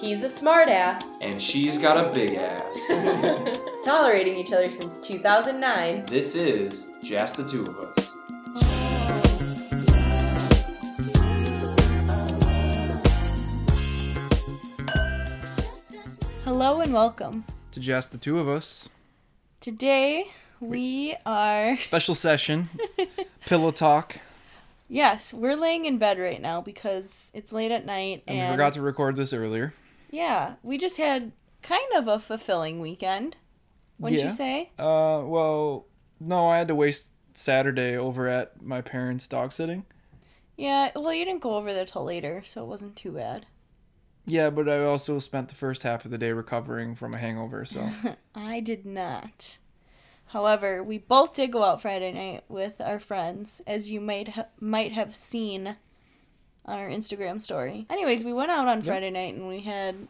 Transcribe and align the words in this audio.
He's 0.00 0.22
a 0.22 0.28
smartass. 0.28 1.18
And 1.20 1.42
she's 1.42 1.76
got 1.76 2.02
a 2.02 2.10
big 2.14 2.34
ass. 2.34 2.88
Tolerating 3.84 4.36
each 4.36 4.50
other 4.50 4.70
since 4.70 4.96
2009. 4.96 6.06
this 6.06 6.34
is 6.34 6.88
just 7.02 7.36
the 7.36 7.44
two 7.44 7.64
of 7.64 7.78
us. 7.78 8.06
Hello 16.44 16.80
and 16.80 16.94
welcome. 16.94 17.44
to 17.72 17.78
just 17.78 18.12
the 18.12 18.16
two 18.18 18.38
of 18.38 18.48
us. 18.48 18.88
Today 19.60 20.24
we 20.60 21.14
are 21.26 21.76
Special 21.80 22.14
session, 22.14 22.70
pillow 23.44 23.70
talk, 23.70 24.16
yes, 24.88 25.34
we're 25.34 25.56
laying 25.56 25.84
in 25.84 25.98
bed 25.98 26.18
right 26.18 26.40
now 26.40 26.62
because 26.62 27.30
it's 27.34 27.52
late 27.52 27.70
at 27.70 27.84
night 27.84 28.22
and 28.26 28.38
and, 28.38 28.48
we 28.48 28.54
forgot 28.54 28.72
to 28.72 28.80
record 28.82 29.16
this 29.16 29.34
earlier. 29.34 29.74
Yeah, 30.10 30.54
we 30.62 30.76
just 30.78 30.96
had 30.96 31.32
kind 31.62 31.92
of 31.94 32.06
a 32.08 32.18
fulfilling 32.18 32.80
weekend. 32.80 33.36
Wouldn't 33.98 34.20
Yeah. 34.20 34.28
you 34.28 34.32
say? 34.34 34.70
Uh, 34.78 35.22
well, 35.24 35.86
no, 36.18 36.48
I 36.48 36.58
had 36.58 36.68
to 36.68 36.74
waste 36.74 37.10
Saturday 37.34 37.96
over 37.96 38.28
at 38.28 38.60
my 38.62 38.80
parents' 38.80 39.28
dog 39.28 39.52
sitting. 39.52 39.84
Yeah, 40.56 40.90
well, 40.94 41.12
you 41.14 41.24
didn't 41.24 41.42
go 41.42 41.54
over 41.56 41.72
there 41.72 41.84
till 41.86 42.04
later, 42.04 42.42
so 42.44 42.62
it 42.62 42.66
wasn't 42.68 42.96
too 42.96 43.12
bad. 43.12 43.46
Yeah, 44.26 44.50
but 44.50 44.68
I 44.68 44.84
also 44.84 45.18
spent 45.18 45.48
the 45.48 45.54
first 45.54 45.82
half 45.82 46.04
of 46.04 46.10
the 46.10 46.18
day 46.18 46.32
recovering 46.32 46.94
from 46.94 47.14
a 47.14 47.18
hangover, 47.18 47.64
so 47.64 47.88
I 48.34 48.60
did 48.60 48.84
not. 48.84 49.58
However, 50.26 50.82
we 50.84 50.98
both 50.98 51.34
did 51.34 51.50
go 51.52 51.64
out 51.64 51.80
Friday 51.82 52.12
night 52.12 52.44
with 52.48 52.80
our 52.80 53.00
friends, 53.00 53.62
as 53.66 53.90
you 53.90 54.00
might 54.00 54.28
ha- 54.28 54.46
might 54.60 54.92
have 54.92 55.16
seen 55.16 55.76
on 56.66 56.78
our 56.78 56.88
Instagram 56.88 57.40
story. 57.42 57.86
Anyways, 57.90 58.24
we 58.24 58.32
went 58.32 58.50
out 58.50 58.68
on 58.68 58.80
Friday 58.82 59.10
night 59.10 59.34
and 59.34 59.48
we 59.48 59.60
had 59.60 60.08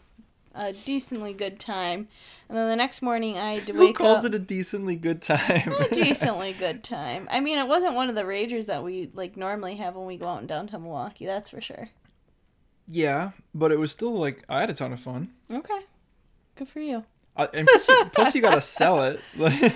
a 0.54 0.72
decently 0.72 1.32
good 1.32 1.58
time. 1.60 2.08
And 2.48 2.58
then 2.58 2.68
the 2.68 2.76
next 2.76 3.02
morning, 3.02 3.38
I 3.38 3.54
had 3.54 3.66
to 3.68 3.72
who 3.74 3.92
calls 3.92 4.24
up. 4.24 4.32
it 4.32 4.34
a 4.34 4.38
decently 4.40 4.96
good 4.96 5.22
time? 5.22 5.72
a 5.72 5.88
decently 5.94 6.52
good 6.52 6.82
time. 6.82 7.28
I 7.30 7.40
mean, 7.40 7.58
it 7.58 7.68
wasn't 7.68 7.94
one 7.94 8.08
of 8.08 8.14
the 8.16 8.22
ragers 8.24 8.66
that 8.66 8.82
we 8.82 9.10
like 9.14 9.36
normally 9.36 9.76
have 9.76 9.94
when 9.94 10.06
we 10.06 10.16
go 10.16 10.26
out 10.26 10.40
in 10.40 10.46
downtown 10.48 10.82
Milwaukee. 10.82 11.26
That's 11.26 11.50
for 11.50 11.60
sure. 11.60 11.90
yeah, 12.88 13.30
but 13.54 13.70
it 13.70 13.78
was 13.78 13.92
still 13.92 14.12
like 14.18 14.42
I 14.48 14.60
had 14.60 14.70
a 14.70 14.74
ton 14.74 14.92
of 14.92 15.00
fun. 15.00 15.30
Okay, 15.52 15.80
good 16.56 16.68
for 16.68 16.80
you. 16.80 17.04
Uh, 17.36 17.46
and 17.54 17.68
plus, 17.68 17.88
you, 17.88 18.04
plus 18.12 18.34
you 18.34 18.42
gotta 18.42 18.60
sell 18.60 19.02
it. 19.04 19.20
Like, 19.36 19.72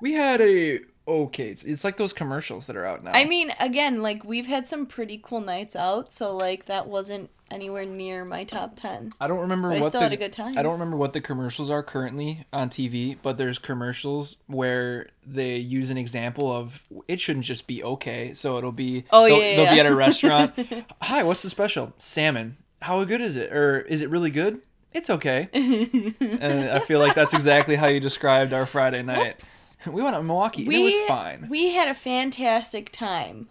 we 0.00 0.12
had 0.14 0.40
a 0.40 0.80
okay. 1.06 1.50
It's, 1.50 1.62
it's 1.62 1.84
like 1.84 1.96
those 1.96 2.12
commercials 2.12 2.66
that 2.66 2.76
are 2.76 2.84
out 2.84 3.02
now. 3.02 3.12
I 3.14 3.24
mean, 3.24 3.52
again, 3.58 4.02
like 4.02 4.24
we've 4.24 4.46
had 4.46 4.68
some 4.68 4.86
pretty 4.86 5.20
cool 5.22 5.40
nights 5.40 5.76
out, 5.76 6.12
so 6.12 6.34
like 6.36 6.66
that 6.66 6.88
wasn't 6.88 7.30
anywhere 7.50 7.84
near 7.84 8.24
my 8.24 8.44
top 8.44 8.76
ten. 8.76 9.10
I 9.20 9.28
don't 9.28 9.38
remember 9.40 9.68
But 9.68 9.76
I 9.76 9.80
what 9.80 9.88
still 9.88 10.00
the 10.00 10.04
had 10.06 10.12
a 10.12 10.16
good 10.16 10.32
time. 10.32 10.54
I 10.56 10.62
don't 10.62 10.72
remember 10.72 10.96
what 10.96 11.12
the 11.12 11.20
commercials 11.20 11.70
are 11.70 11.82
currently 11.82 12.44
on 12.52 12.70
TV, 12.70 13.16
but 13.22 13.36
there's 13.38 13.58
commercials 13.58 14.36
where 14.46 15.08
they 15.24 15.56
use 15.56 15.90
an 15.90 15.98
example 15.98 16.52
of 16.52 16.82
it 17.08 17.20
shouldn't 17.20 17.44
just 17.44 17.66
be 17.66 17.82
okay. 17.82 18.34
So 18.34 18.58
it'll 18.58 18.72
be 18.72 19.04
Oh, 19.10 19.26
they'll, 19.26 19.40
yeah, 19.40 19.56
they'll 19.56 19.74
be 19.74 19.80
at 19.80 19.86
a 19.86 19.94
restaurant. 19.94 20.54
Hi, 21.02 21.22
what's 21.22 21.42
the 21.42 21.50
special? 21.50 21.92
Salmon. 21.98 22.56
How 22.82 23.02
good 23.04 23.20
is 23.20 23.36
it? 23.36 23.52
Or 23.52 23.80
is 23.80 24.02
it 24.02 24.10
really 24.10 24.30
good? 24.30 24.60
It's 24.92 25.10
okay. 25.10 25.48
and 25.52 26.70
I 26.70 26.78
feel 26.80 27.00
like 27.00 27.14
that's 27.14 27.34
exactly 27.34 27.76
how 27.76 27.86
you 27.86 28.00
described 28.00 28.52
our 28.52 28.64
Friday 28.66 29.02
night. 29.02 29.44
We 29.92 30.02
went 30.02 30.16
to 30.16 30.22
Milwaukee. 30.22 30.64
and 30.64 30.72
it 30.72 30.78
was 30.82 30.96
fine. 31.08 31.46
We 31.48 31.72
had 31.74 31.88
a 31.88 31.94
fantastic 31.94 32.90
time. 32.92 33.48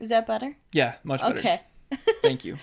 Is 0.00 0.10
that 0.10 0.26
better? 0.26 0.56
yeah, 0.72 0.94
much 1.02 1.20
better. 1.20 1.38
Okay. 1.38 1.60
Thank 2.22 2.44
you. 2.44 2.58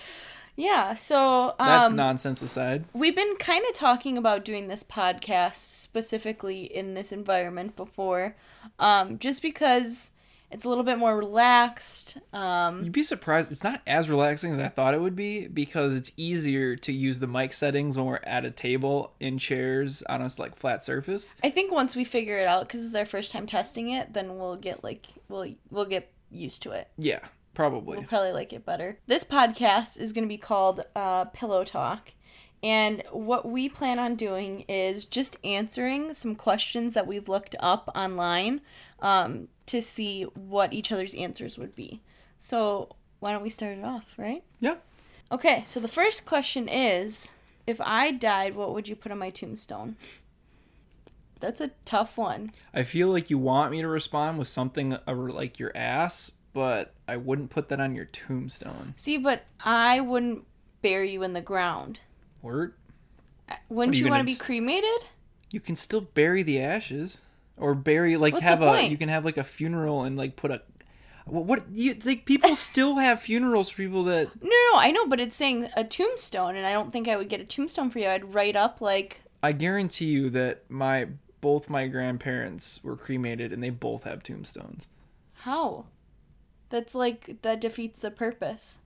Yeah. 0.56 0.94
So 0.94 1.54
That 1.58 1.84
um, 1.86 1.96
nonsense 1.96 2.40
aside. 2.40 2.84
we've 2.94 3.14
been 3.14 3.36
kind 3.36 3.64
of 3.68 3.74
talking 3.74 4.16
about 4.16 4.44
doing 4.44 4.68
this 4.68 4.82
podcast 4.82 5.56
specifically 5.56 6.64
in 6.64 6.94
this 6.94 7.12
environment 7.12 7.76
before, 7.76 8.36
um, 8.78 9.18
just 9.18 9.42
because 9.42 10.10
it's 10.50 10.64
a 10.64 10.68
little 10.68 10.84
bit 10.84 10.98
more 10.98 11.16
relaxed. 11.16 12.18
Um, 12.32 12.84
You'd 12.84 12.92
be 12.92 13.02
surprised. 13.02 13.50
It's 13.50 13.64
not 13.64 13.82
as 13.86 14.08
relaxing 14.08 14.52
as 14.52 14.58
I 14.58 14.68
thought 14.68 14.94
it 14.94 15.00
would 15.00 15.16
be 15.16 15.48
because 15.48 15.94
it's 15.94 16.12
easier 16.16 16.76
to 16.76 16.92
use 16.92 17.20
the 17.20 17.26
mic 17.26 17.52
settings 17.52 17.96
when 17.96 18.06
we're 18.06 18.20
at 18.22 18.44
a 18.44 18.50
table 18.50 19.12
in 19.20 19.38
chairs 19.38 20.02
on 20.04 20.22
a 20.22 20.30
like 20.38 20.54
flat 20.54 20.82
surface. 20.82 21.34
I 21.42 21.50
think 21.50 21.72
once 21.72 21.96
we 21.96 22.04
figure 22.04 22.38
it 22.38 22.46
out, 22.46 22.66
because 22.66 22.84
it's 22.84 22.94
our 22.94 23.04
first 23.04 23.32
time 23.32 23.46
testing 23.46 23.90
it, 23.90 24.12
then 24.12 24.38
we'll 24.38 24.56
get 24.56 24.84
like 24.84 25.06
we'll 25.28 25.46
we'll 25.70 25.84
get 25.84 26.12
used 26.30 26.62
to 26.62 26.72
it. 26.72 26.88
Yeah, 26.98 27.20
probably. 27.54 27.98
We'll 27.98 28.06
probably 28.06 28.32
like 28.32 28.52
it 28.52 28.64
better. 28.64 28.98
This 29.06 29.24
podcast 29.24 29.98
is 29.98 30.12
going 30.12 30.24
to 30.24 30.28
be 30.28 30.38
called 30.38 30.82
uh, 30.94 31.26
Pillow 31.26 31.64
Talk. 31.64 32.12
And 32.66 33.04
what 33.12 33.48
we 33.48 33.68
plan 33.68 34.00
on 34.00 34.16
doing 34.16 34.64
is 34.68 35.04
just 35.04 35.36
answering 35.44 36.12
some 36.14 36.34
questions 36.34 36.94
that 36.94 37.06
we've 37.06 37.28
looked 37.28 37.54
up 37.60 37.88
online 37.94 38.60
um, 38.98 39.46
to 39.66 39.80
see 39.80 40.24
what 40.24 40.72
each 40.72 40.90
other's 40.90 41.14
answers 41.14 41.56
would 41.58 41.76
be. 41.76 42.00
So, 42.40 42.88
why 43.20 43.30
don't 43.30 43.44
we 43.44 43.50
start 43.50 43.78
it 43.78 43.84
off, 43.84 44.06
right? 44.16 44.42
Yeah. 44.58 44.78
Okay, 45.30 45.62
so 45.64 45.78
the 45.78 45.86
first 45.86 46.26
question 46.26 46.68
is 46.68 47.28
If 47.68 47.80
I 47.80 48.10
died, 48.10 48.56
what 48.56 48.74
would 48.74 48.88
you 48.88 48.96
put 48.96 49.12
on 49.12 49.18
my 49.18 49.30
tombstone? 49.30 49.94
That's 51.38 51.60
a 51.60 51.70
tough 51.84 52.18
one. 52.18 52.50
I 52.74 52.82
feel 52.82 53.10
like 53.10 53.30
you 53.30 53.38
want 53.38 53.70
me 53.70 53.80
to 53.80 53.86
respond 53.86 54.38
with 54.38 54.48
something 54.48 54.98
like 55.06 55.60
your 55.60 55.70
ass, 55.76 56.32
but 56.52 56.94
I 57.06 57.16
wouldn't 57.16 57.50
put 57.50 57.68
that 57.68 57.78
on 57.78 57.94
your 57.94 58.06
tombstone. 58.06 58.94
See, 58.96 59.18
but 59.18 59.44
I 59.60 60.00
wouldn't 60.00 60.48
bury 60.82 61.12
you 61.12 61.22
in 61.22 61.32
the 61.32 61.40
ground. 61.40 62.00
Word. 62.42 62.74
Uh, 63.48 63.54
wouldn't 63.68 63.96
you 63.98 64.04
you, 64.04 64.10
want 64.10 64.20
to 64.20 64.24
be 64.24 64.32
s- 64.32 64.40
cremated? 64.42 65.04
You 65.50 65.60
can 65.60 65.76
still 65.76 66.00
bury 66.00 66.42
the 66.42 66.60
ashes, 66.60 67.22
or 67.56 67.74
bury 67.74 68.16
like 68.16 68.34
What's 68.34 68.44
have 68.44 68.62
a. 68.62 68.66
point? 68.66 68.90
You 68.90 68.96
can 68.96 69.08
have 69.08 69.24
like 69.24 69.36
a 69.36 69.44
funeral 69.44 70.02
and 70.02 70.16
like 70.16 70.36
put 70.36 70.50
a. 70.50 70.62
What, 71.24 71.44
what 71.44 71.64
you 71.72 71.96
like? 72.04 72.24
People 72.24 72.54
still 72.56 72.96
have 72.96 73.20
funerals 73.20 73.70
for 73.70 73.76
people 73.78 74.04
that 74.04 74.28
No, 74.42 74.48
no, 74.48 74.72
no, 74.72 74.78
I 74.78 74.90
know, 74.92 75.06
but 75.06 75.20
it's 75.20 75.36
saying 75.36 75.68
a 75.76 75.84
tombstone, 75.84 76.56
and 76.56 76.66
I 76.66 76.72
don't 76.72 76.92
think 76.92 77.08
I 77.08 77.16
would 77.16 77.28
get 77.28 77.40
a 77.40 77.44
tombstone 77.44 77.90
for 77.90 77.98
you. 77.98 78.08
I'd 78.08 78.34
write 78.34 78.56
up 78.56 78.80
like, 78.80 79.22
I 79.42 79.52
guarantee 79.52 80.06
you 80.06 80.30
that 80.30 80.64
my 80.70 81.08
both 81.40 81.68
my 81.70 81.86
grandparents 81.86 82.80
were 82.82 82.96
cremated 82.96 83.52
and 83.52 83.62
they 83.62 83.70
both 83.70 84.04
have 84.04 84.22
tombstones. 84.22 84.88
how? 85.34 85.86
That's 86.68 86.94
like 86.96 87.42
that 87.42 87.60
defeats 87.60 88.00
the 88.00 88.10
purpose. 88.10 88.78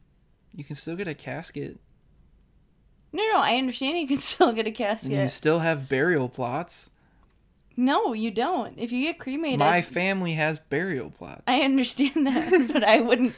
You 0.55 0.65
can 0.65 0.77
still 0.77 0.97
get 0.97 1.09
a 1.09 1.15
casket. 1.15 1.79
No, 3.13 3.23
no, 3.25 3.39
I 3.39 3.57
understand 3.57 3.99
you 3.99 4.07
can 4.07 4.19
still 4.21 4.53
get 4.53 4.67
a 4.67 4.71
casket. 4.71 5.13
you 5.13 5.29
still 5.29 5.59
have 5.61 5.89
burial 5.89 6.29
plots. 6.29 6.91
No, 7.77 8.13
you 8.13 8.31
don't. 8.31 8.79
If 8.79 8.93
you 8.93 9.03
get 9.07 9.19
cremated, 9.19 9.61
My 9.61 9.81
family 9.81 10.33
has 10.33 10.59
burial 10.59 11.09
plots. 11.11 11.43
I 11.47 11.61
understand 11.63 12.27
that, 12.27 12.69
but 12.73 12.85
I 12.85 13.01
wouldn't. 13.01 13.35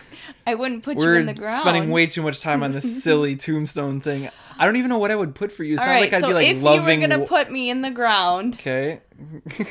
I 0.47 0.57
wouldn't 0.57 0.83
put 0.83 0.97
you 0.97 1.05
We're 1.05 1.21
in 1.21 1.27
the 1.27 1.35
ground. 1.35 1.59
spending 1.59 1.91
way 1.91 2.07
too 2.07 2.23
much 2.23 2.41
time 2.41 2.63
on 2.65 2.73
this 2.73 3.03
silly 3.05 3.37
tombstone 3.37 4.01
thing. 4.01 4.29
I 4.59 4.65
don't 4.67 4.77
even 4.77 4.89
know 4.89 4.99
what 4.99 5.11
I 5.13 5.17
would 5.17 5.35
put 5.37 5.53
for 5.53 5.63
you. 5.63 5.75
It's 5.75 5.83
All 5.83 5.87
not 5.87 5.93
right, 5.95 6.01
like 6.03 6.13
I'd 6.15 6.21
so 6.23 6.29
be 6.29 6.35
like 6.35 6.47
if 6.49 6.63
loving. 6.63 7.03
you 7.03 7.09
were 7.09 7.15
gonna 7.15 7.27
put 7.27 7.51
me 7.53 7.71
in 7.71 7.83
the 7.83 7.91
ground, 7.91 8.55
okay. 8.55 9.01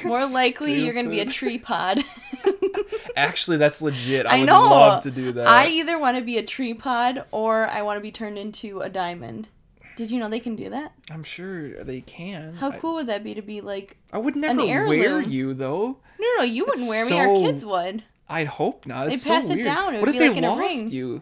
more 0.06 0.25
likely 0.29 0.79
you're 0.79 0.94
gonna 0.94 1.09
be 1.09 1.19
a 1.19 1.25
tree 1.25 1.57
pod. 1.57 2.00
Actually, 3.16 3.57
that's 3.57 3.81
legit. 3.81 4.25
I, 4.25 4.35
I 4.35 4.39
would 4.39 4.45
know. 4.45 4.62
love 4.69 5.03
to 5.03 5.12
do 5.12 5.33
that. 5.33 5.47
I 5.47 5.68
either 5.68 6.00
want 6.00 6.18
to 6.18 6.23
be 6.23 6.38
a 6.38 6.44
tree 6.44 6.73
pod 6.73 7.25
or 7.31 7.68
I 7.68 7.81
want 7.81 7.97
to 7.97 8.01
be 8.01 8.12
turned 8.12 8.38
into 8.38 8.79
a 8.81 8.89
diamond. 8.89 9.50
Did 10.01 10.09
you 10.09 10.17
know 10.17 10.29
they 10.29 10.39
can 10.39 10.56
do 10.56 10.67
that? 10.72 10.94
I'm 11.12 11.22
sure 11.22 11.84
they 11.84 12.01
can. 12.01 12.56
How 12.56 12.72
I- 12.72 12.79
cool 12.79 12.95
would 12.95 13.06
that 13.06 13.23
be 13.23 13.35
to 13.35 13.44
be 13.44 13.62
like? 13.62 13.97
I, 14.12 14.17
would 14.17 14.35
never 14.35 14.57
wear 14.88 15.22
you 15.22 15.53
though. 15.53 16.00
No, 16.19 16.28
no, 16.39 16.44
you 16.44 16.66
wouldn't 16.66 16.79
It's 16.79 16.89
wear 16.89 17.06
me. 17.06 17.19
Our 17.19 17.35
kids 17.35 17.63
would. 17.63 18.03
I'd 18.28 18.47
hope 18.47 18.88
not. 18.88 19.09
They 19.09 19.12
pass 19.12 19.45
so 19.45 19.51
it 19.51 19.57
weird. 19.57 19.63
down. 19.63 19.94
It 19.94 20.00
what 20.00 20.09
if 20.09 20.17
they 20.17 20.31
like 20.31 20.41
lost 20.41 20.88
you? 20.88 21.22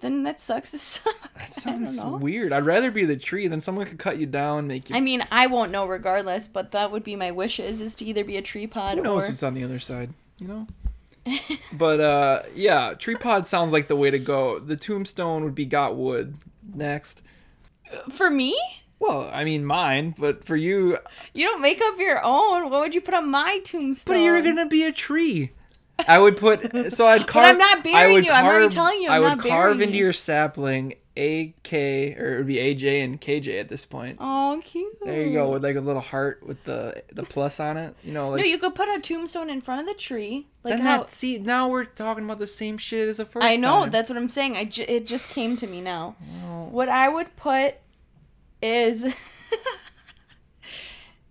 Then 0.00 0.24
that 0.24 0.38
sucks. 0.38 0.74
It 0.74 0.80
sucks. 0.80 1.16
That 1.34 1.50
sounds 1.50 2.04
weird. 2.04 2.52
I'd 2.52 2.66
rather 2.66 2.90
be 2.90 3.06
the 3.06 3.16
tree 3.16 3.46
than 3.46 3.62
someone 3.62 3.86
could 3.86 3.98
cut 3.98 4.18
you 4.18 4.26
down, 4.26 4.66
make 4.66 4.90
you. 4.90 4.96
I 4.96 5.00
mean, 5.00 5.26
I 5.30 5.46
won't 5.46 5.72
know 5.72 5.86
regardless, 5.86 6.46
but 6.46 6.72
that 6.72 6.92
would 6.92 7.04
be 7.04 7.16
my 7.16 7.30
wishes: 7.30 7.80
is 7.80 7.94
to 7.96 8.04
either 8.04 8.22
be 8.22 8.36
a 8.36 8.42
tree 8.42 8.66
pod 8.66 8.98
Who 8.98 9.02
knows 9.02 9.24
or 9.24 9.28
what's 9.28 9.42
on 9.42 9.54
the 9.54 9.64
other 9.64 9.78
side, 9.78 10.12
you 10.36 10.46
know? 10.46 10.66
but 11.72 12.00
uh 12.00 12.42
yeah, 12.54 12.92
tree 12.98 13.16
pod 13.16 13.46
sounds 13.46 13.72
like 13.72 13.88
the 13.88 13.96
way 13.96 14.10
to 14.10 14.18
go. 14.18 14.58
The 14.58 14.76
tombstone 14.76 15.42
would 15.44 15.54
be 15.54 15.64
got 15.64 15.96
wood 15.96 16.36
next. 16.74 17.22
For 18.10 18.30
me. 18.30 18.56
Well, 18.98 19.30
I 19.32 19.44
mean 19.44 19.64
mine, 19.64 20.14
but 20.18 20.44
for 20.44 20.56
you, 20.56 20.98
You 21.32 21.46
don't 21.46 21.62
make 21.62 21.80
up 21.80 21.98
your 21.98 22.22
own. 22.22 22.68
What 22.70 22.80
would 22.80 22.94
you 22.94 23.00
put 23.00 23.14
on 23.14 23.30
my 23.30 23.60
tombstone? 23.64 24.14
but 24.14 24.20
you're 24.20 24.42
gonna 24.42 24.66
be 24.66 24.84
a 24.84 24.92
tree. 24.92 25.52
I 26.06 26.18
would 26.18 26.36
put 26.36 26.92
so 26.92 27.06
I'd 27.06 27.26
carve. 27.26 27.44
but 27.44 27.50
I'm 27.50 27.58
not 27.58 27.78
I 27.78 27.82
burying 27.82 28.12
would 28.14 28.24
you. 28.26 28.30
I'm 28.32 28.44
already 28.46 28.68
telling 28.68 29.00
you, 29.02 29.10
I 29.10 29.16
I'm 29.16 29.22
would 29.22 29.28
not 29.38 29.46
carve 29.46 29.80
into 29.80 29.94
you. 29.96 30.04
your 30.04 30.12
sapling 30.12 30.94
A 31.16 31.54
K 31.64 32.14
or 32.14 32.34
it 32.34 32.36
would 32.38 32.46
be 32.46 32.56
AJ 32.56 33.02
and 33.04 33.20
KJ 33.20 33.58
at 33.60 33.68
this 33.68 33.84
point. 33.84 34.18
Oh, 34.20 34.60
cute. 34.64 34.96
There 35.04 35.22
you 35.22 35.32
go 35.32 35.50
with 35.50 35.64
like 35.64 35.76
a 35.76 35.80
little 35.80 36.00
heart 36.02 36.42
with 36.46 36.62
the 36.64 37.02
the 37.12 37.22
plus 37.24 37.58
on 37.60 37.76
it. 37.76 37.94
You 38.04 38.12
know, 38.12 38.30
like 38.30 38.38
No, 38.40 38.44
you 38.44 38.58
could 38.58 38.74
put 38.74 38.88
a 38.88 39.00
tombstone 39.00 39.50
in 39.50 39.60
front 39.60 39.80
of 39.80 39.86
the 39.86 39.94
tree. 39.94 40.46
Like 40.62 40.76
then 40.76 40.86
how 40.86 40.98
that 40.98 41.10
see 41.10 41.38
now 41.38 41.68
we're 41.68 41.84
talking 41.84 42.24
about 42.24 42.38
the 42.38 42.46
same 42.46 42.78
shit 42.78 43.08
as 43.08 43.16
the 43.16 43.24
first. 43.26 43.44
I 43.44 43.56
know 43.56 43.80
time. 43.80 43.90
that's 43.90 44.08
what 44.08 44.16
I'm 44.16 44.28
saying. 44.28 44.56
I 44.56 44.64
ju- 44.64 44.84
it 44.86 45.06
just 45.06 45.28
came 45.28 45.56
to 45.56 45.66
me 45.66 45.80
now. 45.80 46.16
What 46.70 46.88
I 46.88 47.08
would 47.08 47.34
put 47.36 47.74
is 48.62 49.14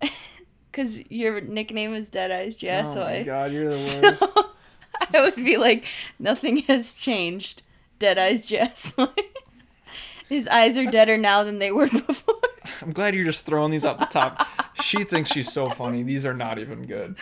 because 0.70 0.98
your 1.10 1.40
nickname 1.40 1.94
is 1.94 2.08
Dead 2.10 2.30
Eyes 2.30 2.56
Jazz, 2.56 2.90
oh 2.90 2.94
so 2.94 3.00
my 3.00 3.18
I, 3.18 3.22
god, 3.22 3.52
you're 3.52 3.68
the 3.68 3.74
so 3.74 4.00
worst. 4.02 4.38
I 5.14 5.20
would 5.22 5.36
be 5.36 5.56
like, 5.56 5.84
nothing 6.18 6.58
has 6.64 6.94
changed. 6.94 7.62
Dead 7.98 8.18
Eyes 8.18 8.46
Jazz. 8.46 8.94
His 10.30 10.48
eyes 10.48 10.78
are 10.78 10.86
deader 10.86 11.18
now 11.18 11.42
than 11.44 11.58
they 11.58 11.70
were 11.70 11.88
before. 12.06 12.36
I'm 12.80 12.92
glad 12.92 13.14
you're 13.14 13.24
just 13.26 13.44
throwing 13.44 13.70
these 13.70 13.84
up 13.84 13.98
the 13.98 14.06
top. 14.06 14.46
she 14.80 15.04
thinks 15.04 15.30
she's 15.30 15.52
so 15.52 15.68
funny. 15.68 16.02
These 16.02 16.24
are 16.24 16.32
not 16.32 16.58
even 16.58 16.86
good. 16.86 17.16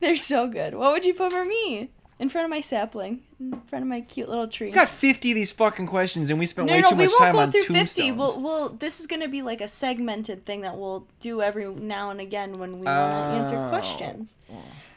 They're 0.00 0.16
so 0.16 0.48
good. 0.48 0.74
What 0.74 0.90
would 0.92 1.04
you 1.04 1.14
put 1.14 1.30
for 1.30 1.44
me? 1.44 1.90
In 2.18 2.28
front 2.28 2.44
of 2.44 2.50
my 2.50 2.60
sapling, 2.60 3.22
in 3.40 3.60
front 3.66 3.82
of 3.82 3.88
my 3.88 4.00
cute 4.00 4.28
little 4.28 4.46
tree. 4.46 4.68
We 4.68 4.72
got 4.72 4.88
50 4.88 5.32
of 5.32 5.34
these 5.34 5.50
fucking 5.52 5.88
questions 5.88 6.30
and 6.30 6.38
we 6.38 6.46
spent 6.46 6.68
no, 6.68 6.74
way 6.74 6.80
no, 6.80 6.90
too 6.90 6.94
we 6.96 7.04
much 7.04 7.10
won't 7.10 7.18
time 7.22 7.32
go 7.32 7.38
on 7.40 7.50
through 7.50 7.60
tombstones. 7.62 7.92
fifty. 7.92 8.12
We'll, 8.12 8.40
we'll. 8.40 8.68
This 8.70 9.00
is 9.00 9.08
gonna 9.08 9.26
be 9.28 9.42
like 9.42 9.60
a 9.60 9.66
segmented 9.66 10.46
thing 10.46 10.60
that 10.60 10.78
we'll 10.78 11.08
do 11.18 11.42
every 11.42 11.66
now 11.74 12.10
and 12.10 12.20
again 12.20 12.58
when 12.60 12.78
we 12.78 12.86
want 12.86 12.86
to 12.86 13.40
answer 13.40 13.56
Oh. 13.56 13.68
questions. 13.68 14.36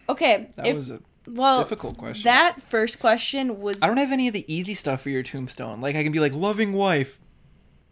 Okay. 0.08 0.50
that 0.56 0.68
if, 0.68 0.76
was 0.78 0.92
a 0.92 1.02
well, 1.28 1.58
difficult 1.60 1.98
question. 1.98 2.24
That 2.26 2.62
first 2.62 3.00
question 3.00 3.60
was. 3.62 3.82
I 3.82 3.88
don't 3.88 3.98
have 3.98 4.12
any 4.12 4.28
of 4.28 4.34
the 4.34 4.46
easy 4.54 4.76
stuff 4.76 5.02
for 5.02 5.10
your 5.10 5.24
tombstone. 5.24 5.82
Like 5.82 5.96
I 5.96 6.04
can 6.04 6.12
be 6.12 6.20
like 6.20 6.34
loving 6.34 6.72
wife. 6.74 7.20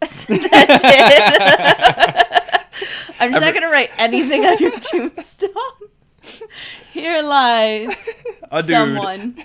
That's 0.00 0.26
it. 0.28 0.52
I'm 3.18 3.32
just 3.32 3.42
not 3.44 3.54
gonna 3.54 3.70
write 3.70 3.90
anything 3.98 4.44
on 4.44 4.58
your 4.58 4.70
tombstone. 4.80 5.50
Here 6.92 7.22
lies 7.22 8.08
A 8.50 8.62
dude. 8.62 8.70
someone. 8.70 9.36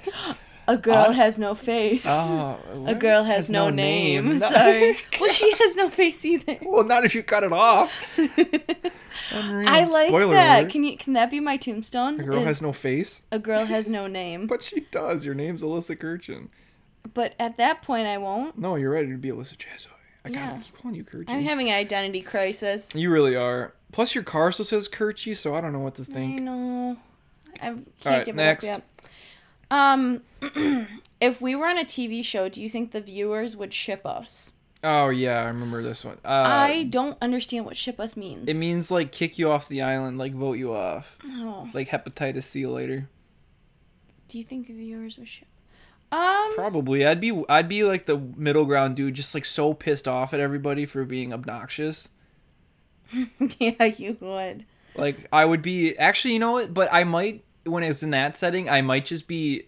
A 0.67 0.77
girl 0.77 0.95
Uh, 1.07 1.11
has 1.11 1.39
no 1.39 1.55
face. 1.55 2.05
Oh, 2.07 2.57
a 2.85 2.95
girl 2.95 3.23
has, 3.23 3.49
no, 3.49 3.69
name. 3.69 4.39
No. 4.39 4.49
Sorry. 4.49 4.95
well, 5.19 5.29
she 5.29 5.51
has 5.59 5.75
no 5.75 5.89
face 5.89 6.23
either. 6.23 6.57
well, 6.61 6.83
not 6.83 7.03
if 7.03 7.15
you 7.15 7.23
cut 7.23 7.43
it 7.43 7.51
off. 7.51 7.91
I 9.33 9.85
like 9.85 10.07
Spoiler 10.09 10.33
that. 10.33 10.59
alert. 10.61 10.71
Can 10.71 10.83
you? 10.83 10.97
Can 10.97 11.13
that 11.13 11.31
be 11.31 11.39
my 11.39 11.57
tombstone? 11.57 12.19
A 12.19 12.23
girl 12.23 12.37
Is 12.39 12.45
has 12.45 12.61
no 12.61 12.73
face, 12.73 13.23
a 13.31 13.39
girl 13.39 13.65
has 13.65 13.89
no 13.89 14.07
name. 14.07 14.47
but 14.47 14.63
she 14.63 14.81
does. 14.91 15.25
Your 15.25 15.35
name's 15.35 15.63
Alyssa 15.63 15.97
Kirchin. 15.97 16.49
But 17.13 17.33
at 17.39 17.57
that 17.57 17.81
point, 17.81 18.07
I 18.07 18.17
won't. 18.17 18.57
No, 18.57 18.75
you're 18.75 18.91
right. 18.91 19.03
It'd 19.03 19.21
be 19.21 19.29
Alyssa 19.29 19.57
Jassoy. 19.57 19.87
I 20.23 20.29
Yeah. 20.29 20.49
gotta 20.51 20.63
keep 20.63 20.77
calling 20.77 20.95
you 20.95 21.03
Kirchin. 21.03 21.29
I'm 21.29 21.43
having 21.43 21.69
an 21.69 21.75
identity 21.75 22.21
crisis. 22.21 22.93
You 22.95 23.09
really 23.09 23.35
are. 23.35 23.73
Plus, 23.91 24.13
your 24.15 24.23
car 24.23 24.51
still 24.51 24.65
says 24.65 24.87
Kirchy, 24.87 25.35
so 25.35 25.53
I 25.55 25.61
don't 25.61 25.73
know 25.73 25.79
what 25.79 25.95
to 25.95 26.03
I 26.03 26.05
think. 26.05 26.41
know. 26.41 26.97
I 27.61 27.75
can't 27.99 28.25
give 28.25 28.35
next. 28.35 28.65
it 28.65 28.71
up 28.71 28.83
yet. 29.01 29.09
Um, 29.71 30.21
if 31.21 31.41
we 31.41 31.55
were 31.55 31.67
on 31.67 31.77
a 31.77 31.85
TV 31.85 32.23
show, 32.23 32.49
do 32.49 32.61
you 32.61 32.69
think 32.69 32.91
the 32.91 33.01
viewers 33.01 33.55
would 33.55 33.73
ship 33.73 34.05
us? 34.05 34.53
Oh 34.83 35.09
yeah, 35.09 35.41
I 35.43 35.45
remember 35.45 35.83
this 35.83 36.03
one. 36.03 36.17
Uh, 36.25 36.43
I 36.47 36.83
don't 36.89 37.17
understand 37.21 37.65
what 37.65 37.77
ship 37.77 37.99
us 37.99 38.17
means. 38.17 38.49
It 38.49 38.55
means 38.55 38.89
like 38.89 39.11
kick 39.11 39.37
you 39.37 39.51
off 39.51 39.67
the 39.67 39.81
island, 39.83 40.17
like 40.17 40.33
vote 40.33 40.53
you 40.57 40.73
off, 40.73 41.19
oh, 41.25 41.69
like 41.73 41.89
hepatitis 41.89 42.43
C 42.43 42.65
later. 42.65 43.07
do 44.27 44.37
you 44.39 44.43
think 44.43 44.67
the 44.67 44.73
viewers 44.73 45.17
would 45.17 45.27
ship? 45.27 45.47
Um, 46.11 46.53
Probably. 46.55 47.05
I'd 47.05 47.21
be 47.21 47.43
I'd 47.47 47.69
be 47.69 47.83
like 47.83 48.05
the 48.05 48.17
middle 48.17 48.65
ground 48.65 48.95
dude, 48.95 49.13
just 49.13 49.33
like 49.33 49.45
so 49.45 49.73
pissed 49.73 50.07
off 50.07 50.33
at 50.33 50.39
everybody 50.39 50.85
for 50.85 51.05
being 51.05 51.33
obnoxious. 51.33 52.09
yeah, 53.59 53.85
you 53.85 54.17
would. 54.19 54.65
Like 54.95 55.27
I 55.31 55.45
would 55.45 55.61
be 55.61 55.97
actually, 55.97 56.33
you 56.33 56.39
know 56.39 56.51
what? 56.51 56.73
But 56.73 56.89
I 56.91 57.05
might 57.05 57.43
when 57.65 57.83
it's 57.83 58.03
in 58.03 58.11
that 58.11 58.35
setting, 58.35 58.69
I 58.69 58.81
might 58.81 59.05
just 59.05 59.27
be. 59.27 59.67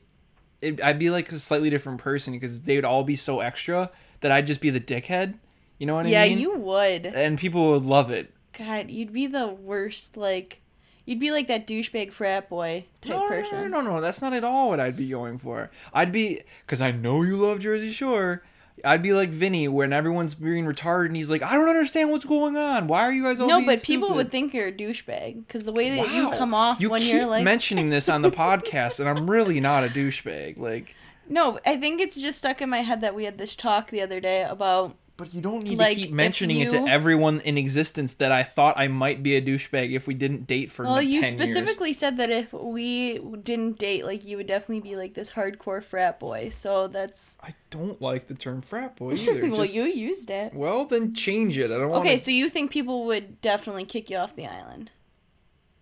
It, 0.62 0.82
I'd 0.82 1.00
be 1.00 1.10
like 1.10 1.32
a 1.32 1.40
slightly 1.40 1.70
different 1.70 2.00
person 2.00 2.34
because 2.34 2.62
they 2.62 2.76
would 2.76 2.86
all 2.86 3.04
be 3.04 3.18
so 3.18 3.42
extra 3.42 3.92
that 4.22 4.32
I'd 4.32 4.48
just 4.48 4.62
be 4.62 4.70
the 4.70 4.80
dickhead. 4.80 5.36
You 5.78 5.88
know 5.88 5.96
what 5.96 6.06
yeah, 6.06 6.22
I 6.22 6.30
mean? 6.30 6.38
Yeah, 6.38 6.42
you 6.42 6.58
would. 6.58 7.06
And 7.08 7.38
people 7.38 7.72
would 7.72 7.84
love 7.84 8.12
it. 8.12 8.34
God, 8.58 8.90
you'd 8.90 9.12
be 9.12 9.28
the 9.28 9.48
worst. 9.48 10.16
Like, 10.16 10.62
you'd 11.06 11.20
be 11.20 11.32
like 11.32 11.48
that 11.48 11.68
douchebag 11.68 12.12
frat 12.12 12.50
boy 12.50 12.86
type 13.02 13.12
No, 13.14 13.28
person. 13.28 13.58
no, 13.64 13.68
no, 13.68 13.82
no, 13.82 13.96
no. 13.96 14.02
That's 14.02 14.22
not 14.22 14.34
at 14.34 14.44
all 14.44 14.70
what 14.70 14.80
I'd 14.80 14.96
be 14.98 15.10
going 15.10 15.38
for. 15.38 15.70
I'd 15.94 16.12
be 16.12 16.42
because 16.62 16.82
I 16.82 16.92
know 16.92 17.22
you 17.24 17.36
love 17.38 17.60
Jersey 17.60 17.92
Shore. 17.92 18.44
I'd 18.84 19.04
be 19.04 19.14
like 19.14 19.30
Vinny 19.30 19.68
when 19.68 19.94
everyone's 19.94 20.34
being 20.34 20.66
retarded 20.66 21.06
and 21.08 21.16
he's 21.16 21.30
like, 21.30 21.44
I 21.44 21.54
don't 21.54 21.70
understand 21.70 22.10
what's 22.10 22.26
going 22.26 22.58
on. 22.58 22.88
Why 22.88 23.02
are 23.02 23.14
you 23.14 23.24
guys 23.24 23.40
all 23.40 23.48
No, 23.48 23.64
but 23.64 23.84
people 23.84 24.14
would 24.16 24.32
think 24.32 24.52
you're 24.54 24.68
a 24.68 24.72
douchebag 24.72 25.46
because 25.46 25.64
the 25.64 25.72
way 25.72 25.96
that 25.98 26.12
you 26.12 26.30
come 26.32 26.56
off 26.56 26.82
You 26.82 26.90
when 26.90 27.00
keep 27.00 27.14
you're 27.14 27.28
like 27.28 27.44
mentioning 27.44 27.90
this 27.92 28.10
on 28.10 28.24
the 28.24 28.32
podcast, 28.44 29.00
and 29.00 29.08
I'm 29.08 29.30
really 29.30 29.60
not 29.60 29.84
a 29.84 29.90
douchebag. 29.90 30.58
Like, 30.58 30.96
no, 31.30 31.60
I 31.66 31.78
think 31.78 32.02
it's 32.02 32.20
just 32.20 32.40
stuck 32.40 32.62
in 32.64 32.70
my 32.70 32.82
head 32.82 33.02
that 33.02 33.14
we 33.14 33.26
had 33.26 33.38
this 33.38 33.56
talk 33.56 33.92
the 33.92 34.02
other 34.02 34.20
day 34.20 34.42
about 34.44 34.96
but 35.16 35.34
you 35.34 35.42
don't 35.42 35.64
need 35.64 35.78
Like, 35.78 35.96
to 35.98 36.04
keep 36.06 36.12
mentioning 36.12 36.60
it 36.62 36.72
to 36.72 36.78
everyone 36.88 37.40
in 37.42 37.58
existence 37.58 38.14
that 38.16 38.32
I 38.32 38.42
thought 38.44 38.76
I 38.80 38.88
might 38.88 39.22
be 39.22 39.36
a 39.36 39.42
douchebag 39.42 39.94
if 39.94 40.08
we 40.08 40.16
didn't 40.16 40.48
date 40.48 40.72
for 40.72 40.84
well, 40.86 40.94
like, 40.94 41.08
you 41.08 41.22
10 41.22 41.38
years. 41.38 41.50
specifically 41.50 41.94
said 41.94 42.18
that 42.18 42.32
if 42.32 42.52
we 42.52 43.20
didn't 43.20 43.78
date, 43.78 44.06
like 44.06 44.26
you 44.26 44.38
would 44.38 44.48
definitely 44.48 44.80
be 44.82 44.96
like 44.96 45.14
this 45.14 45.32
hardcore 45.32 45.84
frat 45.84 46.20
boy. 46.20 46.50
So 46.50 46.88
that's 46.88 47.38
I 47.44 47.54
don't 47.70 48.02
like 48.02 48.28
the 48.28 48.34
term 48.34 48.62
frat 48.64 48.96
boy 48.96 49.12
either. 49.14 49.48
well, 49.48 49.58
Just- 49.58 49.74
you 49.74 49.84
used 49.84 50.30
it. 50.32 50.54
well, 50.54 50.86
then 50.86 51.14
change 51.14 51.58
it. 51.58 51.66
I 51.72 51.78
don't 51.78 51.90
want. 51.90 52.02
Okay, 52.06 52.18
so 52.18 52.32
you 52.32 52.50
think 52.50 52.72
people 52.72 53.06
would 53.06 53.40
definitely 53.42 53.86
kick 53.86 54.10
you 54.10 54.18
off 54.18 54.36
the 54.36 54.48
island? 54.48 54.90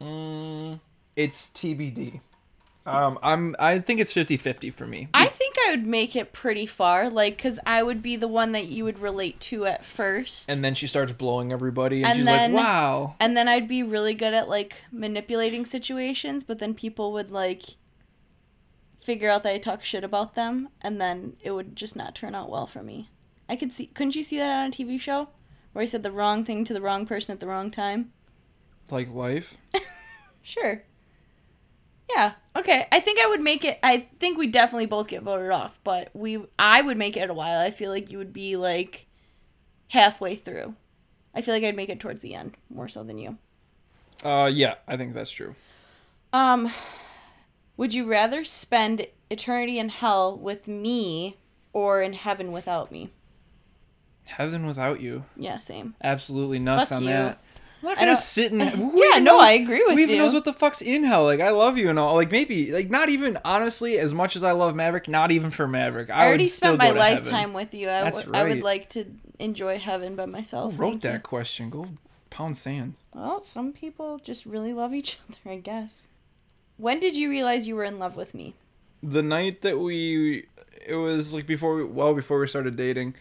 Mm, 0.01 0.79
it's 1.15 1.47
TBD. 1.49 2.19
Um, 2.85 3.19
I'm. 3.21 3.55
I 3.59 3.77
think 3.79 3.99
it's 3.99 4.11
50-50 4.13 4.73
for 4.73 4.87
me. 4.87 5.07
I 5.13 5.27
think 5.27 5.55
I 5.67 5.71
would 5.71 5.85
make 5.85 6.15
it 6.15 6.33
pretty 6.33 6.65
far, 6.65 7.09
like, 7.11 7.37
because 7.37 7.59
I 7.65 7.83
would 7.83 8.01
be 8.01 8.15
the 8.15 8.27
one 8.27 8.53
that 8.53 8.65
you 8.69 8.83
would 8.85 8.97
relate 8.97 9.39
to 9.41 9.67
at 9.67 9.85
first. 9.85 10.49
and 10.49 10.63
then 10.63 10.73
she 10.73 10.87
starts 10.87 11.11
blowing 11.13 11.51
everybody, 11.51 11.97
and, 11.97 12.05
And 12.07 12.17
she's 12.17 12.25
then- 12.25 12.53
like, 12.53 12.63
"Wow." 12.63 13.15
And 13.19 13.37
then 13.37 13.47
I'd 13.47 13.67
be 13.67 13.83
really 13.83 14.15
good 14.15 14.33
at 14.33 14.49
like 14.49 14.83
manipulating 14.91 15.65
situations, 15.65 16.43
but 16.43 16.57
then 16.57 16.73
people 16.73 17.13
would 17.13 17.29
like 17.29 17.61
figure 18.99 19.29
out 19.29 19.43
that 19.43 19.53
I 19.53 19.57
talk 19.59 19.83
shit 19.83 20.03
about 20.03 20.33
them, 20.35 20.69
and 20.81 20.99
then 20.99 21.35
it 21.41 21.51
would 21.51 21.75
just 21.75 21.95
not 21.95 22.15
turn 22.15 22.33
out 22.33 22.49
well 22.49 22.65
for 22.67 22.81
me. 22.81 23.09
I 23.47 23.55
could 23.57 23.73
see. 23.73 23.87
Couldn't 23.87 24.15
you 24.15 24.23
see 24.23 24.37
that 24.39 24.49
on 24.49 24.69
a 24.69 24.71
TV 24.71 24.99
show 24.99 25.29
where 25.73 25.83
I 25.83 25.85
said 25.85 26.01
the 26.03 26.11
wrong 26.11 26.43
thing 26.45 26.63
to 26.65 26.73
the 26.73 26.81
wrong 26.81 27.05
person 27.05 27.31
at 27.33 27.39
the 27.39 27.47
wrong 27.47 27.69
time? 27.69 28.11
Like 28.89 29.13
life. 29.13 29.55
Sure. 30.43 30.81
Yeah. 32.15 32.33
Okay. 32.61 32.87
I 32.91 32.99
think 32.99 33.19
I 33.19 33.27
would 33.27 33.41
make 33.41 33.65
it. 33.65 33.79
I 33.83 34.07
think 34.19 34.37
we 34.37 34.47
definitely 34.47 34.85
both 34.85 35.07
get 35.07 35.23
voted 35.23 35.51
off, 35.51 35.79
but 35.83 36.09
we. 36.13 36.43
I 36.57 36.81
would 36.81 36.97
make 36.97 37.17
it 37.17 37.29
a 37.29 37.33
while. 37.33 37.59
I 37.59 37.71
feel 37.71 37.91
like 37.91 38.11
you 38.11 38.17
would 38.17 38.33
be 38.33 38.55
like 38.55 39.07
halfway 39.89 40.35
through. 40.35 40.75
I 41.33 41.41
feel 41.41 41.53
like 41.53 41.63
I'd 41.63 41.75
make 41.75 41.89
it 41.89 41.99
towards 41.99 42.21
the 42.21 42.35
end 42.35 42.55
more 42.69 42.88
so 42.88 43.03
than 43.03 43.17
you. 43.17 43.38
Uh, 44.24 44.50
yeah, 44.53 44.75
I 44.88 44.97
think 44.97 45.13
that's 45.13 45.31
true. 45.31 45.55
Um, 46.33 46.71
would 47.77 47.93
you 47.93 48.05
rather 48.05 48.43
spend 48.43 49.07
eternity 49.29 49.79
in 49.79 49.89
hell 49.89 50.38
with 50.38 50.67
me 50.67 51.38
or 51.74 52.01
in 52.01 52.13
heaven 52.13 52.51
without 52.51 52.91
me? 52.91 53.09
Heaven 54.27 54.65
without 54.65 55.01
you. 55.01 55.25
Yeah, 55.36 55.57
same. 55.57 55.95
Absolutely 56.03 56.59
nuts 56.59 56.89
Fuck 56.89 56.97
on 56.97 57.03
you. 57.03 57.09
that. 57.09 57.41
I'm 57.81 57.88
not 57.89 57.97
gonna 58.00 58.15
sit 58.15 58.51
in. 58.51 58.59
Who 58.59 59.00
Yeah, 59.03 59.09
even 59.11 59.23
no, 59.23 59.38
knows- 59.38 59.43
I 59.43 59.51
agree 59.53 59.83
with 59.83 59.93
Who 59.93 60.00
even 60.00 60.17
knows 60.17 60.33
what 60.33 60.45
the 60.45 60.53
fuck's 60.53 60.81
in 60.81 61.03
hell? 61.03 61.23
Like, 61.23 61.39
I 61.39 61.50
love 61.50 61.77
you 61.77 61.89
and 61.89 61.97
all. 61.97 62.15
Like, 62.15 62.31
maybe, 62.31 62.71
like, 62.71 62.89
not 62.89 63.09
even 63.09 63.38
honestly, 63.43 63.97
as 63.97 64.13
much 64.13 64.35
as 64.35 64.43
I 64.43 64.51
love 64.51 64.75
Maverick, 64.75 65.07
not 65.07 65.31
even 65.31 65.50
for 65.51 65.67
Maverick. 65.67 66.09
I, 66.09 66.13
I, 66.13 66.27
already 66.27 66.43
would 66.43 66.51
still 66.51 66.75
spent 66.75 66.93
my 66.93 67.00
lifetime 67.00 67.33
heaven. 67.39 67.53
with 67.55 67.73
you. 67.73 67.88
I, 67.89 68.03
That's 68.03 68.25
would- 68.25 68.35
I 68.35 68.43
would 68.43 68.61
like 68.61 68.89
to 68.91 69.05
enjoy 69.39 69.79
heaven 69.79 70.15
by 70.15 70.25
Who 70.25 70.31
myself. 70.31 70.77
wrote 70.79 70.89
Thank 70.91 71.01
that 71.03 71.13
you. 71.13 71.19
question? 71.21 71.69
Go 71.69 71.88
pound 72.29 72.55
sand. 72.57 72.93
Well, 73.15 73.41
some 73.41 73.73
people 73.73 74.19
just 74.19 74.45
really 74.45 74.73
love 74.73 74.93
each 74.93 75.17
other, 75.29 75.53
I 75.53 75.57
guess. 75.57 76.07
When 76.77 77.00
did 77.00 77.15
you 77.17 77.29
realize 77.29 77.67
you 77.67 77.75
were 77.75 77.83
in 77.83 78.00
love 78.00 78.15
with 78.15 78.33
me? 78.33 78.55
The 79.03 79.21
night 79.23 79.61
that 79.63 79.79
we, 79.79 80.45
it 80.85 80.95
was 80.95 81.33
like 81.33 81.47
before, 81.47 81.75
we, 81.75 81.83
well 81.83 82.13
before 82.13 82.39
we 82.39 82.47
started 82.47 82.75
dating, 82.75 83.15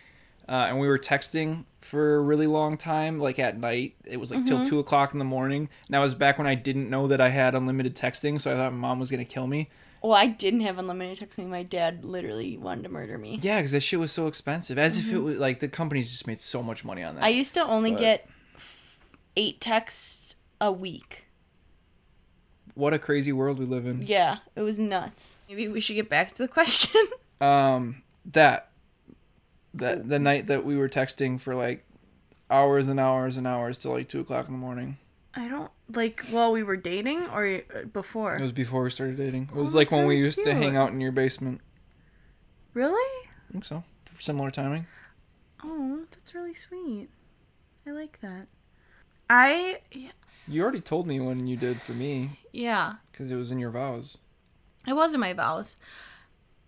uh, 0.49 0.67
and 0.69 0.79
we 0.79 0.87
were 0.89 0.99
texting 0.99 1.65
for 1.81 2.17
a 2.17 2.21
really 2.21 2.47
long 2.47 2.77
time, 2.77 3.19
like 3.19 3.39
at 3.39 3.59
night. 3.59 3.95
It 4.05 4.19
was 4.19 4.31
like 4.31 4.41
Mm-hmm. 4.41 4.47
till 4.47 4.67
two 4.67 4.79
o'clock 4.79 5.13
in 5.13 5.19
the 5.19 5.25
morning. 5.25 5.63
And 5.87 5.95
that 5.95 5.99
was 6.01 6.15
back 6.15 6.39
when 6.39 6.47
I 6.47 6.55
didn't 6.55 6.91
know 6.91 7.07
that 7.09 7.21
I 7.21 7.29
had 7.31 7.55
unlimited 7.55 7.95
texting, 7.97 8.41
so 8.41 8.53
I 8.53 8.57
thought 8.57 8.73
my 8.73 8.79
mom 8.79 8.99
was 8.99 9.11
gonna 9.11 9.25
kill 9.25 9.47
me. 9.47 9.69
Well, 10.03 10.13
I 10.15 10.27
didn't 10.29 10.61
have 10.63 10.79
unlimited 10.79 11.19
texting. 11.29 11.49
My 11.49 11.63
dad 11.63 12.05
literally 12.07 12.57
wanted 12.57 12.85
to 12.85 12.89
murder 12.89 13.19
me. 13.19 13.39
Yeah, 13.43 13.59
because 13.59 13.73
that 13.73 13.81
shit 13.81 13.99
was 14.01 14.11
so 14.13 14.27
expensive. 14.29 14.79
As 14.79 14.97
if 14.99 15.13
it 15.13 15.19
was 15.19 15.39
like 15.39 15.61
the 15.61 15.69
companies 15.69 16.11
just 16.11 16.27
made 16.27 16.41
so 16.41 16.63
much 16.63 16.85
money 16.87 17.03
on 17.03 17.17
that. 17.17 17.21
Mm-hmm. 17.21 17.27
I 17.27 17.31
used 17.31 17.53
to 17.55 17.63
only 17.63 17.91
But- 17.93 18.01
get 18.01 18.29
eight 19.37 19.61
texts 19.61 20.37
a 20.61 20.73
week. 20.73 21.27
what 22.75 22.95
a 22.95 22.99
crazy 22.99 23.33
world 23.33 23.59
we 23.59 23.65
live 23.67 23.85
in. 23.87 24.03
Yeah, 24.07 24.39
it 24.57 24.63
was 24.63 24.79
nuts. 24.79 25.39
Maybe 25.49 25.69
we 25.69 25.81
should 25.81 25.95
get 25.97 26.09
back 26.09 26.29
to 26.33 26.39
the 26.39 26.49
question. 26.49 27.01
Um, 27.43 28.03
that 28.27 28.70
that 29.75 30.09
the 30.09 30.19
night 30.19 30.47
that 30.49 30.65
we 30.65 30.77
were 30.77 30.89
texting 30.89 31.41
for 31.41 31.55
like 31.55 31.85
hours 32.51 32.89
and 32.89 32.99
hours 32.99 33.37
and 33.37 33.47
hours 33.47 33.79
till 33.79 33.93
like 33.93 34.09
two 34.09 34.21
o'clock 34.21 34.47
in 34.47 34.53
the 34.53 34.59
morning. 34.59 34.97
I 35.35 35.47
don't 35.47 35.71
like 35.95 36.25
while 36.31 36.51
we 36.51 36.63
were 36.65 36.77
dating 36.77 37.23
or 37.29 37.63
uh, 37.75 37.85
before. 37.93 38.35
It 38.35 38.41
was 38.43 38.53
before 38.53 38.83
we 38.83 38.91
started 38.91 39.17
dating. 39.17 39.49
It 39.55 39.59
was 39.59 39.75
Oh, 39.75 39.79
like 39.79 39.91
when 39.93 40.01
we 40.07 40.15
really 40.15 40.27
used 40.27 40.43
to 40.45 40.55
hang 40.55 40.77
out 40.77 40.91
in 40.91 41.01
your 41.01 41.13
basement. 41.13 41.61
Really? 42.75 43.29
I 43.49 43.53
think 43.53 43.65
so. 43.65 43.85
Similar 44.19 44.51
timing. 44.51 44.87
Oh, 45.65 46.01
that's 46.11 46.35
really 46.35 46.55
sweet. 46.55 47.09
I 47.87 47.93
like 47.93 48.21
that. 48.21 48.49
I 49.29 49.79
You 50.49 50.63
already 50.63 50.81
told 50.81 51.07
me 51.07 51.21
when 51.21 51.47
you 51.47 51.57
did 51.57 51.81
for 51.81 51.93
me 51.93 52.31
yeah. 52.53 52.95
because 53.13 53.31
it 53.31 53.37
was 53.37 53.53
in 53.53 53.59
your 53.59 53.71
vows. 53.71 54.19
It 54.87 54.95
was 54.95 55.15
in 55.15 55.21
my 55.21 55.33
vows. 55.33 55.77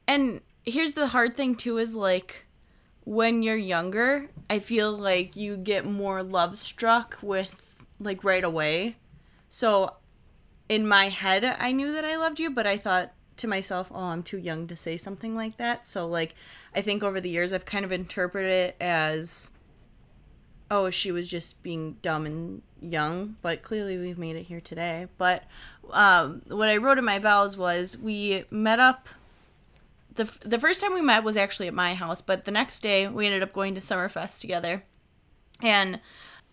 And 0.07 0.41
here's 0.65 0.95
the 0.95 1.09
hard 1.09 1.37
thing 1.37 1.57
too 1.57 1.79
is 1.79 1.95
like 1.97 2.47
when 3.05 3.43
you're 3.43 3.57
younger, 3.57 4.31
I 4.49 4.59
feel 4.59 4.93
like 4.93 5.37
you 5.37 5.57
get 5.57 5.85
more 5.85 6.23
love 6.23 6.57
struck 6.57 7.19
with 7.23 7.83
like 7.99 8.25
right 8.25 8.45
away. 8.45 8.97
So 9.49 9.97
in 10.69 10.87
my 10.87 11.09
head, 11.09 11.45
I 11.45 11.73
knew 11.73 11.93
that 11.93 12.05
I 12.05 12.17
loved 12.17 12.41
you, 12.41 12.51
but 12.51 12.67
I 12.67 12.77
thought 12.77 13.13
to 13.39 13.49
myself, 13.49 13.91
"Oh, 13.93 14.05
I'm 14.05 14.23
too 14.23 14.39
young 14.39 14.67
to 14.69 14.77
say 14.77 14.97
something 14.97 15.35
like 15.35 15.57
that." 15.57 15.87
So 15.87 16.07
like 16.07 16.35
I 16.75 16.83
think 16.83 17.03
over 17.03 17.21
the 17.21 17.31
years 17.31 17.53
I've 17.53 17.67
kind 17.67 17.85
of 17.85 17.93
interpreted 17.93 18.51
it 18.51 18.77
as 18.81 19.53
oh, 20.73 20.89
she 20.89 21.13
was 21.13 21.29
just 21.29 21.63
being 21.63 21.99
dumb 22.01 22.25
and 22.25 22.63
young, 22.81 23.37
but 23.43 23.61
clearly 23.61 23.99
we've 23.99 24.17
made 24.17 24.37
it 24.37 24.45
here 24.45 24.61
today. 24.61 25.07
But 25.19 25.45
um, 25.91 26.41
what 26.49 26.71
I 26.71 26.79
wrote 26.79 26.97
in 26.97 27.05
my 27.05 27.19
vows 27.19 27.59
was 27.59 27.99
we 27.99 28.45
met 28.51 28.81
up. 28.81 29.11
The, 30.15 30.31
the 30.45 30.61
first 30.61 30.81
time 30.81 30.95
we 30.95 31.01
met 31.01 31.25
was 31.25 31.37
actually 31.37 31.69
at 31.69 31.75
my 31.75 31.95
house, 31.95 32.21
but 32.21 32.45
the 32.45 32.51
next 32.51 32.81
day 32.81 33.09
we 33.09 33.27
ended 33.27 33.43
up 33.43 33.53
going 33.53 33.75
to 33.75 33.81
Summerfest 33.81 34.41
together. 34.41 34.85
And 35.63 36.01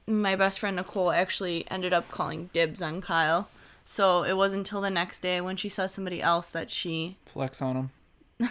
my 0.07 0.35
best 0.35 0.59
friend 0.59 0.75
Nicole 0.75 1.11
actually 1.11 1.69
ended 1.69 1.93
up 1.93 2.09
calling 2.09 2.49
dibs 2.53 2.81
on 2.81 3.01
Kyle. 3.01 3.49
So 3.83 4.23
it 4.23 4.37
wasn't 4.37 4.59
until 4.59 4.81
the 4.81 4.89
next 4.89 5.21
day 5.21 5.41
when 5.41 5.57
she 5.57 5.69
saw 5.69 5.87
somebody 5.87 6.21
else 6.21 6.49
that 6.49 6.71
she. 6.71 7.17
Flex 7.25 7.61
on 7.61 7.75
him. 7.75 7.89
It 8.39 8.49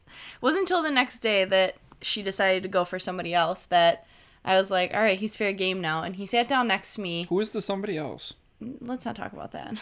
wasn't 0.40 0.62
until 0.62 0.82
the 0.82 0.90
next 0.90 1.18
day 1.20 1.44
that 1.44 1.76
she 2.00 2.22
decided 2.22 2.62
to 2.62 2.68
go 2.68 2.84
for 2.84 2.98
somebody 2.98 3.34
else 3.34 3.64
that 3.64 4.06
I 4.44 4.58
was 4.58 4.70
like, 4.70 4.92
all 4.92 5.00
right, 5.00 5.18
he's 5.18 5.36
fair 5.36 5.52
game 5.52 5.80
now. 5.80 6.02
And 6.02 6.16
he 6.16 6.26
sat 6.26 6.48
down 6.48 6.68
next 6.68 6.94
to 6.94 7.00
me. 7.00 7.26
Who 7.28 7.40
is 7.40 7.50
the 7.50 7.62
somebody 7.62 7.96
else? 7.96 8.34
Mm, 8.62 8.76
let's 8.80 9.04
not 9.04 9.16
talk 9.16 9.32
about 9.32 9.52
that. 9.52 9.76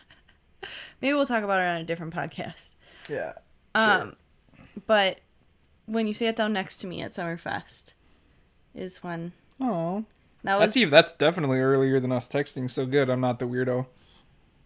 Maybe 1.00 1.14
we'll 1.14 1.26
talk 1.26 1.44
about 1.44 1.60
it 1.60 1.66
on 1.66 1.76
a 1.80 1.84
different 1.84 2.14
podcast. 2.14 2.70
Yeah. 3.08 3.32
Um, 3.78 4.16
but 4.86 5.20
when 5.86 6.06
you 6.06 6.14
sat 6.14 6.36
down 6.36 6.52
next 6.52 6.78
to 6.78 6.86
me 6.86 7.02
at 7.02 7.12
Summerfest, 7.12 7.94
is 8.74 9.02
when 9.02 9.32
Oh, 9.60 10.04
that 10.42 10.58
was. 10.58 10.60
that's 10.68 10.76
even 10.76 10.90
that's 10.90 11.12
definitely 11.12 11.58
earlier 11.60 11.98
than 12.00 12.12
us 12.12 12.28
texting. 12.28 12.70
So 12.70 12.86
good. 12.86 13.08
I'm 13.10 13.20
not 13.20 13.38
the 13.38 13.46
weirdo. 13.46 13.86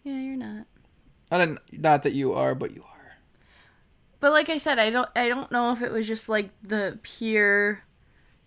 yeah, 0.03 0.17
you're 0.19 0.35
not. 0.35 0.65
I 1.31 1.37
didn't. 1.37 1.59
Not 1.71 2.03
that 2.03 2.13
you 2.13 2.33
are, 2.33 2.53
but 2.55 2.71
you 2.71 2.81
are. 2.83 2.87
But 4.19 4.31
like 4.31 4.49
I 4.49 4.57
said, 4.57 4.79
I 4.79 4.89
don't. 4.89 5.09
I 5.15 5.29
don't 5.29 5.51
know 5.51 5.71
if 5.71 5.81
it 5.81 5.91
was 5.91 6.07
just 6.07 6.27
like 6.29 6.49
the 6.61 6.99
pure 7.03 7.83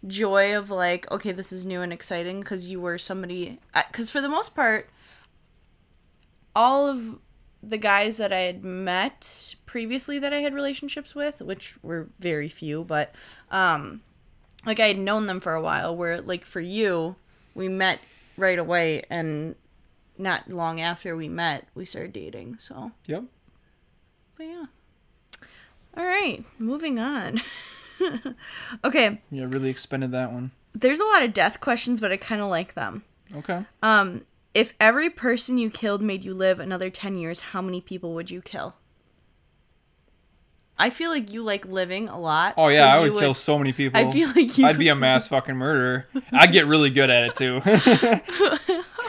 joy 0.07 0.55
of 0.57 0.69
like, 0.71 1.11
okay, 1.11 1.33
this 1.33 1.51
is 1.51 1.65
new 1.65 1.81
and 1.81 1.93
exciting 1.93 2.41
because 2.41 2.69
you 2.69 2.79
were 2.81 2.99
somebody. 2.99 3.59
Because 3.89 4.11
for 4.11 4.21
the 4.21 4.29
most 4.29 4.55
part, 4.55 4.91
all 6.55 6.87
of 6.89 7.19
the 7.63 7.79
guys 7.79 8.19
that 8.19 8.33
I 8.33 8.41
had 8.41 8.63
met 8.63 9.55
previously 9.75 10.21
that 10.21 10.33
I 10.33 10.39
had 10.39 10.55
relationships 10.55 11.17
with, 11.17 11.43
which 11.43 11.77
were 11.83 12.07
very 12.21 12.49
few, 12.49 12.85
but 12.85 13.13
um, 13.51 14.03
like 14.65 14.79
I 14.79 14.87
had 14.87 14.99
known 14.99 15.27
them 15.27 15.41
for 15.41 15.53
a 15.53 15.61
while. 15.61 15.97
Where 15.97 16.21
like 16.21 16.45
for 16.45 16.61
you, 16.61 17.17
we 17.57 17.67
met 17.67 17.99
right 18.37 18.57
away, 18.57 19.03
and 19.11 19.57
not 20.17 20.49
long 20.49 20.81
after 20.81 21.17
we 21.17 21.29
met, 21.29 21.67
we 21.75 21.85
started 21.85 22.13
dating. 22.13 22.59
So, 22.61 22.93
Yep. 23.07 23.25
but 24.37 24.45
yeah. 24.45 24.67
All 25.97 26.05
right, 26.05 26.45
moving 26.57 27.01
on. 27.01 27.41
okay, 28.85 29.21
Yeah, 29.33 29.47
really 29.49 29.71
expended 29.71 30.13
that 30.13 30.33
one. 30.33 30.53
there's 30.73 31.01
a 31.01 31.05
lot 31.05 31.25
of 31.25 31.35
death 31.35 31.59
questions, 31.61 32.01
but 32.01 32.13
I 32.13 32.17
kind 32.17 32.41
of 32.41 32.49
like 32.49 32.75
them. 32.75 33.03
Okay. 33.35 33.65
Um, 33.83 34.23
if 34.55 34.73
every 34.79 35.11
person 35.11 35.59
you 35.59 35.69
killed 35.69 36.01
made 36.01 36.23
you 36.25 36.33
live 36.33 36.61
another 36.61 36.91
10 36.91 37.17
years, 37.17 37.41
how 37.41 37.61
many 37.61 37.81
people 37.81 38.15
would 38.15 38.31
you 38.31 38.41
kill? 38.41 38.77
I 40.79 40.91
feel 40.91 41.11
like 41.11 41.33
you 41.33 41.43
like 41.45 41.67
living 41.67 42.09
a 42.09 42.19
lot. 42.19 42.55
Oh 42.57 42.67
so 42.67 42.71
yeah, 42.73 42.95
I 42.97 43.05
you 43.05 43.13
would, 43.13 43.21
kill 43.21 43.35
so 43.35 43.57
many 43.59 43.73
people. 43.73 44.01
I 44.01 44.11
feel 44.11 44.29
like 44.35 44.59
you 44.59 44.67
I'd 44.67 44.79
be 44.79 44.89
a 44.89 44.95
mass 44.95 45.29
fucking 45.35 45.55
murderer. 45.57 46.07
I'd 46.33 46.51
get 46.53 46.67
really 46.67 46.91
good 46.91 47.11
at 47.11 47.25
it 47.29 47.35
too. 47.37 47.61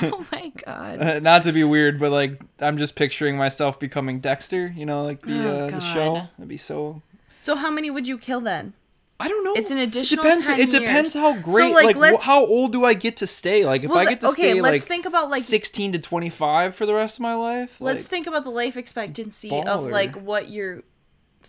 oh 0.01 0.25
my 0.31 0.51
god. 0.65 1.23
Not 1.23 1.43
to 1.43 1.51
be 1.51 1.63
weird, 1.63 1.99
but 1.99 2.11
like 2.11 2.39
I'm 2.59 2.77
just 2.77 2.95
picturing 2.95 3.37
myself 3.37 3.79
becoming 3.79 4.19
Dexter. 4.19 4.67
You 4.75 4.85
know, 4.85 5.03
like 5.03 5.21
the 5.21 5.33
Oh, 5.47 5.65
uh, 5.65 5.69
the 5.71 5.79
show. 5.79 6.13
That'd 6.37 6.47
be 6.47 6.57
so. 6.57 7.01
So 7.39 7.55
how 7.55 7.69
many 7.71 7.89
would 7.91 8.07
you 8.07 8.17
kill 8.17 8.41
then? 8.41 8.73
I 9.19 9.29
don't 9.29 9.43
know. 9.45 9.53
It's 9.53 9.71
an 9.71 9.77
additional 9.77 10.25
It 10.25 10.27
depends. 10.27 10.47
10 10.47 10.59
it 10.59 10.71
depends 10.71 11.15
years. 11.15 11.23
how 11.23 11.35
So, 11.35 11.41
great. 11.41 11.73
like, 11.73 11.95
like, 11.95 12.15
wh- 12.19 12.23
how 12.23 12.45
old 12.45 12.73
do 12.73 12.83
I 12.83 12.93
get 12.93 13.17
to 13.17 13.27
stay? 13.27 13.65
Like 13.65 13.83
if 13.83 13.89
Well, 13.89 13.99
I 13.99 14.05
get 14.05 14.19
to 14.21 14.27
okay, 14.27 14.51
stay 14.51 14.61
let's 14.61 14.73
like 14.73 14.81
think 14.81 15.05
about 15.05 15.29
like 15.29 15.41
16 15.41 15.93
to 15.93 15.99
25 15.99 16.75
for 16.75 16.85
the 16.85 16.93
rest 16.93 17.15
of 17.17 17.21
my 17.21 17.33
life. 17.33 17.79
let's 17.79 17.99
like, 18.03 18.05
think 18.09 18.27
about 18.27 18.43
the 18.43 18.49
life 18.49 18.75
expectancy 18.75 19.49
of 19.51 19.87
like 19.87 20.15
what 20.17 20.49
your 20.49 20.83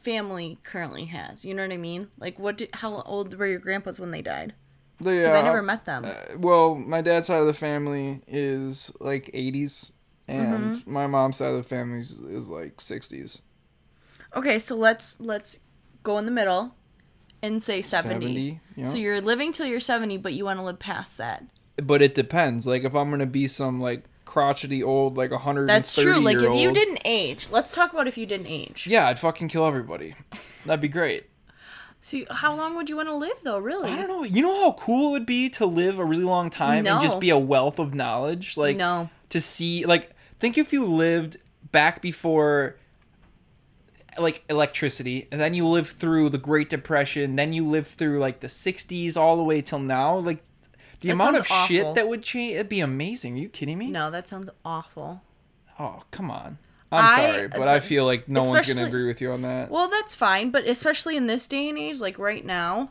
family 0.06 0.58
currently 0.62 1.06
has. 1.06 1.44
You 1.44 1.52
know 1.54 1.62
what 1.66 1.72
I 1.72 1.76
mean? 1.90 2.08
Like 2.18 2.38
what 2.38 2.58
did, 2.58 2.70
how 2.72 3.02
old 3.02 3.34
were 3.38 3.46
your 3.46 3.58
grandpas 3.58 3.98
when 4.00 4.12
they 4.12 4.22
died? 4.22 4.54
Cuz 5.02 5.08
I 5.34 5.42
never 5.42 5.62
met 5.62 5.84
them. 5.84 6.04
Uh, 6.06 6.38
well, 6.38 6.74
my 6.74 7.00
dad's 7.02 7.26
side 7.26 7.40
of 7.40 7.46
the 7.46 7.52
family 7.68 8.22
is 8.26 8.90
like 9.00 9.24
80s, 9.34 9.92
and 10.28 10.76
Mm-hmm. 10.76 10.92
my 10.92 11.06
mom's 11.06 11.36
side 11.38 11.50
of 11.50 11.56
the 11.56 11.68
family 11.76 12.00
is, 12.00 12.12
is 12.20 12.48
like 12.48 12.76
60s. 12.78 13.42
Okay, 14.34 14.58
so 14.58 14.74
let's 14.76 15.20
let's 15.20 15.58
go 16.02 16.18
in 16.18 16.24
the 16.24 16.32
middle 16.32 16.74
and 17.42 17.62
say 17.62 17.82
70. 17.82 18.26
70, 18.26 18.60
yeah. 18.76 18.84
So 18.84 18.96
you're 18.96 19.20
living 19.20 19.52
till 19.52 19.66
you're 19.66 19.80
70, 19.80 20.16
but 20.18 20.32
you 20.34 20.44
want 20.44 20.58
to 20.58 20.64
live 20.64 20.78
past 20.78 21.18
that. 21.18 21.44
But 21.76 22.00
it 22.00 22.14
depends. 22.14 22.66
Like 22.66 22.84
if 22.84 22.94
I'm 22.94 23.10
gonna 23.10 23.26
be 23.26 23.46
some 23.48 23.80
like 23.80 24.04
crotchety 24.36 24.82
old 24.82 25.16
like 25.16 25.30
100 25.30 25.66
That's 25.66 25.94
true. 25.94 26.20
Like 26.20 26.36
if 26.36 26.60
you 26.60 26.70
didn't 26.70 26.98
age. 27.06 27.48
Let's 27.50 27.74
talk 27.74 27.94
about 27.94 28.06
if 28.06 28.18
you 28.18 28.26
didn't 28.26 28.48
age. 28.48 28.86
Yeah, 28.86 29.08
I'd 29.08 29.18
fucking 29.18 29.48
kill 29.48 29.64
everybody. 29.64 30.14
That'd 30.66 30.82
be 30.82 30.88
great. 30.88 31.24
So 32.02 32.18
you- 32.18 32.26
how 32.30 32.54
long 32.54 32.76
would 32.76 32.88
you 32.88 32.94
want 32.96 33.08
to 33.08 33.16
live 33.16 33.38
though, 33.42 33.58
really? 33.58 33.90
I 33.90 33.96
don't 33.96 34.06
know. 34.06 34.22
You 34.22 34.42
know 34.42 34.60
how 34.60 34.72
cool 34.78 35.08
it 35.08 35.12
would 35.12 35.26
be 35.26 35.48
to 35.50 35.66
live 35.66 35.98
a 35.98 36.04
really 36.04 36.22
long 36.22 36.50
time 36.50 36.86
and 36.86 37.00
just 37.00 37.18
be 37.18 37.30
a 37.30 37.38
wealth 37.38 37.80
of 37.80 37.94
knowledge? 37.94 38.56
Like 38.56 38.76
No. 38.76 39.08
to 39.30 39.40
see 39.40 39.84
like 39.86 40.10
think 40.38 40.56
if 40.56 40.72
you 40.72 40.84
lived 40.84 41.38
back 41.72 42.00
before 42.02 42.76
like 44.18 44.44
electricity 44.48 45.26
and 45.32 45.40
then 45.40 45.52
you 45.54 45.66
live 45.66 45.88
through 45.88 46.28
the 46.28 46.38
Great 46.38 46.70
Depression, 46.70 47.34
then 47.34 47.52
you 47.52 47.66
live 47.66 47.88
through 47.88 48.20
like 48.20 48.38
the 48.38 48.46
60s 48.46 49.16
all 49.16 49.36
the 49.36 49.42
way 49.42 49.60
till 49.60 49.80
now, 49.80 50.16
like 50.18 50.44
the 51.06 51.14
That 51.16 51.22
amount 51.22 51.36
of 51.36 51.46
sounds 51.46 51.68
shit 51.68 51.94
that 51.94 52.08
would 52.08 52.22
change 52.22 52.54
it'd 52.54 52.68
be 52.68 52.80
amazing. 52.80 53.34
Are 53.36 53.40
you 53.40 53.48
kidding 53.48 53.78
me? 53.78 53.90
No, 53.90 54.10
that 54.10 54.28
sounds 54.28 54.50
awful. 54.64 55.22
Oh, 55.78 56.02
come 56.10 56.30
on. 56.30 56.58
I'm 56.92 57.04
I- 57.04 57.30
sorry, 57.32 57.48
but 57.48 57.68
I 57.68 57.80
feel 57.80 58.04
like 58.04 58.28
no 58.28 58.44
one's 58.48 58.66
going 58.66 58.78
to 58.78 58.84
agree 58.84 59.06
with 59.06 59.20
you 59.20 59.32
on 59.32 59.42
that. 59.42 59.70
Well, 59.70 59.88
that's 59.88 60.14
fine, 60.14 60.50
but 60.50 60.64
especially 60.66 61.16
in 61.16 61.26
this 61.26 61.46
day 61.46 61.68
and 61.68 61.76
age, 61.76 62.00
like 62.00 62.18
right 62.18 62.44
now, 62.44 62.90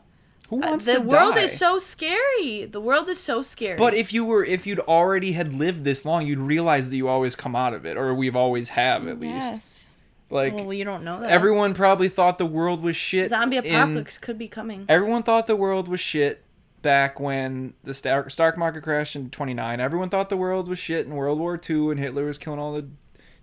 Who 0.50 0.62
uh, 0.62 0.68
wants 0.70 0.84
the 0.84 0.94
to 0.94 1.00
world 1.00 1.34
die? 1.34 1.42
is 1.44 1.58
so 1.58 1.78
scary. 1.78 2.66
The 2.66 2.80
world 2.80 3.08
is 3.08 3.18
so 3.18 3.40
scary. 3.42 3.76
But 3.78 3.94
if 3.94 4.12
you 4.12 4.24
were, 4.26 4.44
if 4.44 4.66
you'd 4.66 4.80
already 4.80 5.32
had 5.32 5.54
lived 5.54 5.82
this 5.84 6.04
long, 6.04 6.26
you'd 6.26 6.38
realize 6.38 6.90
that 6.90 6.96
you 6.96 7.08
always 7.08 7.34
come 7.34 7.56
out 7.56 7.72
of 7.72 7.86
it, 7.86 7.96
or 7.96 8.12
we've 8.14 8.36
always 8.36 8.68
have 8.70 9.08
at 9.08 9.18
least. 9.18 9.34
yes. 9.34 9.86
Like 10.28 10.54
Well, 10.54 10.72
you 10.72 10.84
don't 10.84 11.04
know 11.04 11.20
that. 11.20 11.30
everyone 11.30 11.72
probably 11.72 12.08
thought 12.08 12.38
the 12.38 12.46
world 12.46 12.82
was 12.82 12.96
shit. 12.96 13.28
zombie 13.30 13.56
in- 13.58 13.66
apocalypse 13.66 14.18
could 14.18 14.36
be 14.36 14.48
coming. 14.48 14.84
everyone 14.88 15.22
thought 15.22 15.46
the 15.46 15.54
world 15.56 15.88
was 15.88 16.00
shit 16.00 16.42
back 16.86 17.18
when 17.18 17.74
the 17.82 17.92
stock 17.92 18.56
market 18.56 18.84
crashed 18.84 19.16
in 19.16 19.28
29. 19.28 19.80
Everyone 19.80 20.08
thought 20.08 20.28
the 20.28 20.36
world 20.36 20.68
was 20.68 20.78
shit 20.78 21.04
in 21.04 21.16
World 21.16 21.40
War 21.40 21.60
II 21.68 21.90
and 21.90 21.98
Hitler 21.98 22.26
was 22.26 22.38
killing 22.38 22.60
all 22.60 22.74
the 22.74 22.86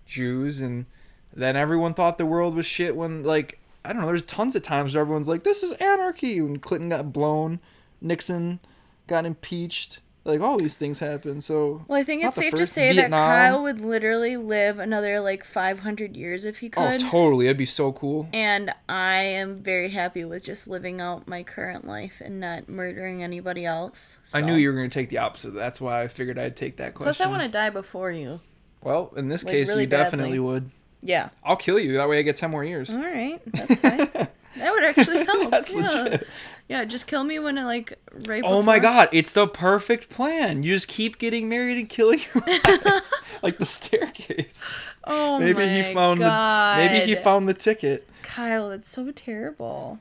Jews 0.06 0.62
and 0.62 0.86
then 1.34 1.58
everyone 1.58 1.94
thought 1.94 2.18
the 2.18 2.26
world 2.26 2.56
was 2.56 2.66
shit 2.66 2.96
when 2.96 3.22
like 3.22 3.60
I 3.84 3.92
don't 3.92 4.02
know, 4.02 4.08
there's 4.08 4.24
tons 4.24 4.56
of 4.56 4.62
times 4.62 4.96
where 4.96 5.02
everyone's 5.02 5.28
like 5.28 5.44
this 5.44 5.62
is 5.62 5.74
anarchy 5.74 6.40
when 6.40 6.60
Clinton 6.60 6.88
got 6.88 7.12
blown, 7.12 7.60
Nixon 8.00 8.62
got 9.08 9.26
impeached. 9.26 10.00
Like 10.26 10.40
all 10.40 10.58
these 10.58 10.78
things 10.78 11.00
happen. 11.00 11.42
So 11.42 11.84
Well, 11.88 12.00
I 12.00 12.04
think 12.04 12.24
it's 12.24 12.38
safe 12.38 12.54
to 12.54 12.66
say 12.66 12.94
Vietnam. 12.94 13.12
that 13.12 13.28
Kyle 13.28 13.64
would 13.64 13.82
literally 13.82 14.38
live 14.38 14.80
another 14.80 15.20
like 15.20 15.44
500 15.44 16.16
years 16.16 16.46
if 16.46 16.60
he 16.60 16.68
oh, 16.68 16.70
could. 16.70 17.04
Oh, 17.04 17.10
totally. 17.10 17.46
That'd 17.46 17.58
be 17.58 17.66
so 17.66 17.92
cool. 17.92 18.30
and 18.32 18.74
I 18.88 19.18
am 19.18 19.62
very 19.62 19.90
happy 19.90 20.24
with 20.24 20.44
just 20.44 20.68
living 20.68 21.02
out 21.02 21.28
my 21.28 21.44
current 21.44 21.86
life 21.86 22.22
and 22.24 22.40
not 22.40 22.70
murdering 22.70 23.22
anybody 23.22 23.66
else. 23.66 24.18
I 24.34 24.40
knew 24.42 24.56
you 24.56 24.70
were 24.70 24.76
going 24.76 24.90
to 24.90 24.94
take 24.94 25.10
the 25.10 25.18
opposite. 25.18 25.54
That's 25.54 25.82
why 25.82 26.04
I 26.04 26.08
figured 26.08 26.40
I'd 26.40 26.56
take 26.56 26.78
that 26.78 26.94
question. 26.94 27.06
Plus, 27.06 27.22
I 27.22 27.28
want 27.28 27.42
to 27.44 27.50
die 27.50 27.70
before 27.70 28.12
you. 28.12 28.40
Well, 28.82 29.14
in 29.18 29.28
this 29.28 29.44
like, 29.44 29.54
case, 29.54 29.70
really 29.70 29.82
you 29.82 29.88
definitely 29.88 30.40
would. 30.40 30.72
Yeah. 31.02 31.30
I'll 31.44 31.58
kill 31.58 31.80
you. 31.80 31.98
That 31.98 32.08
way 32.08 32.20
I 32.20 32.22
get 32.22 32.38
10 32.38 32.50
more 32.50 32.64
years. 32.64 32.90
All 32.90 32.98
right. 32.98 33.42
That's 33.46 33.80
fine. 33.82 34.28
that 34.58 34.72
would 34.72 34.84
actually 34.84 35.26
help. 35.26 35.52
That's 35.52 35.72
yeah. 35.72 35.82
legit. 35.82 36.28
Yeah, 36.70 36.86
just 36.86 37.08
kill 37.08 37.24
me 37.24 37.40
when 37.40 37.58
it 37.58 37.64
like 37.66 38.00
right. 38.26 38.42
Oh 38.46 38.62
my 38.64 38.80
god, 38.80 39.10
it's 39.12 39.34
the 39.34 39.48
perfect 39.48 40.10
plan. 40.10 40.64
You 40.64 40.74
just 40.74 40.88
keep 40.88 41.18
getting 41.18 41.50
married 41.50 41.78
and 41.78 41.90
killing 41.90 42.20
your 42.34 42.44
wife. 42.46 43.04
like 43.44 43.58
the 43.58 43.66
staircase. 43.66 44.78
Oh 45.04 45.40
Maybe 45.40 45.54
my 45.60 45.68
he 45.68 45.94
found 45.94 46.20
God. 46.22 46.80
the 46.80 46.86
maybe 46.86 47.06
he 47.06 47.16
found 47.16 47.50
the 47.50 47.54
ticket. 47.54 48.08
Kyle, 48.22 48.70
that's 48.70 48.90
so 48.90 49.12
terrible. 49.12 50.00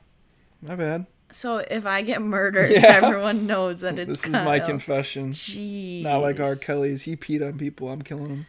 My 0.61 0.75
bad. 0.75 1.07
So 1.31 1.57
if 1.57 1.85
I 1.85 2.03
get 2.03 2.21
murdered, 2.21 2.71
Yeah. 2.71 2.85
everyone 3.03 3.47
knows 3.47 3.81
that 3.81 3.97
it's 3.99 4.07
this 4.07 4.25
is 4.27 4.31
my 4.33 4.59
confession. 4.59 5.31
Jeez. 5.31 6.03
Not 6.03 6.19
like 6.19 6.39
R. 6.39 6.55
Kelly's. 6.55 7.03
He 7.03 7.15
peed 7.17 7.45
on 7.45 7.57
people. 7.57 7.89
I'm 7.89 8.01
killing 8.01 8.27
him. 8.29 8.45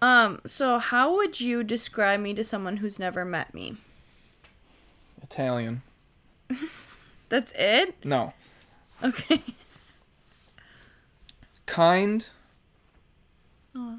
Um. 0.00 0.40
So 0.46 0.78
how 0.78 1.14
would 1.16 1.40
you 1.40 1.62
describe 1.62 2.20
me 2.20 2.32
to 2.34 2.42
someone 2.44 2.78
who's 2.78 2.98
never 2.98 3.24
met 3.24 3.52
me? 3.52 3.76
Italian. 5.30 5.82
That's 7.28 7.52
it. 7.56 7.94
No. 8.04 8.32
Okay. 9.02 9.42
Kind. 11.66 12.28
Aw. 13.76 13.96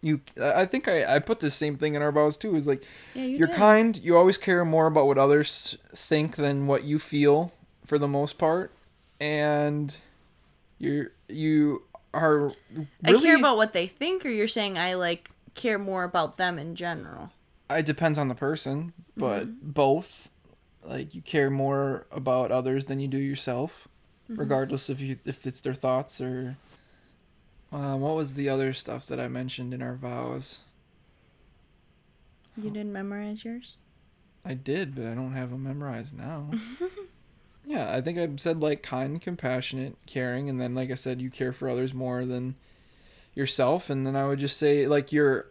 You. 0.00 0.20
I 0.40 0.62
I 0.62 0.66
think 0.66 0.88
I, 0.88 1.16
I 1.16 1.18
put 1.20 1.38
the 1.40 1.50
same 1.50 1.76
thing 1.76 1.94
in 1.94 2.02
our 2.02 2.10
vows 2.10 2.36
too. 2.36 2.56
Is 2.56 2.66
like 2.66 2.82
Yeah, 3.14 3.22
you 3.24 3.38
you're 3.38 3.46
did. 3.46 3.56
kind. 3.56 3.96
You 3.96 4.16
always 4.16 4.36
care 4.38 4.64
more 4.64 4.86
about 4.86 5.06
what 5.06 5.18
others 5.18 5.76
think 5.94 6.36
than 6.36 6.66
what 6.66 6.82
you 6.84 6.98
feel, 6.98 7.52
for 7.86 7.98
the 7.98 8.08
most 8.08 8.38
part, 8.38 8.72
and 9.20 9.96
you're 10.78 11.12
you 11.28 11.84
are. 12.12 12.52
Really, 12.74 12.88
I 13.04 13.12
care 13.14 13.36
about 13.36 13.56
what 13.56 13.72
they 13.72 13.86
think, 13.86 14.26
or 14.26 14.30
you're 14.30 14.48
saying 14.48 14.76
I 14.76 14.94
like 14.94 15.30
care 15.54 15.78
more 15.78 16.02
about 16.02 16.36
them 16.36 16.58
in 16.58 16.74
general. 16.74 17.30
It 17.70 17.86
depends 17.86 18.18
on 18.18 18.26
the 18.28 18.34
person, 18.34 18.92
but 19.16 19.44
Mm-hmm. 19.46 19.70
both. 19.70 20.28
Like 20.84 21.14
you 21.14 21.22
care 21.22 21.50
more 21.50 22.06
about 22.10 22.50
others 22.50 22.86
than 22.86 23.00
you 23.00 23.08
do 23.08 23.18
yourself, 23.18 23.88
Mm-hmm. 24.30 24.38
regardless 24.40 24.88
if 24.88 25.00
you 25.00 25.18
if 25.24 25.46
it's 25.46 25.60
their 25.60 25.74
thoughts 25.74 26.20
or. 26.20 26.56
Um, 27.72 28.02
what 28.02 28.14
was 28.16 28.34
the 28.34 28.50
other 28.50 28.72
stuff 28.74 29.06
that 29.06 29.18
I 29.18 29.28
mentioned 29.28 29.72
in 29.72 29.80
our 29.82 29.94
vows? 29.94 30.60
You 32.56 32.70
didn't 32.70 32.92
memorize 32.92 33.44
yours. 33.44 33.76
I 34.44 34.54
did, 34.54 34.94
but 34.94 35.06
I 35.06 35.14
don't 35.14 35.32
have 35.32 35.50
them 35.50 35.62
memorized 35.62 36.16
now. 36.16 36.50
yeah, 37.66 37.90
I 37.94 38.00
think 38.02 38.18
I 38.18 38.28
said 38.36 38.60
like 38.60 38.82
kind, 38.82 39.20
compassionate, 39.22 39.96
caring, 40.06 40.48
and 40.50 40.60
then 40.60 40.74
like 40.74 40.90
I 40.90 40.94
said, 40.96 41.22
you 41.22 41.30
care 41.30 41.52
for 41.52 41.68
others 41.68 41.94
more 41.94 42.26
than 42.26 42.56
yourself, 43.34 43.88
and 43.88 44.06
then 44.06 44.16
I 44.16 44.26
would 44.26 44.38
just 44.38 44.58
say 44.58 44.86
like 44.86 45.10
you're 45.12 45.46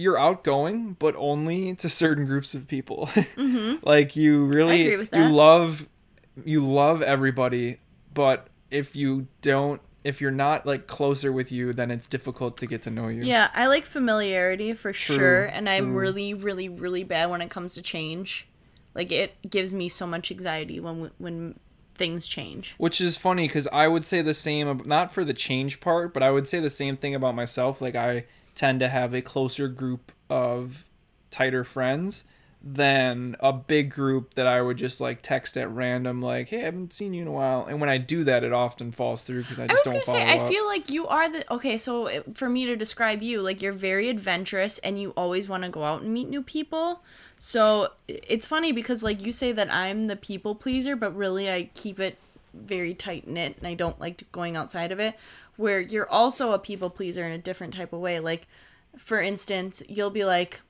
you're 0.00 0.18
outgoing, 0.18 0.96
but 0.98 1.14
only 1.16 1.74
to 1.74 1.88
certain 1.88 2.24
groups 2.24 2.54
of 2.54 2.66
people. 2.66 3.08
Mm-hmm. 3.40 3.86
like 3.86 4.16
you 4.16 4.46
really 4.46 5.08
you 5.12 5.28
love 5.28 5.88
you 6.44 6.60
love 6.60 7.00
everybody, 7.00 7.78
but 8.12 8.48
if 8.70 8.96
you 8.96 9.28
don't 9.40 9.80
if 10.04 10.20
you're 10.20 10.30
not 10.30 10.66
like 10.66 10.86
closer 10.86 11.32
with 11.32 11.52
you, 11.52 11.72
then 11.72 11.90
it's 11.90 12.06
difficult 12.06 12.56
to 12.58 12.66
get 12.66 12.82
to 12.82 12.90
know 12.90 13.08
you. 13.08 13.22
Yeah, 13.22 13.48
I 13.54 13.66
like 13.66 13.84
familiarity 13.84 14.72
for 14.74 14.92
True, 14.92 15.16
sure, 15.16 15.44
and 15.44 15.68
I'm 15.68 15.94
really, 15.94 16.34
really, 16.34 16.68
really 16.68 17.04
bad 17.04 17.30
when 17.30 17.40
it 17.40 17.50
comes 17.50 17.74
to 17.74 17.82
change. 17.82 18.48
Like 18.94 19.12
it 19.12 19.34
gives 19.48 19.72
me 19.72 19.88
so 19.88 20.06
much 20.06 20.30
anxiety 20.30 20.80
when 20.80 21.10
when 21.18 21.58
things 21.94 22.26
change. 22.26 22.74
Which 22.78 23.00
is 23.00 23.16
funny 23.16 23.46
because 23.46 23.68
I 23.72 23.86
would 23.86 24.04
say 24.04 24.22
the 24.22 24.34
same, 24.34 24.82
not 24.86 25.12
for 25.12 25.24
the 25.24 25.34
change 25.34 25.80
part, 25.80 26.14
but 26.14 26.22
I 26.22 26.30
would 26.30 26.48
say 26.48 26.58
the 26.58 26.70
same 26.70 26.96
thing 26.96 27.14
about 27.14 27.34
myself. 27.34 27.80
Like, 27.80 27.94
I 27.94 28.24
tend 28.60 28.78
to 28.78 28.88
have 28.90 29.14
a 29.14 29.22
closer 29.22 29.68
group 29.68 30.12
of 30.28 30.84
tighter 31.30 31.64
friends 31.64 32.26
than 32.62 33.34
a 33.40 33.54
big 33.54 33.90
group 33.90 34.34
that 34.34 34.46
I 34.46 34.60
would 34.60 34.76
just 34.76 35.00
like 35.00 35.22
text 35.22 35.56
at 35.56 35.70
random, 35.70 36.20
like, 36.20 36.48
hey, 36.48 36.60
I 36.60 36.64
haven't 36.64 36.92
seen 36.92 37.14
you 37.14 37.22
in 37.22 37.28
a 37.28 37.32
while. 37.32 37.64
And 37.64 37.80
when 37.80 37.88
I 37.88 37.96
do 37.96 38.22
that, 38.24 38.44
it 38.44 38.52
often 38.52 38.92
falls 38.92 39.24
through 39.24 39.44
because 39.44 39.58
I 39.58 39.64
I 39.64 39.68
just 39.68 39.86
was 39.86 39.94
don't 39.94 40.06
gonna 40.06 40.18
follow 40.26 40.38
say, 40.38 40.44
I 40.44 40.46
feel 40.46 40.66
like 40.66 40.90
you 40.90 41.06
are 41.08 41.26
the 41.30 41.50
okay. 41.54 41.78
So 41.78 42.08
eh, 42.08 42.20
for 42.34 42.50
me 42.50 42.66
to 42.66 42.76
describe 42.76 43.22
you, 43.22 43.40
like 43.40 43.62
you're 43.62 43.72
very 43.72 44.10
adventurous 44.10 44.76
and 44.80 45.00
you 45.00 45.12
always 45.16 45.48
want 45.48 45.62
to 45.62 45.70
go 45.70 45.82
out 45.82 46.02
and 46.02 46.12
meet 46.12 46.28
new 46.28 46.42
people. 46.42 47.02
So 47.38 47.92
it's 48.08 48.46
funny 48.46 48.72
because 48.72 49.02
like 49.02 49.24
you 49.24 49.32
say 49.32 49.52
that 49.52 49.72
I'm 49.72 50.08
the 50.08 50.16
people 50.16 50.54
pleaser, 50.54 50.96
but 50.96 51.16
really 51.16 51.50
I 51.50 51.70
keep 51.72 51.98
it 51.98 52.18
very 52.52 52.92
tight 52.92 53.26
knit 53.26 53.56
and 53.56 53.66
I 53.66 53.72
don't 53.72 53.98
like 53.98 54.30
going 54.32 54.54
outside 54.54 54.92
of 54.92 55.00
it. 55.00 55.14
Where 55.60 55.78
you're 55.78 56.08
also 56.08 56.52
a 56.52 56.58
people 56.58 56.88
pleaser 56.88 57.26
in 57.26 57.32
a 57.32 57.38
different 57.38 57.74
type 57.74 57.92
of 57.92 58.00
way. 58.00 58.18
Like 58.18 58.48
for 58.96 59.20
instance, 59.20 59.82
you'll 59.88 60.08
be 60.10 60.24
like, 60.24 60.62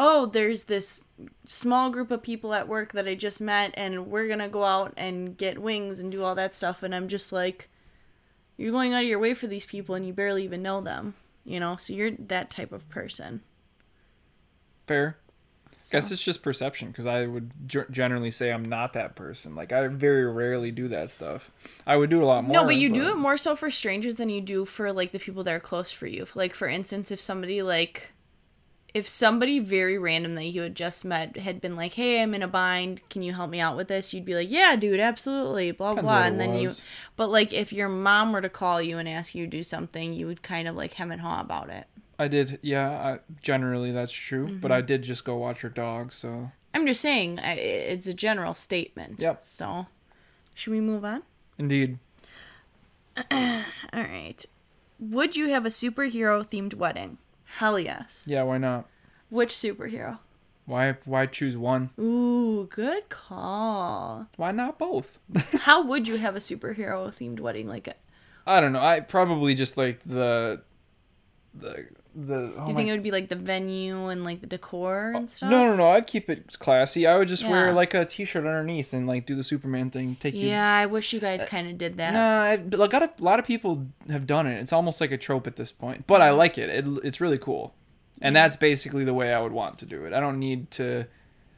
oh, 0.00 0.24
there's 0.26 0.64
this 0.64 1.06
small 1.46 1.90
group 1.90 2.10
of 2.10 2.22
people 2.22 2.54
at 2.54 2.68
work 2.68 2.92
that 2.92 3.06
I 3.06 3.14
just 3.14 3.38
met, 3.38 3.72
and 3.74 4.06
we're 4.06 4.28
gonna 4.28 4.48
go 4.48 4.64
out 4.64 4.94
and 4.96 5.36
get 5.36 5.60
wings 5.60 6.00
and 6.00 6.10
do 6.10 6.22
all 6.22 6.34
that 6.34 6.54
stuff. 6.54 6.82
And 6.82 6.94
I'm 6.94 7.06
just 7.06 7.32
like, 7.32 7.68
you're 8.56 8.72
going 8.72 8.94
out 8.94 9.02
of 9.02 9.08
your 9.08 9.18
way 9.18 9.34
for 9.34 9.46
these 9.46 9.66
people, 9.66 9.94
and 9.94 10.06
you 10.06 10.14
barely 10.14 10.44
even 10.44 10.62
know 10.62 10.80
them, 10.80 11.14
you 11.44 11.60
know? 11.60 11.76
So 11.76 11.92
you're 11.92 12.12
that 12.12 12.48
type 12.48 12.72
of 12.72 12.88
person. 12.88 13.42
Fair. 14.86 15.18
Guess 15.90 16.10
it's 16.10 16.22
just 16.22 16.42
perception 16.42 16.88
because 16.88 17.06
I 17.06 17.26
would 17.26 17.52
generally 17.90 18.30
say 18.30 18.50
I'm 18.50 18.64
not 18.64 18.92
that 18.94 19.14
person. 19.14 19.54
Like, 19.54 19.72
I 19.72 19.86
very 19.88 20.24
rarely 20.26 20.70
do 20.70 20.88
that 20.88 21.10
stuff. 21.10 21.50
I 21.86 21.96
would 21.96 22.10
do 22.10 22.18
it 22.18 22.22
a 22.22 22.26
lot 22.26 22.44
more. 22.44 22.54
no, 22.54 22.64
but 22.64 22.76
you 22.76 22.88
do 22.88 23.08
it 23.08 23.16
more 23.16 23.36
so 23.36 23.54
for 23.54 23.70
strangers 23.70 24.16
than 24.16 24.28
you 24.28 24.40
do 24.40 24.64
for 24.64 24.92
like 24.92 25.12
the 25.12 25.18
people 25.18 25.44
that 25.44 25.54
are 25.54 25.60
close 25.60 25.92
for 25.92 26.06
you. 26.06 26.26
Like 26.34 26.54
for 26.54 26.68
instance, 26.68 27.10
if 27.10 27.20
somebody 27.20 27.62
like 27.62 28.12
if 28.94 29.06
somebody 29.06 29.58
very 29.58 29.98
random 29.98 30.36
that 30.36 30.46
you 30.46 30.62
had 30.62 30.74
just 30.74 31.04
met 31.04 31.36
had 31.36 31.60
been 31.60 31.76
like, 31.76 31.92
"Hey, 31.92 32.22
I'm 32.22 32.34
in 32.34 32.42
a 32.42 32.48
bind. 32.48 33.06
Can 33.10 33.20
you 33.20 33.34
help 33.34 33.50
me 33.50 33.60
out 33.60 33.76
with 33.76 33.88
this?" 33.88 34.14
You'd 34.14 34.24
be 34.24 34.34
like, 34.34 34.50
"Yeah, 34.50 34.74
dude, 34.74 35.00
absolutely." 35.00 35.70
Blah 35.72 35.90
Depends 35.90 36.10
blah. 36.10 36.22
And 36.22 36.40
then 36.40 36.56
you. 36.56 36.70
But 37.14 37.28
like 37.28 37.52
if 37.52 37.74
your 37.74 37.90
mom 37.90 38.32
were 38.32 38.40
to 38.40 38.48
call 38.48 38.80
you 38.80 38.96
and 38.96 39.06
ask 39.06 39.34
you 39.34 39.44
to 39.44 39.50
do 39.50 39.62
something, 39.62 40.14
you 40.14 40.26
would 40.26 40.42
kind 40.42 40.66
of 40.66 40.76
like 40.76 40.94
hem 40.94 41.12
and 41.12 41.20
haw 41.20 41.42
about 41.42 41.68
it. 41.68 41.86
I 42.18 42.28
did, 42.28 42.58
yeah. 42.62 42.90
I, 42.90 43.18
generally, 43.42 43.92
that's 43.92 44.12
true. 44.12 44.46
But 44.46 44.70
Mm-hmm. 44.70 44.72
I 44.72 44.80
did 44.80 45.02
just 45.02 45.24
go 45.24 45.36
watch 45.36 45.60
her 45.60 45.68
dog, 45.68 46.12
so 46.12 46.50
I'm 46.74 46.86
just 46.86 47.00
saying 47.00 47.38
it's 47.42 48.06
a 48.06 48.14
general 48.14 48.54
statement. 48.54 49.20
Yep. 49.20 49.42
So, 49.42 49.86
should 50.54 50.72
we 50.72 50.80
move 50.80 51.04
on? 51.04 51.22
indeed. 51.58 51.98
All 53.30 53.62
right. 53.94 54.44
Would 54.98 55.36
you 55.36 55.48
have 55.48 55.64
a 55.66 55.70
superhero 55.70 56.46
themed 56.46 56.74
wedding? 56.74 57.18
Hell 57.44 57.78
yes. 57.78 58.24
Yeah, 58.28 58.42
why 58.42 58.58
not? 58.58 58.86
Which 59.30 59.52
superhero? 59.54 60.18
Why 60.66 60.96
why 61.04 61.26
choose 61.26 61.56
one? 61.56 61.90
Ooh, 61.98 62.66
good 62.70 63.08
call. 63.08 64.26
Why 64.36 64.50
not 64.52 64.78
both? 64.78 65.18
How 65.60 65.82
would 65.82 66.08
you 66.08 66.16
have 66.16 66.34
a 66.34 66.40
superhero 66.40 67.06
themed 67.08 67.40
wedding? 67.40 67.68
Like, 67.68 67.86
a, 67.88 67.94
I 68.46 68.60
don't 68.60 68.72
know. 68.72 68.80
I 68.82 69.00
probably 69.00 69.54
just 69.54 69.76
like 69.76 70.00
the 70.04 70.62
the 71.54 71.86
the. 72.16 72.34
Oh 72.34 72.38
do 72.38 72.44
you 72.46 72.54
oh 72.56 72.66
my- 72.66 72.74
think 72.74 72.88
it 72.88 72.92
would 72.92 73.02
be 73.02 73.10
like 73.10 73.28
the 73.28 73.36
venue 73.36 74.08
and 74.08 74.24
like 74.24 74.40
the 74.40 74.46
decor 74.46 75.12
and 75.14 75.24
uh, 75.24 75.28
stuff? 75.28 75.50
no, 75.50 75.66
no, 75.66 75.76
no. 75.76 75.90
I'd 75.90 76.06
keep 76.06 76.30
it 76.30 76.58
classy. 76.58 77.06
I 77.06 77.18
would 77.18 77.28
just 77.28 77.46
wear 77.46 77.72
like 77.72 77.94
a 77.94 78.04
t-shirt 78.04 78.46
underneath 78.46 78.92
and 78.92 79.06
like 79.06 79.26
do 79.26 79.34
the 79.34 79.44
Superman 79.44 79.90
thing. 79.90 80.16
Take 80.18 80.34
you. 80.34 80.48
Yeah, 80.48 80.76
I 80.76 80.86
wish 80.86 81.12
you 81.12 81.20
guys 81.20 81.42
uh, 81.42 81.46
kind 81.46 81.68
of 81.68 81.78
did 81.78 81.98
that. 81.98 82.14
Nah, 82.14 82.42
I, 82.42 82.56
like, 82.56 82.92
a 82.92 82.96
lot 82.96 83.02
of, 83.02 83.20
a 83.20 83.24
lot 83.24 83.38
of 83.38 83.46
people 83.46 83.86
have 84.08 84.26
done 84.26 84.46
it. 84.46 84.58
It's 84.60 84.72
almost 84.72 85.00
like 85.00 85.12
a 85.12 85.18
trope 85.18 85.46
at 85.46 85.56
this 85.56 85.70
point, 85.70 86.06
but 86.06 86.22
I 86.22 86.30
like 86.30 86.58
it. 86.58 86.70
it 86.70 86.86
it's 87.04 87.20
really 87.20 87.38
cool, 87.38 87.74
and 88.22 88.34
that's 88.34 88.56
basically 88.56 89.04
the 89.04 89.14
way 89.14 89.32
I 89.32 89.40
would 89.40 89.52
want 89.52 89.78
to 89.80 89.86
do 89.86 90.04
it. 90.04 90.12
I 90.12 90.20
don't 90.20 90.38
need 90.38 90.70
to. 90.72 91.06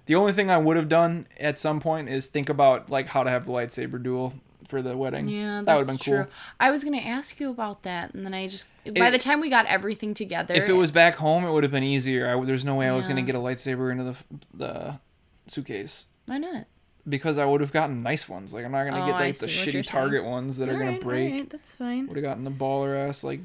The 0.07 0.15
only 0.15 0.33
thing 0.33 0.51
I 0.51 0.57
would 0.57 0.77
have 0.77 0.89
done 0.89 1.27
at 1.39 1.59
some 1.59 1.81
point 1.81 2.09
is 2.09 2.27
think 2.27 2.49
about 2.49 2.91
like 2.91 3.09
how 3.09 3.23
to 3.23 3.31
have 3.31 3.47
the 3.47 3.53
lightsaber 3.53 4.03
duel 4.03 4.35
for 4.69 4.81
the 4.83 4.97
wedding. 4.97 5.29
Yeah, 5.29 5.63
that 5.65 5.75
would 5.77 5.87
have 5.87 5.99
been 5.99 5.99
true. 5.99 6.23
cool. 6.25 6.33
I 6.61 6.71
was 6.71 6.85
gonna 6.85 6.99
ask 6.99 7.41
you 7.41 7.51
about 7.51 7.83
that, 7.83 8.15
and 8.15 8.25
then 8.25 8.35
I 8.35 8.47
just 8.47 8.67
by 8.97 9.09
It- 9.09 9.11
the 9.11 9.19
time 9.19 9.41
we 9.41 9.51
got 9.51 9.67
everything 9.67 10.15
together, 10.15 10.55
If 10.55 10.69
it 10.69 10.75
was 10.75 10.91
back 10.91 11.17
home, 11.17 11.45
it 11.45 11.51
would 11.51 11.65
have 11.65 11.73
been 11.73 11.83
easier. 11.83 12.29
I, 12.37 12.45
there's 12.45 12.65
no 12.65 12.75
way 12.77 12.89
I 12.89 12.95
was 12.95 13.09
gonna 13.09 13.23
get 13.23 13.35
a 13.35 13.39
lightsaber 13.39 13.91
into 13.91 14.05
the 14.05 14.17
the 14.55 15.01
suitcase 15.47 16.07
why 16.27 16.39
not? 16.39 16.67
because 17.09 17.39
I 17.39 17.47
would 17.47 17.63
have 17.63 17.73
gotten 17.73 18.03
nice 18.03 18.29
ones. 18.29 18.53
Like 18.53 18.65
I'm 18.67 18.73
not 18.73 18.85
gonna 18.85 19.03
Oh, 19.03 19.07
get 19.07 19.13
like 19.15 19.39
the 19.39 19.47
shitty 19.47 19.73
saying. 19.73 19.85
Target 19.85 20.25
ones 20.25 20.59
that 20.59 20.69
are 20.69 20.73
gonna 20.75 20.85
Alright, 20.87 21.01
break. 21.01 21.49
that's 21.51 21.73
fine. 21.73 22.07
Would 22.07 22.19
have 22.19 22.25
gotten 22.25 22.45
the 22.45 22.51
baller 22.51 22.97
ass 23.09 23.25
like 23.25 23.41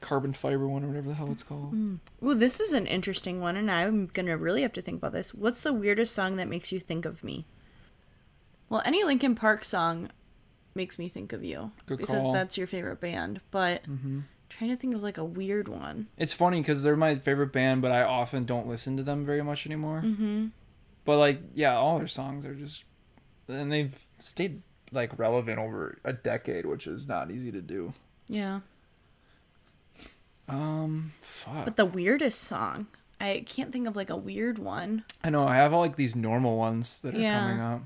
carbon 0.00 0.34
fiber 0.34 0.68
one 0.68 0.84
or 0.84 0.88
whatever 0.88 1.08
the 1.08 1.14
hell 1.14 1.32
it's 1.32 1.42
called. 1.42 1.72
Mm. 1.72 1.98
Ooh, 2.22 2.34
this 2.34 2.60
is 2.60 2.72
an 2.74 2.86
interesting 2.86 3.40
one, 3.40 3.56
and 3.56 3.70
I'm 3.70 4.06
gonna 4.12 4.36
really 4.36 4.60
have 4.60 4.72
to 4.74 4.82
think 4.82 4.98
about 4.98 5.12
this. 5.12 5.32
What's 5.32 5.62
the 5.62 5.72
weirdest 5.72 6.12
song 6.14 6.36
that 6.36 6.46
makes 6.48 6.70
you 6.72 6.78
think 6.80 7.06
of 7.06 7.24
me? 7.24 7.46
Well, 8.74 8.82
any 8.84 9.04
Linkin 9.04 9.36
Park 9.36 9.64
song 9.64 10.10
makes 10.74 10.98
me 10.98 11.08
think 11.08 11.32
of 11.32 11.44
you 11.44 11.70
Good 11.86 11.96
because 11.98 12.22
call. 12.24 12.32
that's 12.32 12.58
your 12.58 12.66
favorite 12.66 12.98
band. 12.98 13.40
But 13.52 13.84
hmm 13.86 14.22
trying 14.48 14.70
to 14.70 14.76
think 14.76 14.94
of 14.96 15.02
like 15.02 15.16
a 15.16 15.24
weird 15.24 15.68
one. 15.68 16.08
It's 16.16 16.32
funny 16.32 16.60
because 16.60 16.82
they're 16.82 16.96
my 16.96 17.14
favorite 17.16 17.52
band, 17.52 17.82
but 17.82 17.92
I 17.92 18.02
often 18.02 18.44
don't 18.44 18.66
listen 18.68 18.96
to 18.96 19.04
them 19.04 19.24
very 19.24 19.42
much 19.42 19.64
anymore. 19.64 20.02
Mm-hmm. 20.04 20.46
But 21.04 21.18
like, 21.18 21.40
yeah, 21.54 21.76
all 21.76 21.98
their 21.98 22.06
songs 22.08 22.44
are 22.44 22.54
just, 22.54 22.82
and 23.48 23.70
they've 23.72 23.94
stayed 24.22 24.62
like 24.92 25.16
relevant 25.20 25.58
over 25.60 25.98
a 26.04 26.12
decade, 26.12 26.66
which 26.66 26.88
is 26.88 27.06
not 27.08 27.30
easy 27.30 27.50
to 27.52 27.60
do. 27.60 27.94
Yeah, 28.28 28.60
Um, 30.48 31.12
fuck. 31.20 31.64
but 31.64 31.76
the 31.76 31.86
weirdest 31.86 32.40
song, 32.40 32.88
I 33.20 33.44
can't 33.46 33.72
think 33.72 33.86
of 33.86 33.94
like 33.96 34.10
a 34.10 34.16
weird 34.16 34.58
one. 34.58 35.04
I 35.22 35.30
know 35.30 35.46
I 35.46 35.56
have 35.56 35.72
all 35.72 35.80
like 35.80 35.96
these 35.96 36.14
normal 36.16 36.56
ones 36.56 37.02
that 37.02 37.14
are 37.14 37.20
Yeah. 37.20 37.40
coming 37.40 37.60
up. 37.60 37.82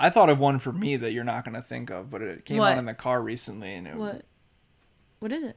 I 0.00 0.08
thought 0.10 0.30
of 0.30 0.38
one 0.38 0.58
for 0.58 0.72
me 0.72 0.96
that 0.96 1.12
you're 1.12 1.24
not 1.24 1.44
gonna 1.44 1.62
think 1.62 1.90
of, 1.90 2.10
but 2.10 2.22
it 2.22 2.44
came 2.46 2.56
What? 2.56 2.72
out 2.72 2.78
in 2.78 2.86
the 2.86 2.94
car 2.94 3.22
recently, 3.22 3.74
and 3.74 3.86
it 3.86 3.96
What? 3.96 4.24
What 5.20 5.30
is 5.32 5.42
it? 5.44 5.56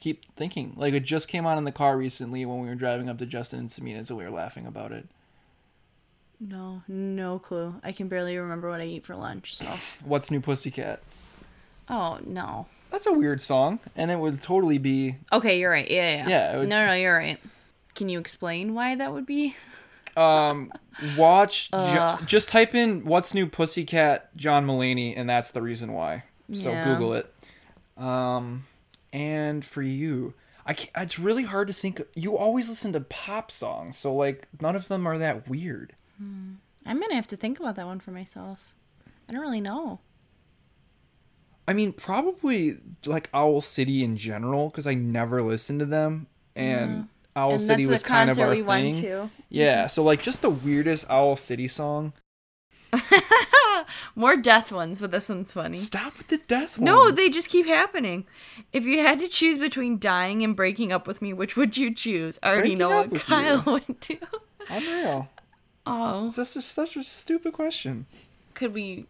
Keep 0.00 0.34
thinking 0.36 0.72
like 0.76 0.94
it 0.94 1.00
just 1.04 1.28
came 1.28 1.46
out 1.46 1.58
in 1.58 1.64
the 1.64 1.72
car 1.72 1.98
recently 1.98 2.46
when 2.46 2.60
we 2.60 2.68
were 2.68 2.74
driving 2.74 3.10
up 3.10 3.18
to 3.18 3.26
Justin 3.26 3.60
and 3.60 3.70
Samina's, 3.70 4.08
and 4.08 4.18
we 4.18 4.24
were 4.24 4.30
laughing 4.30 4.66
about 4.66 4.90
it. 4.90 5.06
No, 6.40 6.82
no 6.88 7.38
clue. 7.38 7.74
I 7.84 7.92
can 7.92 8.08
barely 8.08 8.38
remember 8.38 8.70
what 8.70 8.80
I 8.80 8.84
eat 8.86 9.04
for 9.04 9.14
lunch. 9.14 9.54
So. 9.56 9.66
What's 10.04 10.30
New 10.30 10.40
Pussycat? 10.40 11.02
Oh 11.88 12.18
no. 12.24 12.66
That's 12.90 13.06
a 13.06 13.12
weird 13.12 13.42
song, 13.42 13.80
and 13.94 14.10
it 14.10 14.18
would 14.18 14.40
totally 14.40 14.78
be. 14.78 15.16
Okay, 15.32 15.58
you're 15.60 15.70
right. 15.70 15.90
Yeah, 15.90 16.16
yeah. 16.24 16.28
Yeah, 16.28 16.56
would- 16.58 16.68
No, 16.68 16.86
no, 16.86 16.94
you're 16.94 17.14
right. 17.16 17.38
Can 17.94 18.08
you 18.08 18.18
explain 18.18 18.74
why 18.74 18.94
that 18.94 19.12
would 19.12 19.26
be? 19.26 19.54
Um, 20.16 20.72
watch. 21.16 21.68
Ugh. 21.72 22.20
just 22.26 22.48
type 22.48 22.74
in 22.74 23.04
"What's 23.04 23.34
New 23.34 23.46
Pussycat" 23.46 24.34
John 24.36 24.66
Mulaney, 24.66 25.14
and 25.16 25.28
that's 25.28 25.50
the 25.50 25.62
reason 25.62 25.92
why. 25.92 26.24
So 26.52 26.70
Yeah. 26.70 26.84
Google 26.84 27.14
it. 27.14 27.32
Um, 27.96 28.64
and 29.12 29.64
for 29.64 29.82
you, 29.82 30.34
I 30.64 30.74
can't, 30.74 30.90
it's 30.96 31.18
really 31.18 31.44
hard 31.44 31.68
to 31.68 31.72
think. 31.72 32.00
You 32.14 32.36
always 32.36 32.68
listen 32.68 32.92
to 32.92 33.00
pop 33.00 33.50
songs, 33.50 33.96
so 33.96 34.14
like 34.14 34.48
none 34.60 34.76
of 34.76 34.88
them 34.88 35.06
are 35.06 35.18
that 35.18 35.48
weird. 35.48 35.94
I'm 36.18 36.60
gonna 37.00 37.14
have 37.14 37.26
to 37.28 37.36
think 37.36 37.60
about 37.60 37.76
that 37.76 37.86
one 37.86 38.00
for 38.00 38.10
myself. 38.10 38.74
I 39.28 39.32
don't 39.32 39.42
really 39.42 39.60
know. 39.60 40.00
I 41.68 41.72
mean, 41.72 41.92
probably 41.92 42.78
like 43.04 43.28
Owl 43.34 43.60
City 43.60 44.04
in 44.04 44.16
general, 44.16 44.68
because 44.70 44.86
I 44.86 44.94
never 44.94 45.42
listen 45.42 45.78
to 45.80 45.84
them, 45.86 46.28
and 46.54 47.08
Owl 47.36 47.52
and 47.52 47.60
City 47.60 47.86
was 47.86 48.02
kind 48.02 48.30
of 48.30 48.38
our 48.38 48.50
we 48.50 48.56
thing. 48.56 48.66
went 48.66 48.94
to. 48.96 49.30
Yeah, 49.50 49.80
mm-hmm. 49.82 49.88
so 49.88 50.02
like 50.02 50.22
just 50.22 50.42
the 50.42 50.50
weirdest 50.50 51.08
Owl 51.10 51.36
City 51.36 51.68
song. 51.68 52.12
More 54.14 54.36
death 54.36 54.72
ones, 54.72 55.00
but 55.00 55.10
this 55.10 55.28
one's 55.28 55.52
funny. 55.52 55.76
Stop 55.76 56.16
with 56.18 56.28
the 56.28 56.38
death 56.38 56.78
ones. 56.78 56.86
No, 56.86 57.10
they 57.10 57.28
just 57.28 57.48
keep 57.48 57.66
happening. 57.66 58.26
If 58.72 58.84
you 58.84 59.00
had 59.02 59.18
to 59.20 59.28
choose 59.28 59.58
between 59.58 59.98
dying 59.98 60.42
and 60.42 60.56
breaking 60.56 60.92
up 60.92 61.06
with 61.06 61.20
me, 61.20 61.32
which 61.32 61.56
would 61.56 61.76
you 61.76 61.94
choose? 61.94 62.38
I 62.42 62.48
already 62.48 62.74
Breaking 62.74 62.78
know 62.78 62.88
what 62.88 63.14
Kyle 63.14 63.62
you. 63.66 63.72
would 63.86 64.00
do. 64.00 64.18
Unreal. 64.70 65.28
Oh, 65.86 66.26
It's 66.26 66.36
just 66.36 66.60
such 66.62 66.96
a 66.96 67.04
stupid 67.04 67.52
question. 67.52 68.06
could 68.54 68.74
we? 68.74 69.06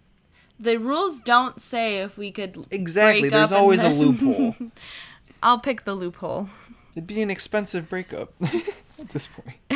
The 0.59 0.79
rules 0.79 1.21
don't 1.21 1.61
say 1.61 1.99
if 1.99 2.19
we 2.19 2.31
could. 2.33 2.67
Exactly. 2.71 3.29
There's 3.29 3.53
always 3.53 3.83
a 3.83 3.91
loophole. 3.91 4.55
I'll 5.43 5.59
pick 5.59 5.85
the 5.85 5.95
loophole. 5.95 6.49
It'd 6.97 7.07
be 7.07 7.21
an 7.21 7.31
expensive 7.31 7.91
breakup 7.91 8.33
at 8.43 9.11
this 9.11 9.29
point. 9.29 9.59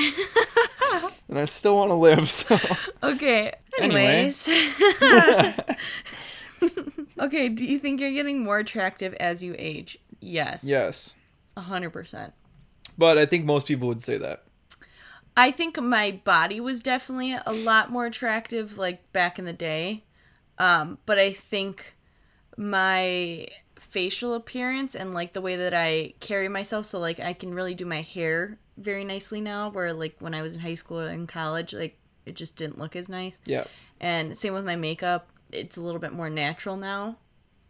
and 1.29 1.39
I 1.39 1.45
still 1.45 1.77
want 1.77 1.91
to 1.91 1.95
live, 1.95 2.31
so 2.31 2.59
Okay. 3.03 3.53
Anyway. 3.79 4.07
Anyways. 4.07 4.49
okay. 7.21 7.51
Do 7.51 7.63
you 7.63 7.79
think 7.79 8.01
you're 8.01 8.11
getting 8.11 8.43
more 8.43 8.59
attractive 8.59 9.13
as 9.21 9.43
you 9.43 9.55
age? 9.59 9.99
Yes. 10.21 10.65
yes. 10.65 11.15
A 11.59 11.61
hundred 11.61 11.91
percent. 11.91 12.33
But 12.97 13.19
I 13.19 13.27
think 13.27 13.45
most 13.45 13.67
people 13.67 13.87
would 13.89 14.03
say 14.03 14.17
that. 14.17 14.45
I 15.37 15.51
think 15.51 15.79
my 15.79 16.13
body 16.25 16.59
was 16.59 16.81
definitely 16.81 17.37
a 17.45 17.53
lot 17.53 17.91
more 17.91 18.07
attractive 18.07 18.79
like 18.79 19.13
back 19.13 19.39
in 19.39 19.45
the 19.45 19.53
day. 19.53 20.05
Um, 20.59 20.97
but 21.05 21.19
I 21.19 21.35
think 21.35 21.97
my 22.57 23.47
facial 23.81 24.35
appearance 24.35 24.95
and 24.95 25.15
like 25.15 25.33
the 25.33 25.41
way 25.41 25.57
that 25.57 25.75
I 25.75 26.15
carry 26.21 26.49
myself 26.49 26.87
so 26.87 26.99
like 26.99 27.19
I 27.21 27.33
can 27.33 27.55
really 27.55 27.75
do 27.75 27.85
my 27.87 28.03
hair 28.03 28.59
very 28.77 29.05
nicely 29.05 29.41
now 29.41 29.71
where 29.71 29.93
like 29.93 30.17
when 30.21 30.35
I 30.35 30.43
was 30.43 30.55
in 30.55 30.61
high 30.61 30.75
school 30.75 31.01
and 31.01 31.29
college 31.29 31.73
like 31.75 31.97
it 32.27 32.37
just 32.37 32.57
didn't 32.57 32.79
look 32.79 32.95
as 32.97 33.09
nice. 33.09 33.39
Yeah. 33.47 33.65
And 34.01 34.37
same 34.39 34.53
with 34.55 34.65
my 34.65 34.77
makeup, 34.77 35.29
it's 35.51 35.77
a 35.77 35.81
little 35.81 36.01
bit 36.01 36.13
more 36.13 36.31
natural 36.31 36.77
now. 36.77 37.17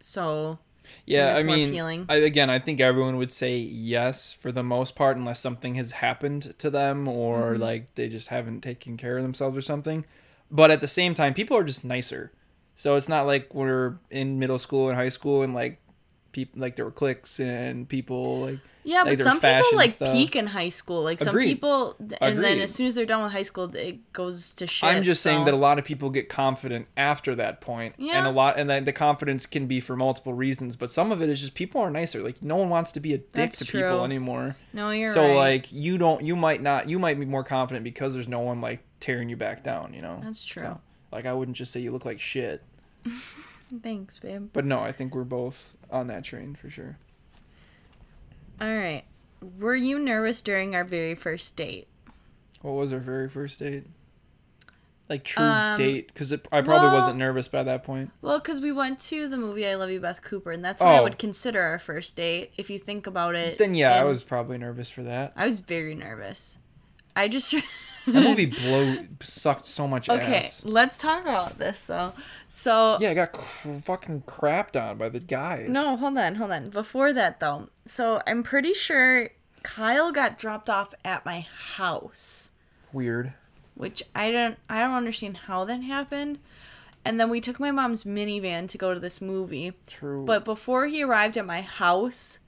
So 0.00 0.58
Yeah, 1.06 1.32
it's 1.34 1.42
I 1.42 1.44
more 1.46 1.56
mean, 1.56 1.68
appealing. 1.70 2.06
I, 2.08 2.16
again, 2.16 2.50
I 2.50 2.58
think 2.58 2.80
everyone 2.80 3.16
would 3.16 3.32
say 3.32 3.56
yes 3.56 4.32
for 4.32 4.50
the 4.52 4.62
most 4.62 4.94
part, 4.96 5.16
unless 5.16 5.38
something 5.40 5.76
has 5.76 5.92
happened 5.92 6.54
to 6.58 6.70
them 6.70 7.06
or 7.08 7.52
Mm-hmm. 7.52 7.62
like 7.62 7.94
they 7.94 8.08
just 8.08 8.28
haven't 8.28 8.60
taken 8.62 8.96
care 8.96 9.16
of 9.16 9.22
themselves 9.22 9.56
or 9.56 9.62
something. 9.62 10.04
But 10.50 10.70
at 10.70 10.80
the 10.80 10.88
same 10.88 11.14
time, 11.14 11.32
people 11.34 11.56
are 11.56 11.64
just 11.64 11.84
nicer. 11.84 12.32
So 12.74 12.96
it's 12.96 13.08
not 13.08 13.26
like 13.26 13.54
we're 13.54 13.98
in 14.10 14.38
middle 14.38 14.58
school 14.58 14.88
and 14.88 14.96
high 14.96 15.10
school 15.10 15.42
and 15.42 15.54
like 15.54 15.78
people 16.32 16.60
like 16.60 16.76
there 16.76 16.84
were 16.84 16.90
cliques 16.90 17.40
and 17.40 17.88
people 17.88 18.40
like 18.40 18.58
Yeah, 18.84 19.02
like 19.02 19.18
but 19.18 19.24
some 19.24 19.40
people 19.40 19.76
like 19.76 19.90
stuff. 19.90 20.12
peak 20.12 20.36
in 20.36 20.46
high 20.46 20.68
school. 20.70 21.02
Like 21.02 21.18
some 21.20 21.28
Agreed. 21.30 21.46
people, 21.54 21.96
and 22.20 22.42
then 22.42 22.60
as 22.60 22.72
soon 22.74 22.86
as 22.86 22.94
they're 22.94 23.04
done 23.06 23.22
with 23.22 23.32
high 23.32 23.42
school, 23.42 23.74
it 23.74 24.12
goes 24.12 24.54
to 24.54 24.66
shit. 24.66 24.88
I'm 24.88 25.02
just 25.02 25.22
saying 25.22 25.44
that 25.46 25.54
a 25.54 25.56
lot 25.56 25.78
of 25.78 25.84
people 25.84 26.08
get 26.10 26.28
confident 26.28 26.86
after 26.96 27.34
that 27.34 27.60
point, 27.60 27.94
and 27.98 28.06
Yeah. 28.06 28.18
and 28.18 28.26
a 28.26 28.30
lot, 28.30 28.58
and 28.58 28.70
then 28.70 28.84
the 28.84 28.92
confidence 28.92 29.44
can 29.46 29.66
be 29.66 29.80
for 29.80 29.96
multiple 29.96 30.32
reasons. 30.34 30.76
But 30.76 30.90
some 30.90 31.12
of 31.12 31.20
it 31.20 31.28
is 31.28 31.40
just 31.40 31.54
people 31.54 31.80
are 31.80 31.90
nicer. 31.90 32.22
Like 32.22 32.42
no 32.42 32.56
one 32.56 32.68
wants 32.68 32.92
to 32.92 33.00
be 33.00 33.12
a 33.12 33.18
dick 33.18 33.28
That's 33.32 33.58
to 33.58 33.64
true. 33.64 33.82
people 33.82 34.04
anymore. 34.04 34.56
No, 34.72 34.90
you're 34.90 35.08
so 35.08 35.26
right. 35.28 35.34
like 35.36 35.72
you 35.72 35.98
don't, 35.98 36.22
you 36.24 36.36
might 36.36 36.62
not, 36.62 36.88
you 36.88 36.98
might 36.98 37.18
be 37.18 37.26
more 37.26 37.44
confident 37.44 37.84
because 37.84 38.14
there's 38.14 38.28
no 38.28 38.40
one 38.40 38.60
like 38.60 38.80
tearing 39.00 39.28
you 39.28 39.36
back 39.36 39.62
down. 39.64 39.92
You 39.94 40.02
know. 40.02 40.20
That's 40.22 40.44
true. 40.44 40.62
So, 40.62 40.80
like 41.12 41.26
I 41.26 41.32
wouldn't 41.32 41.56
just 41.56 41.72
say 41.72 41.80
you 41.80 41.90
look 41.92 42.04
like 42.04 42.20
shit, 42.20 42.62
Thanks, 43.82 44.18
babe. 44.18 44.50
but 44.52 44.66
no, 44.66 44.80
I 44.80 44.92
think 44.92 45.14
we're 45.14 45.24
both 45.24 45.76
on 45.90 46.06
that 46.08 46.24
train 46.24 46.54
for 46.54 46.68
sure. 46.70 46.98
All 48.60 48.74
right. 48.76 49.04
Were 49.58 49.74
you 49.74 49.98
nervous 49.98 50.42
during 50.42 50.74
our 50.74 50.84
very 50.84 51.14
first 51.14 51.56
date? 51.56 51.88
What 52.62 52.72
was 52.72 52.92
our 52.92 52.98
very 52.98 53.28
first 53.28 53.58
date? 53.60 53.84
Like 55.08 55.24
true 55.24 55.42
Um, 55.44 55.76
date, 55.76 56.06
because 56.08 56.32
I 56.32 56.36
probably 56.36 56.72
well- 56.88 56.94
wasn't 56.94 57.16
nervous 57.16 57.48
by 57.48 57.62
that 57.64 57.82
point. 57.82 58.10
Well, 58.22 58.38
because 58.38 58.60
we 58.60 58.70
went 58.70 59.00
to 59.00 59.28
the 59.28 59.36
movie 59.38 59.66
I 59.66 59.74
Love 59.74 59.90
You, 59.90 59.98
Beth 59.98 60.22
Cooper, 60.22 60.52
and 60.52 60.64
that's 60.64 60.80
what 60.82 60.90
I 60.94 60.98
Oh. 60.98 61.02
would 61.04 61.18
consider 61.18 61.60
our 61.62 61.78
first 61.80 62.14
date. 62.16 62.52
If 62.56 62.70
you 62.70 62.78
think 62.78 63.06
about 63.06 63.34
it. 63.34 63.58
Then 63.58 63.74
yeah, 63.74 63.94
I 63.94 64.04
was 64.04 64.22
probably 64.22 64.58
nervous 64.58 64.88
for 64.90 65.02
that. 65.02 65.32
I 65.34 65.46
was 65.46 65.60
very 65.60 65.94
nervous. 65.94 66.58
I 67.16 67.28
just. 67.28 67.54
That 68.06 68.22
movie 68.24 68.46
blow 68.46 68.96
sucked 69.20 69.66
so 69.66 69.86
much 69.86 70.08
ass. 70.08 70.22
okay, 70.22 70.38
ass. 70.38 70.64
let's 70.64 70.96
talk 70.96 71.22
about 71.22 71.58
this 71.58 71.84
though. 71.84 72.14
So 72.48 72.96
Yeah, 72.98 73.10
I 73.10 73.14
got 73.14 73.32
cr- 73.32 73.72
fucking 73.82 74.22
crapped 74.26 74.74
on 74.74 74.96
by 74.96 75.10
the 75.10 75.20
guys. 75.20 75.68
No, 75.68 75.98
hold 75.98 76.16
on, 76.16 76.36
hold 76.36 76.50
on. 76.50 76.70
Before 76.70 77.12
that 77.12 77.40
though, 77.40 77.68
so 77.84 78.22
I'm 78.26 78.42
pretty 78.42 78.72
sure 78.72 79.28
Kyle 79.62 80.12
got 80.12 80.38
dropped 80.38 80.70
off 80.70 80.94
at 81.04 81.26
my 81.26 81.40
house, 81.74 82.52
Weird. 82.90 83.34
which 83.74 84.02
I 84.14 84.32
don't 84.32 84.56
I 84.68 84.80
don't 84.80 84.94
understand 84.94 85.36
how 85.36 85.66
that 85.66 85.82
happened. 85.82 86.38
And 87.04 87.20
then 87.20 87.28
we 87.28 87.40
took 87.42 87.60
my 87.60 87.70
mom's 87.70 88.04
minivan 88.04 88.66
to 88.70 88.78
go 88.78 88.94
to 88.94 88.98
this 88.98 89.20
movie. 89.20 89.74
True. 89.86 90.24
But 90.24 90.46
before 90.46 90.86
he 90.86 91.02
arrived 91.02 91.36
at 91.36 91.44
my 91.46 91.60
house, 91.60 92.38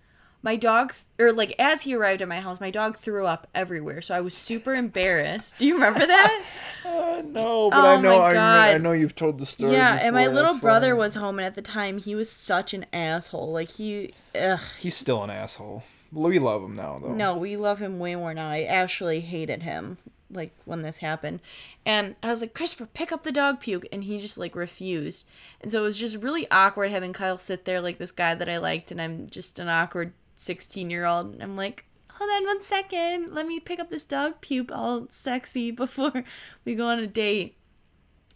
my 0.42 0.56
dog 0.56 0.92
or 1.18 1.32
like 1.32 1.54
as 1.58 1.82
he 1.82 1.94
arrived 1.94 2.20
at 2.20 2.28
my 2.28 2.40
house, 2.40 2.60
my 2.60 2.70
dog 2.70 2.96
threw 2.96 3.26
up 3.26 3.46
everywhere. 3.54 4.02
So 4.02 4.14
I 4.14 4.20
was 4.20 4.34
super 4.34 4.74
embarrassed. 4.74 5.56
Do 5.58 5.66
you 5.66 5.74
remember 5.74 6.06
that? 6.06 6.44
Uh, 6.84 7.22
no, 7.24 7.70
but 7.70 7.78
Oh 7.84 7.96
I 7.96 8.00
know 8.00 8.18
I. 8.18 8.74
I 8.74 8.78
know 8.78 8.90
you've 8.90 9.14
told 9.14 9.38
the 9.38 9.46
story. 9.46 9.72
yeah, 9.72 10.00
and 10.02 10.14
my 10.16 10.26
little 10.26 10.58
brother 10.58 10.88
funny. 10.88 10.98
was 10.98 11.14
home 11.14 11.38
and 11.38 11.46
at 11.46 11.54
the 11.54 11.62
time 11.62 11.98
he 11.98 12.16
was 12.16 12.28
such 12.28 12.74
an 12.74 12.86
asshole. 12.92 13.52
Like 13.52 13.70
he 13.70 14.12
ugh 14.34 14.58
He's 14.80 14.96
still 14.96 15.22
an 15.22 15.30
asshole. 15.30 15.84
We 16.10 16.40
love 16.40 16.64
him 16.64 16.74
now 16.74 16.98
though. 17.00 17.12
No, 17.14 17.36
we 17.36 17.56
love 17.56 17.78
him 17.78 18.00
way 18.00 18.16
more 18.16 18.34
now. 18.34 18.50
I 18.50 18.62
actually 18.64 19.20
hated 19.20 19.62
him 19.62 19.98
like 20.28 20.52
when 20.64 20.82
this 20.82 20.98
happened. 20.98 21.40
And 21.86 22.16
I 22.22 22.30
was 22.30 22.40
like, 22.40 22.52
"Christopher, 22.52 22.86
pick 22.86 23.12
up 23.12 23.22
the 23.22 23.32
dog 23.32 23.60
puke." 23.60 23.86
And 23.92 24.02
he 24.04 24.20
just 24.20 24.38
like 24.38 24.56
refused. 24.56 25.24
And 25.60 25.70
so 25.70 25.80
it 25.80 25.84
was 25.84 25.98
just 25.98 26.16
really 26.16 26.50
awkward 26.50 26.90
having 26.90 27.12
Kyle 27.12 27.38
sit 27.38 27.64
there 27.64 27.80
like 27.80 27.98
this 27.98 28.10
guy 28.12 28.34
that 28.34 28.48
I 28.48 28.58
liked 28.58 28.90
and 28.90 29.00
I'm 29.00 29.28
just 29.28 29.58
an 29.60 29.68
awkward 29.68 30.12
16-year-old. 30.42 31.34
And 31.34 31.42
I'm 31.42 31.56
like, 31.56 31.86
"Hold 32.12 32.30
on 32.30 32.44
one 32.46 32.62
second. 32.62 33.32
Let 33.34 33.46
me 33.46 33.60
pick 33.60 33.78
up 33.80 33.88
this 33.88 34.04
dog 34.04 34.40
puke 34.40 34.70
all 34.72 35.06
sexy 35.10 35.70
before 35.70 36.24
we 36.64 36.74
go 36.74 36.88
on 36.88 36.98
a 36.98 37.06
date." 37.06 37.56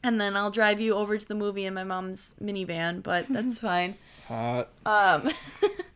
And 0.03 0.21
then 0.21 0.37
I'll 0.37 0.51
drive 0.51 0.81
you 0.81 0.95
over 0.95 1.19
to 1.19 1.27
the 1.27 1.35
movie 1.35 1.65
in 1.65 1.75
my 1.75 1.83
mom's 1.85 2.35
minivan, 2.41 3.03
but 3.03 3.27
that's 3.31 3.61
fine. 3.61 3.95
Hot. 4.29 4.69
Um, 4.85 5.31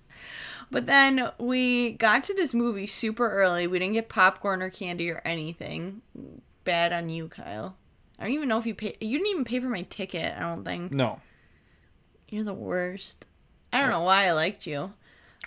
but 0.71 0.87
then 0.87 1.31
we 1.39 1.93
got 1.93 2.23
to 2.25 2.35
this 2.35 2.55
movie 2.55 2.87
super 2.87 3.31
early. 3.31 3.67
We 3.67 3.79
didn't 3.79 3.95
get 3.95 4.09
popcorn 4.09 4.63
or 4.63 4.71
candy 4.71 5.11
or 5.11 5.21
anything. 5.25 6.03
Bad 6.65 6.93
on 6.93 7.09
you, 7.09 7.29
Kyle. 7.29 7.77
I 8.19 8.25
don't 8.25 8.33
even 8.33 8.49
know 8.49 8.59
if 8.59 8.67
you 8.67 8.75
pay. 8.75 8.97
You 9.01 9.19
didn't 9.19 9.31
even 9.31 9.45
pay 9.45 9.61
for 9.61 9.69
my 9.69 9.83
ticket. 9.83 10.35
I 10.37 10.41
don't 10.41 10.65
think 10.65 10.93
No. 10.93 11.21
you're 12.29 12.45
the 12.45 12.53
worst. 12.55 13.27
I 13.73 13.81
don't 13.81 13.91
know 13.91 14.03
why 14.03 14.27
I 14.27 14.33
liked 14.33 14.67
you. 14.67 14.93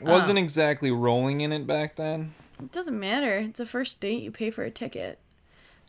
Wasn't 0.01 0.37
oh. 0.37 0.41
exactly 0.41 0.91
rolling 0.91 1.41
in 1.41 1.51
it 1.51 1.67
back 1.67 1.95
then. 1.95 2.33
It 2.59 2.71
doesn't 2.71 2.99
matter. 2.99 3.37
It's 3.37 3.59
a 3.59 3.65
first 3.65 3.99
date. 3.99 4.23
You 4.23 4.31
pay 4.31 4.49
for 4.49 4.63
a 4.63 4.71
ticket. 4.71 5.19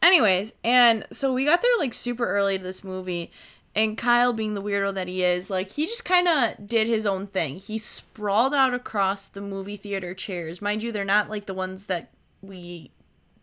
Anyways, 0.03 0.53
and 0.63 1.07
so 1.11 1.33
we 1.33 1.45
got 1.47 1.63
there 1.63 1.79
like 1.79 1.95
super 1.95 2.27
early 2.27 2.59
to 2.59 2.65
this 2.65 2.85
movie, 2.85 3.31
and 3.75 3.97
Kyle, 3.97 4.33
being 4.33 4.55
the 4.55 4.63
weirdo 4.63 4.93
that 4.95 5.09
he 5.09 5.25
is, 5.25 5.49
like 5.49 5.71
he 5.73 5.87
just 5.87 6.05
kind 6.05 6.29
of 6.29 6.67
did 6.67 6.87
his 6.87 7.07
own 7.07 7.27
thing. 7.27 7.57
He 7.57 7.79
sprawled 7.79 8.53
out 8.53 8.75
across 8.75 9.29
the 9.29 9.41
movie 9.41 9.79
theater 9.79 10.13
chairs. 10.13 10.61
Mind 10.61 10.83
you, 10.83 10.93
they're 10.93 11.05
not 11.05 11.31
like 11.31 11.47
the 11.47 11.55
ones 11.55 11.87
that 11.87 12.11
we 12.43 12.91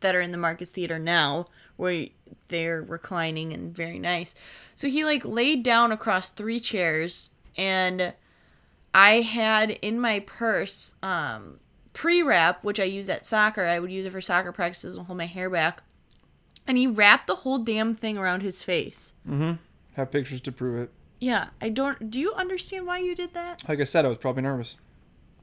that 0.02 0.16
are 0.16 0.22
in 0.22 0.32
the 0.32 0.38
Marcus 0.38 0.70
Theater 0.70 1.00
now, 1.00 1.46
where 1.78 2.08
they're 2.50 2.82
reclining 2.82 3.54
and 3.54 3.76
very 3.76 3.98
nice. 3.98 4.36
So 4.76 4.88
he 4.88 5.04
like 5.04 5.26
laid 5.26 5.64
down 5.64 5.92
across 5.92 6.30
three 6.30 6.60
chairs, 6.60 7.32
and 7.58 8.14
I 8.94 9.22
had 9.22 9.72
in 9.72 10.00
my 10.00 10.20
purse 10.22 10.96
um, 11.02 11.60
pre 11.94 12.22
wrap, 12.22 12.64
which 12.64 12.80
I 12.80 12.84
use 12.84 13.10
at 13.10 13.26
soccer. 13.28 13.66
I 13.66 13.80
would 13.80 13.92
use 13.92 14.06
it 14.06 14.12
for 14.12 14.22
soccer 14.22 14.52
practices 14.52 14.98
and 14.98 15.08
hold 15.08 15.18
my 15.18 15.26
hair 15.28 15.50
back. 15.50 15.82
and 16.68 16.78
he 16.78 16.88
wrapped 16.88 17.28
the 17.28 17.38
whole 17.38 17.58
damn 17.58 17.96
thing 17.96 18.18
around 18.18 18.42
his 18.42 18.62
face. 18.64 19.14
Mm-hmm. 19.28 19.54
Have 19.96 20.12
pictures 20.12 20.42
to 20.42 20.52
prove 20.52 20.82
it. 20.84 20.92
Yeah, 21.20 21.48
I 21.62 21.70
don't. 21.70 22.10
Do 22.10 22.20
you 22.20 22.34
understand 22.34 22.86
why 22.88 23.00
you 23.00 23.16
did 23.16 23.34
that? 23.34 23.64
Like 23.70 23.80
I 23.80 23.84
said, 23.84 24.06
I 24.06 24.08
was 24.10 24.18
probably 24.18 24.42
nervous. 24.44 24.76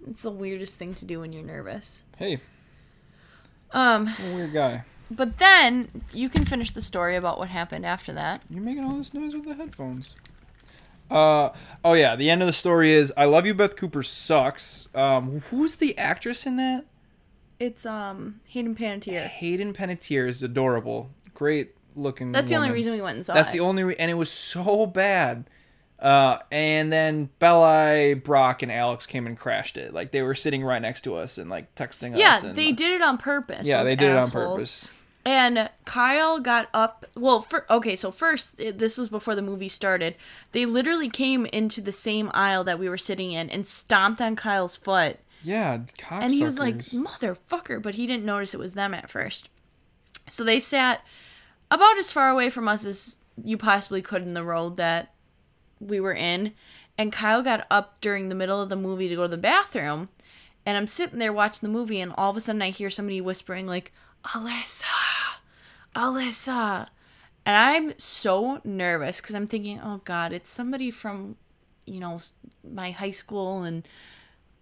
It's 0.08 0.22
the 0.22 0.30
weirdest 0.30 0.78
thing 0.78 0.94
to 0.94 1.04
do 1.04 1.20
when 1.20 1.32
you're 1.32 1.42
nervous. 1.44 2.04
Hey, 2.16 2.40
Um, 3.72 4.08
weird 4.34 4.52
guy. 4.52 4.84
but 5.10 5.38
then 5.38 6.02
you 6.12 6.28
can 6.28 6.44
finish 6.44 6.70
the 6.70 6.80
story 6.82 7.16
about 7.16 7.38
what 7.38 7.48
happened 7.48 7.84
after 7.84 8.12
that. 8.14 8.42
You're 8.48 8.62
making 8.62 8.84
all 8.84 8.96
this 8.96 9.12
noise 9.12 9.34
with 9.34 9.44
the 9.44 9.54
headphones. 9.54 10.16
Uh 11.10 11.50
oh 11.84 11.94
yeah. 11.94 12.16
The 12.16 12.28
end 12.30 12.42
of 12.42 12.46
the 12.46 12.52
story 12.52 12.92
is 12.92 13.12
I 13.16 13.24
love 13.24 13.46
you. 13.46 13.54
Beth 13.54 13.76
Cooper 13.76 14.02
sucks. 14.02 14.88
Um, 14.94 15.40
who's 15.50 15.76
the 15.76 15.96
actress 15.96 16.46
in 16.46 16.56
that? 16.56 16.84
It's 17.58 17.86
um 17.86 18.40
Hayden 18.44 18.74
Panettiere. 18.74 19.26
Hayden 19.26 19.72
Panettiere 19.72 20.28
is 20.28 20.42
adorable. 20.42 21.10
Great 21.34 21.74
looking. 21.96 22.32
That's 22.32 22.50
the 22.50 22.56
only 22.56 22.70
reason 22.70 22.92
we 22.92 23.00
went 23.00 23.16
and 23.16 23.26
saw 23.26 23.34
That's 23.34 23.50
it. 23.50 23.54
the 23.54 23.60
only, 23.60 23.84
re- 23.84 23.96
and 23.98 24.10
it 24.10 24.14
was 24.14 24.30
so 24.30 24.86
bad. 24.86 25.48
Uh, 25.98 26.38
and 26.52 26.92
then 26.92 27.28
Belli, 27.40 28.14
Brock, 28.14 28.62
and 28.62 28.70
Alex 28.70 29.06
came 29.06 29.26
and 29.26 29.36
crashed 29.36 29.76
it. 29.76 29.92
Like 29.92 30.12
they 30.12 30.22
were 30.22 30.36
sitting 30.36 30.62
right 30.62 30.80
next 30.80 31.02
to 31.02 31.16
us 31.16 31.38
and 31.38 31.50
like 31.50 31.74
texting 31.74 32.14
us. 32.14 32.20
yeah, 32.20 32.52
they 32.52 32.70
did 32.70 32.92
it 32.92 33.02
on 33.02 33.18
purpose. 33.18 33.66
Yeah, 33.66 33.82
they 33.82 33.96
did 33.96 34.10
assholes. 34.10 34.32
it 34.34 34.36
on 34.36 34.50
purpose. 34.52 34.92
And 35.28 35.68
Kyle 35.84 36.38
got 36.38 36.70
up. 36.72 37.04
Well, 37.14 37.42
for, 37.42 37.70
okay, 37.70 37.96
so 37.96 38.10
first, 38.10 38.56
this 38.56 38.96
was 38.96 39.10
before 39.10 39.34
the 39.34 39.42
movie 39.42 39.68
started. 39.68 40.14
They 40.52 40.64
literally 40.64 41.10
came 41.10 41.44
into 41.44 41.82
the 41.82 41.92
same 41.92 42.30
aisle 42.32 42.64
that 42.64 42.78
we 42.78 42.88
were 42.88 42.96
sitting 42.96 43.32
in 43.32 43.50
and 43.50 43.68
stomped 43.68 44.22
on 44.22 44.36
Kyle's 44.36 44.74
foot. 44.74 45.18
Yeah, 45.42 45.80
And 46.24 46.32
he 46.32 46.44
was 46.44 46.58
like, 46.58 46.78
motherfucker, 46.78 47.82
but 47.82 47.96
he 47.96 48.06
didn't 48.06 48.24
notice 48.24 48.54
it 48.54 48.60
was 48.60 48.72
them 48.72 48.94
at 48.94 49.10
first. 49.10 49.50
So 50.30 50.44
they 50.44 50.60
sat 50.60 51.04
about 51.70 51.98
as 51.98 52.10
far 52.10 52.30
away 52.30 52.48
from 52.48 52.66
us 52.66 52.86
as 52.86 53.18
you 53.44 53.58
possibly 53.58 54.00
could 54.00 54.22
in 54.22 54.32
the 54.32 54.42
road 54.42 54.78
that 54.78 55.12
we 55.78 56.00
were 56.00 56.14
in. 56.14 56.54
And 56.96 57.12
Kyle 57.12 57.42
got 57.42 57.66
up 57.70 58.00
during 58.00 58.30
the 58.30 58.34
middle 58.34 58.62
of 58.62 58.70
the 58.70 58.76
movie 58.76 59.10
to 59.10 59.16
go 59.16 59.24
to 59.24 59.28
the 59.28 59.36
bathroom. 59.36 60.08
And 60.64 60.78
I'm 60.78 60.86
sitting 60.86 61.18
there 61.18 61.34
watching 61.34 61.66
the 61.66 61.78
movie, 61.78 62.00
and 62.00 62.14
all 62.16 62.30
of 62.30 62.36
a 62.38 62.40
sudden 62.40 62.62
I 62.62 62.70
hear 62.70 62.88
somebody 62.88 63.20
whispering, 63.20 63.66
like, 63.66 63.92
Alyssa, 64.28 64.84
Alyssa. 65.94 66.88
And 67.46 67.56
I'm 67.56 67.98
so 67.98 68.60
nervous 68.64 69.20
because 69.20 69.34
I'm 69.34 69.46
thinking, 69.46 69.80
oh 69.82 70.02
God, 70.04 70.32
it's 70.32 70.50
somebody 70.50 70.90
from, 70.90 71.36
you 71.86 71.98
know, 71.98 72.20
my 72.62 72.90
high 72.90 73.10
school, 73.10 73.62
and 73.62 73.88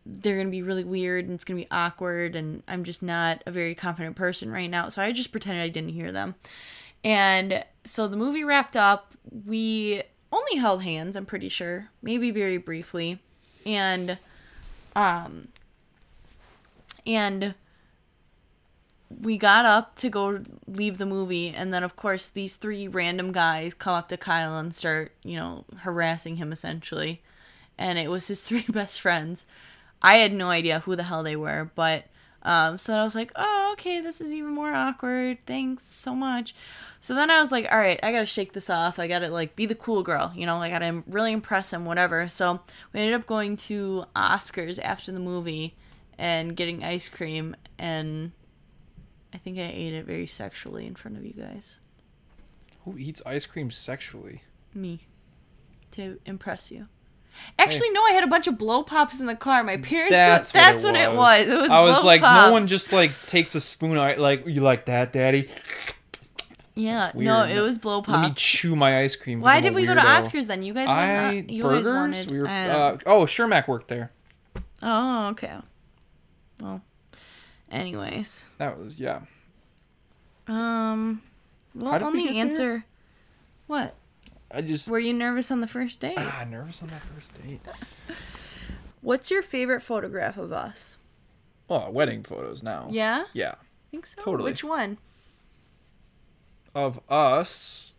they're 0.07 0.37
going 0.37 0.46
to 0.46 0.52
be 0.52 0.62
really 0.62 0.85
weird 0.85 1.24
and 1.24 1.35
it's 1.35 1.44
going 1.44 1.59
to 1.59 1.64
be 1.64 1.70
awkward 1.70 2.37
and 2.37 2.62
I'm 2.68 2.85
just 2.85 3.02
not 3.02 3.42
a 3.44 3.50
very 3.50 3.74
confident 3.74 4.14
person 4.14 4.50
right 4.50 4.70
now. 4.70 4.88
So 4.88 5.02
I 5.02 5.11
just 5.11 5.33
pretended 5.33 5.62
I 5.62 5.68
didn't 5.68 5.90
hear 5.90 6.12
them. 6.12 6.37
And 7.02 7.64
so 7.85 8.07
the 8.07 8.16
movie 8.16 8.44
wrapped 8.44 8.76
up. 8.76 9.12
We 9.44 10.02
only 10.31 10.57
held 10.57 10.85
hands, 10.85 11.16
I'm 11.16 11.26
pretty 11.26 11.48
sure, 11.48 11.88
maybe 12.02 12.31
very 12.31 12.57
briefly. 12.59 13.18
And 13.64 14.18
um 14.94 15.48
and 17.05 17.55
we 19.09 19.38
got 19.38 19.64
up 19.64 19.95
to 19.97 20.11
go 20.11 20.42
leave 20.66 20.99
the 20.99 21.07
movie 21.07 21.51
and 21.51 21.73
then 21.73 21.85
of 21.85 21.97
course 21.97 22.29
these 22.29 22.57
three 22.57 22.88
random 22.88 23.33
guys 23.33 23.75
come 23.75 23.95
up 23.95 24.09
to 24.09 24.16
Kyle 24.16 24.57
and 24.59 24.75
start, 24.75 25.12
you 25.23 25.37
know, 25.37 25.64
harassing 25.79 26.37
him 26.37 26.53
essentially. 26.53 27.23
And 27.79 27.99
it 27.99 28.11
was 28.11 28.29
his 28.29 28.42
three 28.49 28.64
best 28.69 29.01
friends. 29.01 29.47
I 30.03 30.16
had 30.16 30.33
no 30.33 30.49
idea 30.49 30.81
who 30.81 30.97
the 30.97 31.05
hell 31.05 31.23
they 31.23 31.37
were, 31.37 31.71
but 31.75 32.07
um, 32.42 32.79
so 32.79 32.92
then 32.92 33.01
I 33.01 33.05
was 33.05 33.14
like, 33.16 33.33
oh, 33.35 33.71
okay, 33.73 34.01
this 34.01 34.21
is 34.21 34.33
even 34.33 34.53
more 34.53 34.73
awkward. 34.73 35.38
Thanks 35.47 35.85
so 35.85 36.14
much. 36.14 36.55
So 37.01 37.14
then 37.14 37.31
I 37.31 37.40
was 37.40 37.51
like, 37.51 37.66
all 37.71 37.79
right, 37.79 37.99
I 38.03 38.12
gotta 38.12 38.27
shake 38.27 38.53
this 38.53 38.71
off. 38.71 38.99
I 38.99 39.09
gotta 39.09 39.29
like 39.31 39.57
be 39.57 39.66
the 39.66 39.75
cool 39.75 40.03
girl, 40.03 40.33
you 40.35 40.47
know, 40.47 40.57
I 40.59 40.71
gotta 40.71 41.03
really 41.09 41.33
impress 41.33 41.73
him, 41.73 41.85
whatever. 41.85 42.29
So 42.29 42.61
we 42.92 43.01
ended 43.01 43.14
up 43.14 43.27
going 43.27 43.57
to 43.59 44.05
Oscars 44.14 44.79
after 44.83 45.12
the 45.12 45.21
movie 45.21 45.77
and 46.19 46.57
getting 46.57 46.83
ice 46.83 47.09
cream, 47.09 47.57
and 47.79 48.33
I 49.37 49.38
think 49.38 49.59
I 49.59 49.70
ate 49.70 49.92
it 49.92 50.07
very 50.07 50.27
sexually 50.27 50.87
in 50.87 50.94
front 50.94 51.18
of 51.18 51.27
you 51.27 51.35
guys. 51.35 51.81
Who 52.85 52.96
eats 52.96 53.20
ice 53.27 53.44
cream 53.44 53.70
sexually? 53.70 54.40
Me. 54.72 55.01
To 55.90 56.18
impress 56.25 56.70
you. 56.70 56.88
Actually, 57.59 57.90
no, 57.90 58.03
I 58.03 58.12
had 58.12 58.25
a 58.25 58.29
bunch 58.29 58.46
of 58.46 58.57
blow 58.57 58.83
pops 58.83 59.20
in 59.20 59.27
the 59.27 59.37
car. 59.37 59.62
My 59.62 59.77
parents. 59.77 60.12
That's, 60.12 60.55
were, 60.55 60.59
that's 60.59 60.85
what, 60.85 60.96
it 60.96 61.12
was. 61.12 61.49
It 61.49 61.55
was. 61.55 61.70
I 61.70 61.81
was 61.81 62.01
blow 62.01 62.07
like, 62.07 62.22
pop. 62.22 62.46
no 62.46 62.53
one 62.53 62.66
just 62.66 62.94
like 62.94 63.12
takes 63.27 63.55
a 63.55 63.61
spoon. 63.61 63.99
I 63.99 64.14
like 64.14 64.46
you 64.46 64.62
like 64.62 64.87
that, 64.87 65.12
Daddy. 65.12 65.51
Yeah, 66.75 67.12
no, 67.14 67.42
it 67.42 67.61
was 67.61 67.77
blow 67.77 68.01
pops. 68.01 68.16
Let 68.16 68.29
me 68.31 68.35
chew 68.35 68.75
my 68.75 69.01
ice 69.03 69.16
cream. 69.16 69.42
Why 69.42 69.57
I'm 69.57 69.62
did 69.62 69.75
we 69.75 69.85
go 69.85 69.94
to. 69.94 70.01
Oscars 70.01 70.46
then? 70.46 70.62
You 70.62 70.72
guys 70.72 70.88
I 70.88 71.25
wanted. 71.25 71.51
You 71.51 71.62
guys 71.62 71.83
burgers. 71.83 71.90
wanted. 71.90 72.31
we 72.31 72.38
were. 72.40 72.49
I 72.49 72.68
Uh, 72.68 72.99
oh, 73.05 73.27
Shermack 73.27 73.68
worked 73.68 73.88
there. 73.88 74.12
oh, 74.83 75.27
okay. 75.29 75.57
Well, 76.59 76.81
anyways, 77.77 78.49
That 78.59 78.79
was 78.79 78.99
yeah. 78.99 79.21
um, 80.49 81.23
well, 81.75 81.93
How 81.93 81.99
did 81.99 82.05
we 82.12 82.21
only 82.21 82.33
there? 82.33 82.41
answer. 82.43 82.85
What? 83.67 83.95
I 84.51 84.61
just 84.62 84.89
Were 84.91 84.99
you 84.99 85.12
nervous 85.12 85.51
on 85.51 85.61
the 85.61 85.67
first 85.67 85.99
date? 86.01 86.15
ah 86.19 86.45
nervous 86.49 86.81
on 86.83 86.89
that 86.89 87.03
first 87.15 87.33
date. 87.43 87.61
What's 89.03 89.31
your 89.31 89.43
favorite 89.43 89.83
photograph 89.83 90.37
of 90.37 90.53
us? 90.53 90.99
Oh, 91.69 91.91
wedding 91.91 92.23
photos 92.23 92.62
now. 92.62 92.89
Yeah, 92.91 93.25
Yeah. 93.35 93.55
I 93.59 93.91
think 93.91 94.07
so. 94.07 94.23
Totally. 94.23 94.51
Which 94.51 94.62
one? 94.65 94.99
Of 96.75 97.01
us, 97.09 97.95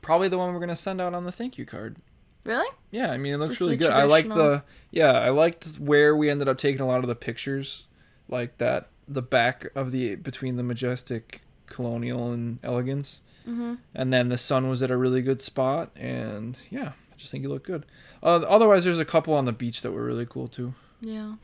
probably 0.00 0.28
the 0.28 0.38
one 0.38 0.52
we're 0.54 0.60
gonna 0.60 0.74
send 0.76 1.00
out 1.00 1.12
on 1.14 1.24
the 1.24 1.32
thank 1.32 1.58
you 1.58 1.66
card. 1.66 1.96
Really? 2.44 2.68
Yeah, 2.90 3.10
I 3.10 3.18
mean 3.18 3.34
it 3.34 3.36
looks 3.38 3.52
Just 3.52 3.60
really 3.62 3.76
the 3.76 3.84
good. 3.84 3.92
I 3.92 4.04
like 4.04 4.26
the 4.28 4.64
yeah, 4.90 5.12
I 5.12 5.28
liked 5.30 5.76
where 5.78 6.16
we 6.16 6.28
ended 6.30 6.48
up 6.48 6.58
taking 6.58 6.80
a 6.80 6.86
lot 6.86 6.98
of 7.00 7.06
the 7.06 7.14
pictures, 7.14 7.86
like 8.28 8.58
that 8.58 8.88
the 9.06 9.22
back 9.22 9.66
of 9.74 9.92
the 9.92 10.14
between 10.16 10.56
the 10.56 10.62
majestic 10.62 11.42
colonial 11.66 12.32
and 12.32 12.58
elegance, 12.62 13.20
Mm-hmm. 13.48 13.74
and 13.94 14.10
then 14.12 14.30
the 14.30 14.38
sun 14.38 14.68
was 14.70 14.82
at 14.82 14.90
a 14.90 14.96
really 14.96 15.20
good 15.20 15.42
spot, 15.42 15.90
and 15.96 16.58
yeah, 16.70 16.92
I 17.12 17.16
just 17.18 17.30
think 17.30 17.42
you 17.42 17.50
look 17.50 17.64
good. 17.64 17.84
Uh, 18.22 18.36
otherwise, 18.48 18.84
there's 18.84 18.98
a 18.98 19.04
couple 19.04 19.34
on 19.34 19.44
the 19.44 19.52
beach 19.52 19.82
that 19.82 19.92
were 19.92 20.02
really 20.04 20.24
cool 20.24 20.48
too. 20.48 20.72
Yeah. 21.02 21.34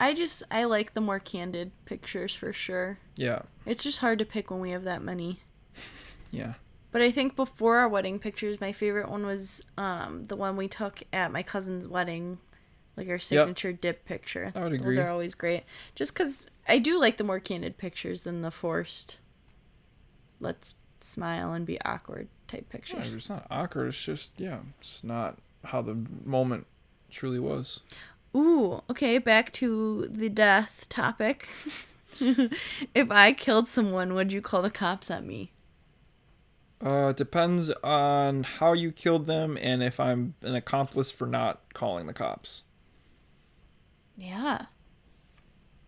I 0.00 0.12
just 0.14 0.42
I 0.50 0.64
like 0.64 0.92
the 0.94 1.00
more 1.00 1.20
candid 1.20 1.70
pictures 1.84 2.34
for 2.34 2.52
sure. 2.52 2.98
Yeah, 3.14 3.42
It's 3.64 3.84
just 3.84 4.00
hard 4.00 4.18
to 4.18 4.24
pick 4.24 4.50
when 4.50 4.60
we 4.60 4.70
have 4.72 4.82
that 4.84 5.00
many. 5.02 5.38
yeah. 6.30 6.54
But 6.92 7.02
I 7.02 7.10
think 7.10 7.36
before 7.36 7.78
our 7.78 7.88
wedding 7.88 8.18
pictures, 8.18 8.60
my 8.60 8.72
favorite 8.72 9.08
one 9.10 9.24
was 9.26 9.62
um, 9.78 10.24
the 10.24 10.36
one 10.36 10.56
we 10.56 10.66
took 10.68 11.02
at 11.12 11.30
my 11.32 11.42
cousin's 11.42 11.86
wedding, 11.86 12.38
like 12.96 13.08
our 13.08 13.18
signature 13.18 13.72
dip 13.72 14.04
picture. 14.04 14.52
I 14.54 14.60
would 14.60 14.72
agree. 14.72 14.86
Those 14.94 14.98
are 14.98 15.10
always 15.10 15.34
great. 15.34 15.64
Just 15.94 16.14
because 16.14 16.46
I 16.68 16.78
do 16.78 16.98
like 17.00 17.16
the 17.16 17.24
more 17.24 17.40
candid 17.40 17.78
pictures 17.78 18.22
than 18.22 18.42
the 18.42 18.50
forced, 18.50 19.18
let's 20.40 20.74
smile 21.00 21.52
and 21.52 21.66
be 21.66 21.80
awkward 21.82 22.28
type 22.48 22.66
Yeah, 22.68 22.72
pictures. 22.72 23.14
it's 23.14 23.28
not 23.28 23.46
awkward. 23.50 23.88
It's 23.88 24.02
just 24.02 24.32
yeah, 24.38 24.60
it's 24.80 25.04
not 25.04 25.38
how 25.64 25.82
the 25.82 25.96
moment 26.24 26.66
truly 27.10 27.38
was. 27.38 27.80
Ooh, 28.34 28.82
okay, 28.90 29.18
back 29.18 29.52
to 29.54 30.08
the 30.10 30.28
death 30.28 30.86
topic. 30.88 31.48
if 32.94 33.10
I 33.10 33.32
killed 33.32 33.68
someone, 33.68 34.14
would 34.14 34.32
you 34.32 34.40
call 34.42 34.62
the 34.62 34.70
cops 34.70 35.10
on 35.10 35.26
me? 35.26 35.52
Uh, 36.84 37.08
it 37.08 37.16
depends 37.16 37.70
on 37.82 38.42
how 38.42 38.74
you 38.74 38.92
killed 38.92 39.26
them 39.26 39.56
and 39.60 39.82
if 39.82 39.98
I'm 39.98 40.34
an 40.42 40.54
accomplice 40.54 41.10
for 41.10 41.26
not 41.26 41.60
calling 41.72 42.06
the 42.06 42.12
cops. 42.12 42.64
Yeah. 44.16 44.66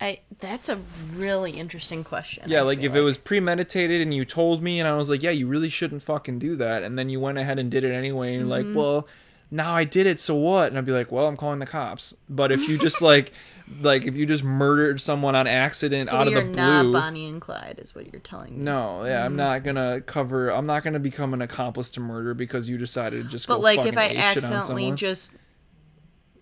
I 0.00 0.20
that's 0.38 0.68
a 0.68 0.78
really 1.12 1.52
interesting 1.52 2.04
question. 2.04 2.44
Yeah, 2.46 2.60
I 2.60 2.62
like 2.62 2.82
if 2.84 2.94
it 2.94 3.00
was 3.00 3.18
premeditated 3.18 4.00
and 4.00 4.14
you 4.14 4.24
told 4.24 4.62
me 4.62 4.78
and 4.78 4.88
I 4.88 4.94
was 4.96 5.10
like, 5.10 5.22
yeah, 5.24 5.30
you 5.30 5.48
really 5.48 5.68
shouldn't 5.68 6.02
fucking 6.02 6.38
do 6.38 6.54
that, 6.56 6.84
and 6.84 6.96
then 6.96 7.08
you 7.08 7.18
went 7.18 7.38
ahead 7.38 7.58
and 7.58 7.68
did 7.68 7.82
it 7.82 7.92
anyway, 7.92 8.34
and 8.34 8.46
you're 8.48 8.58
Mm-hmm. 8.58 8.68
like, 8.68 8.76
well, 8.76 9.08
now 9.50 9.74
I 9.74 9.82
did 9.84 10.06
it, 10.06 10.20
so 10.20 10.36
what? 10.36 10.68
And 10.68 10.78
I'd 10.78 10.84
be 10.86 10.92
like, 10.92 11.10
well, 11.10 11.26
I'm 11.26 11.36
calling 11.36 11.58
the 11.58 11.66
cops. 11.66 12.14
But 12.28 12.52
if 12.52 12.68
you 12.68 12.78
just 12.78 13.02
like, 13.12 13.32
like 13.80 14.04
if 14.04 14.14
you 14.14 14.24
just 14.24 14.44
murdered 14.44 15.00
someone 15.00 15.34
on 15.34 15.48
accident 15.48 16.06
so 16.10 16.16
out 16.18 16.28
of 16.28 16.32
you're 16.34 16.44
the 16.44 16.50
not 16.56 16.82
blue, 16.84 16.92
Bonnie 16.92 17.26
and 17.28 17.40
Clyde, 17.40 17.80
is 17.82 17.92
what 17.92 18.12
you're 18.12 18.20
telling 18.20 18.56
me. 18.56 18.62
no, 18.64 19.04
yeah, 19.04 19.16
Mm-hmm. 19.16 19.24
I'm 19.24 19.36
not 19.36 19.64
gonna 19.64 20.00
cover. 20.02 20.50
I'm 20.50 20.66
not 20.66 20.84
gonna 20.84 21.00
become 21.00 21.34
an 21.34 21.42
accomplice 21.42 21.90
to 21.90 22.00
murder 22.00 22.34
because 22.34 22.68
you 22.68 22.78
decided 22.78 23.24
to 23.24 23.28
just 23.28 23.48
go 23.48 23.54
But 23.54 23.62
like 23.62 23.84
if 23.84 23.96
I 23.98 24.04
ape 24.04 24.10
shit 24.10 24.44
on 24.44 24.52
accidentally 24.52 24.92
just 24.92 25.32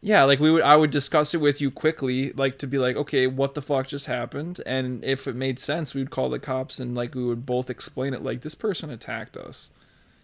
Yeah, 0.03 0.25
like 0.25 0.39
we 0.41 0.51
would 0.51 0.63
I 0.63 0.77
would 0.77 0.91
discuss 0.91 1.35
it 1.35 1.41
with 1.41 1.61
you 1.61 1.71
quickly, 1.71 2.33
like 2.33 2.59
to 2.59 2.67
be 2.67 2.79
like, 2.79 2.97
okay, 2.97 3.27
what 3.27 3.55
the 3.55 3.63
fuck 3.63 3.89
just 3.89 4.07
happened? 4.07 4.61
And 4.67 5.05
if 5.05 5.27
it 5.27 5.35
made 5.35 5.59
sense, 5.59 5.95
we 5.95 6.01
would 6.01 6.11
call 6.11 6.29
the 6.29 6.39
cops 6.39 6.79
and 6.79 6.95
like 6.95 7.15
we 7.15 7.25
would 7.25 7.45
both 7.47 7.71
explain 7.71 8.15
it 8.15 8.23
like 8.23 8.43
this 8.43 8.55
person 8.55 8.91
attacked 8.91 9.37
us. 9.37 9.71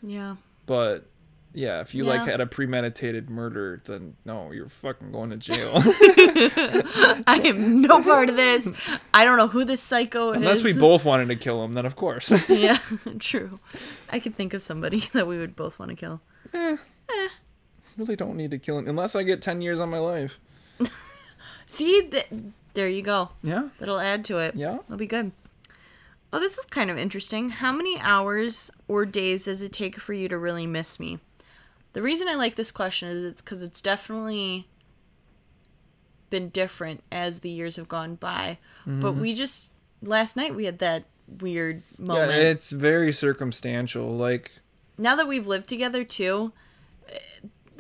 yeah. 0.03 0.37
But 0.67 1.07
Yeah, 1.55 1.81
if 1.81 1.95
you 1.95 2.05
like 2.05 2.23
had 2.23 2.41
a 2.41 2.47
premeditated 2.47 3.29
murder, 3.29 3.83
then 3.85 4.15
no, 4.25 4.53
you're 4.53 4.69
fucking 4.69 5.11
going 5.13 5.31
to 5.31 5.37
jail. 5.37 5.73
I 7.27 7.41
am 7.45 7.83
no 7.83 8.03
part 8.03 8.31
of 8.31 8.37
this. 8.37 8.73
I 9.13 9.25
don't 9.25 9.37
know 9.37 9.49
who 9.49 9.65
this 9.65 9.83
psycho 9.83 10.33
Unless 10.33 10.59
is. 10.59 10.61
Unless 10.61 10.75
we 10.77 10.81
both 10.81 11.05
wanted 11.05 11.29
to 11.29 11.37
kill 11.37 11.63
him, 11.65 11.75
then 11.75 11.85
of 11.85 11.97
course. 11.97 12.31
Yeah, 12.49 12.79
true. 13.19 13.59
I 14.11 14.19
could 14.19 14.35
think 14.35 14.55
of 14.55 14.63
somebody 14.63 15.01
that 15.13 15.27
we 15.27 15.39
would 15.39 15.57
both 15.57 15.79
want 15.79 15.91
to 15.91 15.97
kill. 15.97 16.21
Eh. 16.55 16.77
Eh. 17.09 17.29
Really 17.97 18.17
don't 18.17 18.37
need 18.37 18.51
to 18.51 18.59
kill 18.59 18.79
him 18.79 18.89
unless 18.89 19.15
I 19.15 19.23
get 19.23 19.43
10 19.43 19.61
years 19.61 19.81
on 19.81 19.91
my 19.91 19.99
life. 19.99 20.39
See, 21.67 22.03
th- 22.03 22.29
there 22.75 22.89
you 22.89 23.03
go. 23.03 23.31
Yeah. 23.43 23.69
That'll 23.79 24.01
add 24.01 24.25
to 24.27 24.39
it. 24.39 24.55
Yeah. 24.57 24.79
That'll 24.83 24.97
be 24.97 25.07
good. 25.07 25.33
Oh, 26.33 26.41
this 26.41 26.57
is 26.57 26.65
kind 26.65 26.91
of 26.91 26.97
interesting. 26.97 27.51
How 27.51 27.73
many 27.73 27.99
hours 28.01 28.71
or 28.89 29.05
days 29.05 29.45
does 29.45 29.61
it 29.61 29.73
take 29.73 30.01
for 30.01 30.15
you 30.15 30.29
to 30.29 30.39
really 30.39 30.67
miss 30.67 30.99
me? 30.99 31.19
The 31.93 32.01
reason 32.01 32.27
I 32.27 32.35
like 32.35 32.55
this 32.55 32.71
question 32.71 33.09
is 33.09 33.23
it's 33.23 33.43
because 33.43 33.63
it's 33.63 33.83
definitely 33.83 34.67
been 36.31 36.49
different 36.49 37.05
as 37.13 37.41
the 37.41 37.51
years 37.51 37.77
have 37.77 37.89
gone 37.89 38.15
by. 38.15 38.59
But 38.87 39.13
mm-hmm. 39.13 39.21
we 39.21 39.35
just 39.35 39.73
last 40.03 40.37
night 40.37 40.55
we 40.55 40.65
had 40.65 40.79
that 40.79 41.05
weird 41.41 41.83
moment. 41.99 42.31
Yeah, 42.31 42.37
it's 42.37 42.71
very 42.71 43.13
circumstantial. 43.13 44.17
Like 44.17 44.51
now 44.97 45.15
that 45.17 45.29
we've 45.29 45.47
lived 45.47 45.69
together 45.69 46.03
too, 46.03 46.53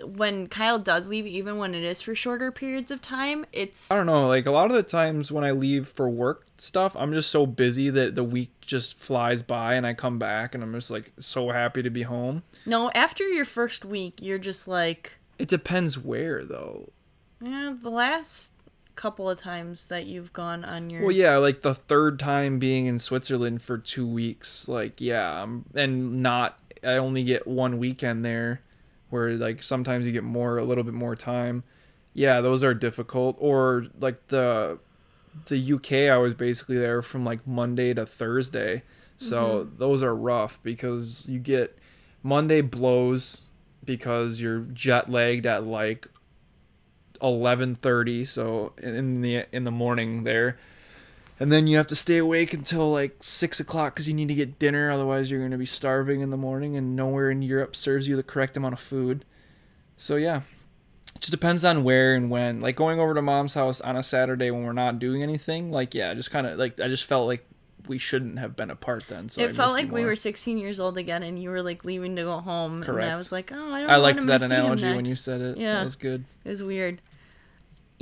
when 0.05 0.47
Kyle 0.49 0.79
does 0.79 1.09
leave, 1.09 1.27
even 1.27 1.57
when 1.59 1.75
it 1.75 1.83
is 1.83 2.03
for 2.03 2.15
shorter 2.15 2.51
periods 2.53 2.91
of 2.91 3.01
time, 3.03 3.45
it's 3.53 3.91
I 3.91 3.97
don't 3.97 4.07
know, 4.07 4.27
like 4.29 4.47
a 4.47 4.51
lot 4.51 4.71
of 4.71 4.77
the 4.77 4.83
times 4.83 5.31
when 5.33 5.45
I 5.45 5.51
leave 5.53 5.88
for 5.88 6.09
work 6.09 6.47
stuff, 6.59 6.95
I'm 6.97 7.12
just 7.12 7.31
so 7.31 7.47
busy 7.47 7.91
that 7.91 8.15
the 8.15 8.25
week 8.25 8.51
just 8.61 8.99
flies 8.99 9.43
by 9.43 9.75
and 9.75 9.87
I 9.87 9.95
come 9.95 10.19
back 10.19 10.55
and 10.55 10.62
I'm 10.62 10.73
just 10.73 10.91
like 10.91 11.12
so 11.19 11.51
happy 11.51 11.83
to 11.83 11.91
be 11.91 12.03
home. 12.03 12.43
no. 12.67 12.91
After 12.95 13.29
your 13.29 13.45
first 13.45 13.85
week, 13.85 14.19
you're 14.21 14.38
just 14.38 14.69
like, 14.69 15.19
It 15.38 15.49
depends 15.49 15.99
where 15.99 16.45
though. 16.45 16.91
yeah. 17.41 17.75
The 17.81 17.91
last 17.91 18.53
couple 18.95 19.29
of 19.31 19.41
times 19.41 19.87
that 19.87 20.05
you've 20.07 20.33
gone 20.35 20.65
on 20.65 20.91
your 20.91 21.03
Well, 21.03 21.11
yeah, 21.12 21.38
like 21.38 21.62
the 21.62 21.75
third 21.75 22.19
time 22.19 22.59
being 22.59 22.87
in 22.87 22.99
Switzerland 22.99 23.62
for 23.62 23.79
2 23.79 24.07
weeks, 24.07 24.69
like 24.69 25.01
yeah, 25.01 25.43
um, 25.43 25.65
and 25.75 26.23
not 26.23 26.59
I 26.85 26.95
only 26.97 27.23
get 27.25 27.47
one 27.47 27.79
weekend 27.79 28.25
there 28.25 28.61
where 29.12 29.33
like 29.33 29.62
sometimes 29.62 30.07
you 30.07 30.12
get 30.12 30.25
more 30.25 30.57
a 30.57 30.64
little 30.64 30.85
bit 30.85 30.94
more 30.94 31.14
time. 31.14 31.62
Yeah, 32.14 32.40
those 32.40 32.64
are 32.64 32.72
difficult 32.72 33.37
or 33.38 33.87
like 34.01 34.29
the 34.29 34.79
the 35.46 35.72
UK 35.75 35.92
I 36.11 36.16
was 36.16 36.35
basically 36.35 36.79
there 36.79 37.03
from 37.03 37.25
like 37.25 37.46
Monday 37.46 37.92
to 37.94 38.07
Thursday. 38.07 38.83
So 39.18 39.64
mm-hmm. 39.64 39.79
those 39.79 40.03
are 40.03 40.14
rough 40.14 40.62
because 40.62 41.29
you 41.29 41.38
get 41.38 41.79
Monday 42.22 42.62
blows 42.62 43.42
because 43.85 44.40
you're 44.40 44.61
jet 44.61 45.11
lagged 45.11 45.46
at 45.46 45.66
like 45.66 46.07
11:30 47.20 48.27
so 48.27 48.72
in 48.79 49.20
the 49.20 49.44
in 49.53 49.64
the 49.64 49.70
morning 49.70 50.25
there 50.25 50.59
and 51.40 51.51
then 51.51 51.66
you 51.66 51.77
have 51.77 51.87
to 51.88 51.97
stay 51.97 52.18
awake 52.18 52.53
until 52.53 52.90
like 52.92 53.16
six 53.21 53.59
o'clock 53.61 53.95
because 53.95 54.07
you 54.09 54.14
need 54.14 54.29
to 54.29 54.35
get 54.35 54.59
dinner 54.59 54.90
otherwise 54.90 55.31
you're 55.31 55.40
going 55.40 55.51
to 55.53 55.59
be 55.59 55.66
starving 55.66 56.21
in 56.21 56.31
the 56.31 56.37
morning 56.37 56.77
and 56.77 56.95
nowhere 56.97 57.31
in 57.31 57.42
europe 57.42 57.75
serves 57.75 58.07
you 58.09 58.16
the 58.16 58.23
correct 58.23 58.57
amount 58.57 58.73
of 58.73 58.81
food 58.81 59.25
so 59.97 60.16
yeah 60.16 60.42
it 61.14 61.21
just 61.21 61.31
depends 61.33 61.64
on 61.64 61.85
where 61.85 62.14
and 62.14 62.31
when 62.31 62.61
like 62.61 62.77
going 62.77 63.01
over 63.01 63.14
to 63.14 63.23
mom's 63.23 63.55
house 63.55 63.81
on 63.81 63.97
a 63.97 64.03
saturday 64.03 64.51
when 64.51 64.64
we're 64.64 64.73
not 64.73 64.99
doing 64.99 65.23
anything 65.23 65.71
like 65.71 65.95
yeah 65.95 66.14
just 66.14 66.31
kind 66.31 66.47
of 66.47 66.59
like 66.59 66.79
i 66.81 66.88
just 66.88 67.05
felt 67.05 67.27
like 67.27 67.45
we 67.88 67.99
shouldn't 67.99 68.38
have 68.38 68.55
been 68.55 68.71
apart 68.71 69.05
then 69.09 69.29
so 69.29 69.42
I 69.42 69.47
it 69.47 69.57
felt 69.57 69.73
like 69.73 69.90
we 69.90 70.05
were 70.05 70.14
16 70.14 70.57
years 70.57 70.79
old 70.79 70.97
again, 70.99 71.25
and 71.25 71.37
you 71.37 71.51
were 71.51 71.64
like 71.64 71.85
leaving 71.85 72.14
to 72.14 72.23
go 72.23 72.38
home, 72.38 72.85
and 72.85 73.03
I 73.03 73.16
was 73.16 73.33
like, 73.33 73.51
oh, 73.53 73.73
I 73.73 73.81
don't. 73.81 73.90
i 73.90 73.97
liked 73.97 74.21
that 74.21 74.27
gonna 74.40 74.49
see 74.49 74.55
him 74.55 74.61
analogy 74.61 74.95
when 74.95 75.05
you 75.05 75.16
said 75.16 75.40
it 75.40 75.59
Yeah. 75.59 75.79
that 75.79 75.83
was 75.85 75.97
good 75.97 76.25
It 76.45 76.49
was 76.49 76.62
weird. 76.62 77.03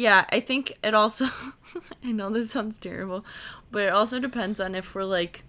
Yeah, 0.01 0.25
I 0.31 0.41
think 0.41 0.79
it 0.83 0.95
also. 0.95 1.27
I 2.05 2.13
know 2.13 2.31
this 2.31 2.51
sounds 2.53 2.79
terrible, 2.79 3.23
but 3.71 3.83
it 3.83 3.93
also 3.93 4.19
depends 4.19 4.59
on 4.59 4.75
if 4.75 4.95
we're 4.95 5.05
like 5.05 5.45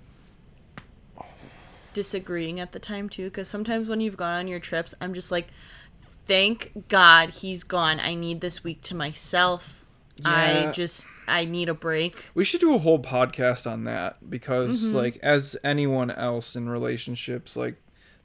disagreeing 1.93 2.59
at 2.59 2.71
the 2.73 2.79
time 2.79 3.07
too. 3.07 3.25
Because 3.25 3.47
sometimes 3.47 3.87
when 3.87 4.01
you've 4.01 4.17
gone 4.17 4.37
on 4.39 4.47
your 4.49 4.59
trips, 4.59 4.93
I'm 4.99 5.13
just 5.13 5.31
like, 5.31 5.47
thank 6.25 6.87
God 6.89 7.29
he's 7.29 7.63
gone. 7.63 7.99
I 8.01 8.13
need 8.15 8.41
this 8.41 8.61
week 8.61 8.81
to 8.83 8.95
myself. 8.95 9.85
I 10.25 10.71
just 10.73 11.07
I 11.27 11.45
need 11.45 11.69
a 11.69 11.73
break. 11.73 12.29
We 12.35 12.43
should 12.43 12.59
do 12.59 12.75
a 12.75 12.77
whole 12.77 12.99
podcast 12.99 13.69
on 13.69 13.85
that 13.85 14.29
because, 14.29 14.87
Mm-hmm. 14.89 14.97
like, 14.97 15.17
as 15.23 15.55
anyone 15.63 16.11
else 16.11 16.55
in 16.57 16.67
relationships, 16.69 17.55
like, 17.55 17.75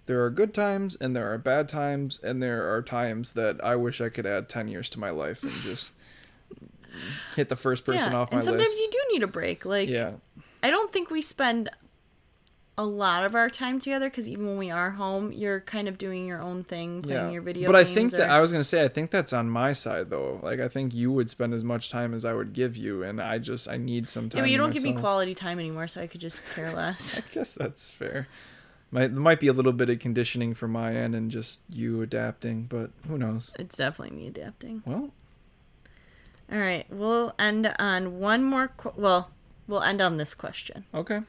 there 0.06 0.24
are 0.24 0.30
good 0.30 0.54
times 0.54 0.96
and 1.00 1.14
there 1.14 1.32
are 1.32 1.38
bad 1.38 1.68
times, 1.68 2.18
and 2.22 2.42
there 2.42 2.72
are 2.72 2.82
times 2.82 3.34
that 3.34 3.62
I 3.62 3.76
wish 3.76 4.00
I 4.00 4.08
could 4.08 4.26
add 4.26 4.48
10 4.48 4.68
years 4.68 4.88
to 4.90 5.00
my 5.00 5.10
life 5.10 5.42
and 5.42 5.52
just 5.52 5.94
hit 7.34 7.48
the 7.48 7.56
first 7.56 7.84
person 7.84 8.12
yeah, 8.12 8.18
off 8.18 8.30
my 8.30 8.36
and 8.38 8.44
sometimes 8.44 8.68
list. 8.68 8.78
you 8.80 8.90
do 8.90 8.98
need 9.12 9.22
a 9.22 9.26
break. 9.26 9.64
Like 9.64 9.88
yeah. 9.88 10.12
I 10.62 10.70
don't 10.70 10.92
think 10.92 11.10
we 11.10 11.20
spend 11.20 11.70
a 12.78 12.84
lot 12.84 13.24
of 13.24 13.34
our 13.34 13.48
time 13.48 13.80
together 13.80 14.10
because 14.10 14.28
even 14.28 14.46
when 14.46 14.58
we 14.58 14.70
are 14.70 14.90
home, 14.90 15.32
you're 15.32 15.60
kind 15.60 15.88
of 15.88 15.96
doing 15.96 16.26
your 16.26 16.42
own 16.42 16.62
thing, 16.62 17.00
playing 17.00 17.26
Yeah. 17.26 17.30
your 17.30 17.42
video. 17.42 17.66
But 17.66 17.76
I 17.76 17.84
think 17.84 18.10
that 18.12 18.28
I 18.28 18.40
was 18.40 18.52
going 18.52 18.60
to 18.60 18.64
say, 18.64 18.84
I 18.84 18.88
think 18.88 19.10
that's 19.10 19.32
on 19.32 19.48
my 19.48 19.72
side, 19.72 20.10
though. 20.10 20.40
Like, 20.42 20.60
I 20.60 20.68
think 20.68 20.94
you 20.94 21.10
would 21.10 21.30
spend 21.30 21.54
as 21.54 21.64
much 21.64 21.90
time 21.90 22.12
as 22.12 22.26
I 22.26 22.34
would 22.34 22.52
give 22.52 22.76
you, 22.76 23.02
and 23.02 23.20
I 23.20 23.38
just, 23.38 23.66
I 23.66 23.78
need 23.78 24.08
some 24.08 24.28
time. 24.28 24.38
Yeah, 24.38 24.42
but 24.42 24.50
you 24.50 24.58
don't 24.58 24.74
give 24.74 24.82
me 24.82 24.92
quality 24.92 25.34
time 25.34 25.58
anymore, 25.58 25.88
so 25.88 26.02
I 26.02 26.06
could 26.06 26.20
just 26.20 26.42
care 26.54 26.70
less. 26.70 27.18
I 27.30 27.34
guess 27.34 27.54
that's 27.54 27.88
fair. 27.88 28.28
Might 28.90 29.08
there 29.12 29.20
might 29.20 29.40
be 29.40 29.48
a 29.48 29.52
little 29.52 29.72
bit 29.72 29.90
of 29.90 29.98
conditioning 29.98 30.54
from 30.54 30.72
my 30.72 30.94
end 30.94 31.14
and 31.14 31.30
just 31.30 31.60
you 31.68 32.02
adapting, 32.02 32.64
but 32.64 32.90
who 33.08 33.18
knows? 33.18 33.52
it's 33.58 33.76
definitely 33.76 34.16
me 34.16 34.28
adapting. 34.28 34.82
Well, 34.86 35.10
All 36.50 36.58
right, 36.58 36.86
we'll 36.88 37.34
end 37.38 37.72
on 37.78 38.18
one 38.20 38.44
more. 38.44 38.68
Qu- 38.68 38.92
well, 38.96 39.30
we'll 39.66 39.82
end 39.82 40.00
on 40.00 40.16
this 40.16 40.34
question. 40.34 40.84
okay. 40.94 41.20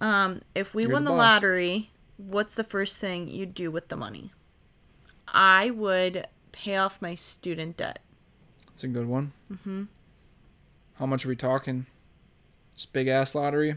Um, 0.00 0.40
if 0.54 0.74
we 0.74 0.82
You're 0.82 0.92
won 0.92 1.04
the 1.04 1.10
the, 1.10 1.16
lottery, 1.16 1.90
what's 2.18 2.54
the 2.54 2.64
first 2.64 2.98
thing 2.98 3.28
you'd 3.28 3.54
do 3.54 3.70
with 3.70 3.88
the 3.88 3.96
money? 3.96 4.32
I 5.28 5.70
would 5.70 6.26
pay 6.52 6.76
off 6.76 7.00
my 7.00 7.14
student 7.14 7.76
debt. 7.78 7.98
That's 8.68 8.84
a 8.84 8.88
good 8.88 9.06
one. 9.06 9.32
Mm-hmm. 9.50 9.84
How 10.94 11.06
much 11.06 11.24
are 11.24 11.28
we 11.28 11.36
talking? 11.36 11.86
Just 12.74 12.92
big 12.92 13.08
ass 13.08 13.34
lottery. 13.34 13.76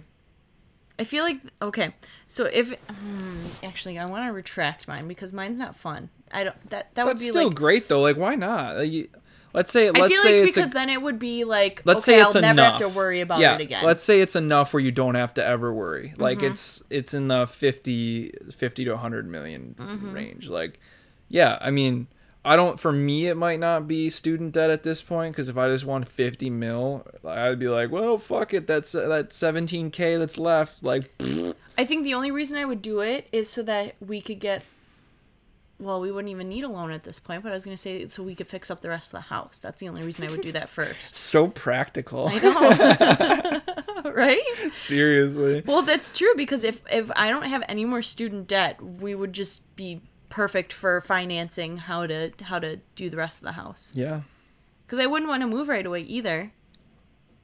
I 1.00 1.04
feel 1.06 1.24
like 1.24 1.42
okay. 1.62 1.94
So 2.28 2.46
if 2.46 2.78
hmm, 2.80 3.46
actually, 3.64 3.98
I 3.98 4.06
want 4.06 4.26
to 4.26 4.34
retract 4.34 4.88
mine 4.88 5.08
because 5.08 5.32
mine's 5.34 5.58
not 5.60 5.76
fun. 5.76 6.10
I 6.32 6.44
don't. 6.44 6.70
That 6.70 6.94
that 6.96 7.06
would 7.06 7.12
That's 7.14 7.24
be 7.24 7.30
still 7.30 7.48
like. 7.48 7.56
great 7.56 7.88
though. 7.88 8.02
Like, 8.02 8.18
why 8.18 8.36
not? 8.36 8.78
Like, 8.78 8.92
you- 8.92 9.08
let's 9.54 9.72
say, 9.72 9.88
I 9.88 9.92
let's 9.92 10.14
feel 10.14 10.22
say 10.22 10.40
like 10.42 10.48
it's 10.50 10.56
because 10.58 10.72
a, 10.72 10.74
then 10.74 10.90
it 10.90 11.02
would 11.02 11.18
be 11.18 11.44
like 11.44 11.82
let's 11.86 12.08
okay, 12.08 12.18
say 12.18 12.22
it's 12.22 12.36
I'll 12.36 12.42
never 12.42 12.52
enough. 12.62 12.82
have 12.82 12.92
to 12.92 12.96
worry 12.98 13.22
about 13.22 13.40
yeah, 13.40 13.56
it 13.56 13.62
again. 13.62 13.84
Let's 13.84 14.04
say 14.04 14.22
it's 14.22 14.36
enough 14.36 14.74
where 14.74 14.82
you 14.82 14.92
don't 14.92 15.16
have 15.16 15.34
to 15.36 15.46
ever 15.46 15.74
worry. 15.74 16.14
Like 16.18 16.40
Mm-hmm. 16.40 16.48
it's 16.52 16.84
it's 16.90 17.14
in 17.14 17.30
the 17.30 17.48
50, 17.48 18.32
50 18.52 18.86
to 18.86 18.92
100 18.92 19.28
million 19.28 19.76
Mm-hmm. 19.80 20.12
range. 20.12 20.48
Like 20.50 20.80
yeah, 21.30 21.58
I 21.62 21.72
mean, 21.72 22.08
I 22.44 22.56
don't 22.56 22.80
for 22.80 22.92
me 22.92 23.28
it 23.28 23.36
might 23.36 23.60
not 23.60 23.88
be 23.88 24.10
student 24.10 24.54
debt 24.54 24.70
at 24.70 24.84
this 24.84 25.02
point 25.02 25.36
cuz 25.36 25.50
if 25.50 25.58
I 25.58 25.68
just 25.68 25.86
want 25.86 26.08
50 26.08 26.50
mil, 26.50 27.06
I'd 27.26 27.60
be 27.60 27.68
like, 27.68 27.92
"Well, 27.92 28.18
fuck 28.18 28.54
it. 28.54 28.66
That's 28.66 28.96
uh, 28.96 29.08
that 29.10 29.30
17k 29.30 30.18
that's 30.18 30.38
left." 30.38 30.84
Like 30.84 31.12
I 31.78 31.86
think 31.86 32.04
the 32.04 32.14
only 32.14 32.32
reason 32.32 32.58
I 32.58 32.66
would 32.66 32.82
do 32.82 33.02
it 33.02 33.28
is 33.32 33.50
so 33.50 33.64
that 33.64 33.96
we 34.00 34.22
could 34.22 34.40
get. 34.40 34.64
Well, 35.80 36.02
we 36.02 36.12
wouldn't 36.12 36.30
even 36.30 36.50
need 36.50 36.66
a 36.66 36.68
loan 36.68 36.92
at 36.92 37.06
this 37.06 37.22
point, 37.22 37.42
but 37.42 37.54
I 37.54 37.56
was 37.56 37.64
gonna 37.64 37.78
say 37.78 38.06
so 38.08 38.22
we 38.22 38.36
could 38.36 38.50
fix 38.50 38.70
up 38.70 38.82
the 38.82 38.90
rest 38.90 39.08
of 39.08 39.12
the 39.12 39.22
house. 39.22 39.60
That's 39.60 39.80
the 39.80 39.88
only 39.88 40.04
reason 40.04 40.28
I 40.28 40.32
would 40.32 40.42
do 40.42 40.52
that 40.54 40.68
first. 40.68 41.16
so 41.32 41.48
practical. 41.48 42.28
I 42.30 43.62
know, 44.04 44.12
right? 44.12 44.44
Seriously. 44.74 45.64
Well, 45.66 45.82
that's 45.82 46.18
true 46.18 46.34
because 46.36 46.66
if 46.66 46.82
if 46.92 47.10
I 47.16 47.30
don't 47.30 47.44
have 47.44 47.64
any 47.70 47.86
more 47.86 48.02
student 48.02 48.48
debt, 48.48 48.82
we 48.82 49.16
would 49.16 49.32
just 49.32 49.74
be 49.78 50.02
perfect 50.30 50.72
for 50.72 51.02
financing 51.02 51.78
how 51.78 52.08
to 52.08 52.32
how 52.44 52.60
to 52.60 52.78
do 52.96 53.10
the 53.10 53.18
rest 53.18 53.40
of 53.40 53.44
the 53.44 53.54
house. 53.54 53.92
Yeah. 53.94 54.22
Because 54.86 55.00
I 55.00 55.06
wouldn't 55.06 55.30
want 55.30 55.42
to 55.42 55.48
move 55.48 55.68
right 55.68 55.86
away 55.86 56.02
either. 56.02 56.54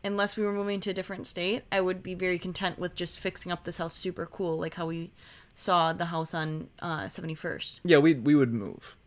Unless 0.03 0.37
we 0.37 0.43
were 0.43 0.53
moving 0.53 0.79
to 0.81 0.91
a 0.91 0.93
different 0.93 1.25
state, 1.25 1.63
I 1.71 1.81
would 1.81 2.03
be 2.03 2.13
very 2.13 2.37
content 2.37 2.77
with 2.77 2.93
just 2.93 3.19
fixing 3.19 3.51
up 3.51 3.63
this 3.63 3.77
house 3.77 3.95
super 3.95 4.27
cool, 4.27 4.59
like 4.59 4.75
how 4.75 4.85
we 4.85 5.11
saw 5.55 5.93
the 5.93 6.05
house 6.05 6.35
on 6.35 6.69
uh, 6.79 7.05
71st. 7.05 7.79
Yeah, 7.83 7.97
we 7.97 8.13
we 8.13 8.35
would 8.35 8.53
move. 8.53 8.97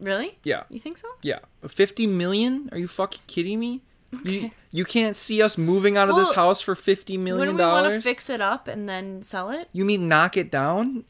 Really? 0.00 0.38
Yeah. 0.44 0.62
You 0.70 0.78
think 0.78 0.98
so? 0.98 1.08
Yeah, 1.22 1.40
fifty 1.66 2.06
million? 2.06 2.68
Are 2.72 2.78
you 2.78 2.88
fucking 2.88 3.22
kidding 3.26 3.58
me? 3.58 3.82
You 4.24 4.50
you 4.70 4.84
can't 4.84 5.14
see 5.14 5.42
us 5.42 5.56
moving 5.56 5.96
out 5.96 6.08
of 6.08 6.16
this 6.16 6.32
house 6.32 6.60
for 6.60 6.74
fifty 6.74 7.16
million 7.16 7.40
Wouldn't 7.40 7.58
we 7.58 7.64
want 7.64 7.92
to 7.92 8.00
fix 8.00 8.30
it 8.30 8.40
up 8.40 8.66
and 8.66 8.88
then 8.88 9.22
sell 9.22 9.50
it? 9.50 9.68
You 9.72 9.84
mean 9.84 10.08
knock 10.08 10.36
it 10.36 10.50
down? 10.50 11.04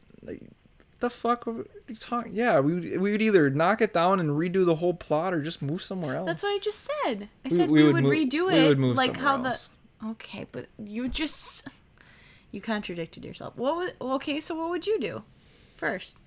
Like, 1.01 1.11
the 1.11 1.17
fuck 1.17 1.47
are 1.47 1.65
you 1.87 1.95
talking? 1.95 2.33
Yeah, 2.35 2.59
we 2.59 2.73
would- 2.75 3.01
we 3.01 3.11
would 3.11 3.21
either 3.21 3.49
knock 3.49 3.81
it 3.81 3.91
down 3.93 4.19
and 4.19 4.29
redo 4.31 4.65
the 4.65 4.75
whole 4.75 4.93
plot, 4.93 5.33
or 5.33 5.41
just 5.41 5.61
move 5.61 5.81
somewhere 5.83 6.15
else. 6.15 6.27
That's 6.27 6.43
what 6.43 6.49
I 6.55 6.59
just 6.59 6.87
said. 7.03 7.27
I 7.43 7.49
said 7.49 7.69
we 7.69 7.79
we, 7.81 7.83
would 7.85 7.93
would, 7.95 8.03
move- 8.03 8.13
redo 8.13 8.47
we 8.47 8.55
it 8.55 8.67
would 8.67 8.79
move 8.79 8.95
like 8.95 9.17
how 9.17 9.43
else. 9.43 9.69
the 10.01 10.07
Okay, 10.09 10.45
but 10.51 10.67
you 10.77 11.07
just 11.09 11.67
you 12.51 12.61
contradicted 12.61 13.23
yourself. 13.25 13.55
What 13.55 13.75
was 13.75 13.91
okay, 13.99 14.39
so 14.39 14.55
what 14.55 14.69
would 14.69 14.85
you 14.87 14.99
do 14.99 15.23
first? 15.77 16.17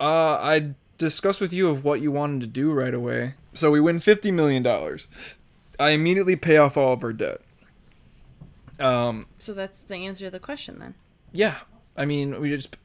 Uh, 0.00 0.36
I 0.40 0.74
discuss 0.98 1.40
with 1.40 1.52
you 1.52 1.68
of 1.68 1.84
what 1.84 2.00
you 2.00 2.10
wanted 2.12 2.40
to 2.42 2.46
do 2.46 2.72
right 2.72 2.92
away. 2.94 3.34
So 3.54 3.70
we 3.70 3.80
win 3.80 4.00
fifty 4.00 4.30
million 4.30 4.62
dollars. 4.62 5.06
I 5.78 5.90
immediately 5.90 6.36
pay 6.36 6.56
off 6.56 6.76
all 6.78 6.94
of 6.94 7.04
our 7.04 7.12
debt. 7.12 7.40
Um, 8.78 9.26
So 9.38 9.52
that's 9.54 9.80
the 9.80 9.96
answer 9.96 10.26
to 10.26 10.30
the 10.30 10.40
question 10.40 10.78
then. 10.78 10.94
yeah. 11.32 11.58
I 11.98 12.04
mean, 12.04 12.38
we 12.42 12.50
just 12.54 12.76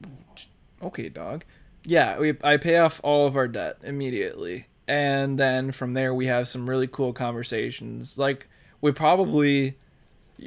okay, 0.82 1.10
dog. 1.10 1.44
Yeah, 1.84 2.20
we 2.20 2.38
I 2.44 2.58
pay 2.58 2.78
off 2.78 3.02
all 3.04 3.28
of 3.28 3.36
our 3.36 3.48
debt 3.48 3.78
immediately, 3.84 4.68
and 4.88 5.40
then 5.40 5.72
from 5.72 5.94
there 5.94 6.14
we 6.14 6.28
have 6.28 6.48
some 6.48 6.70
really 6.70 6.88
cool 6.88 7.14
conversations. 7.14 8.18
Like 8.18 8.48
we 8.82 8.92
probably 8.92 9.78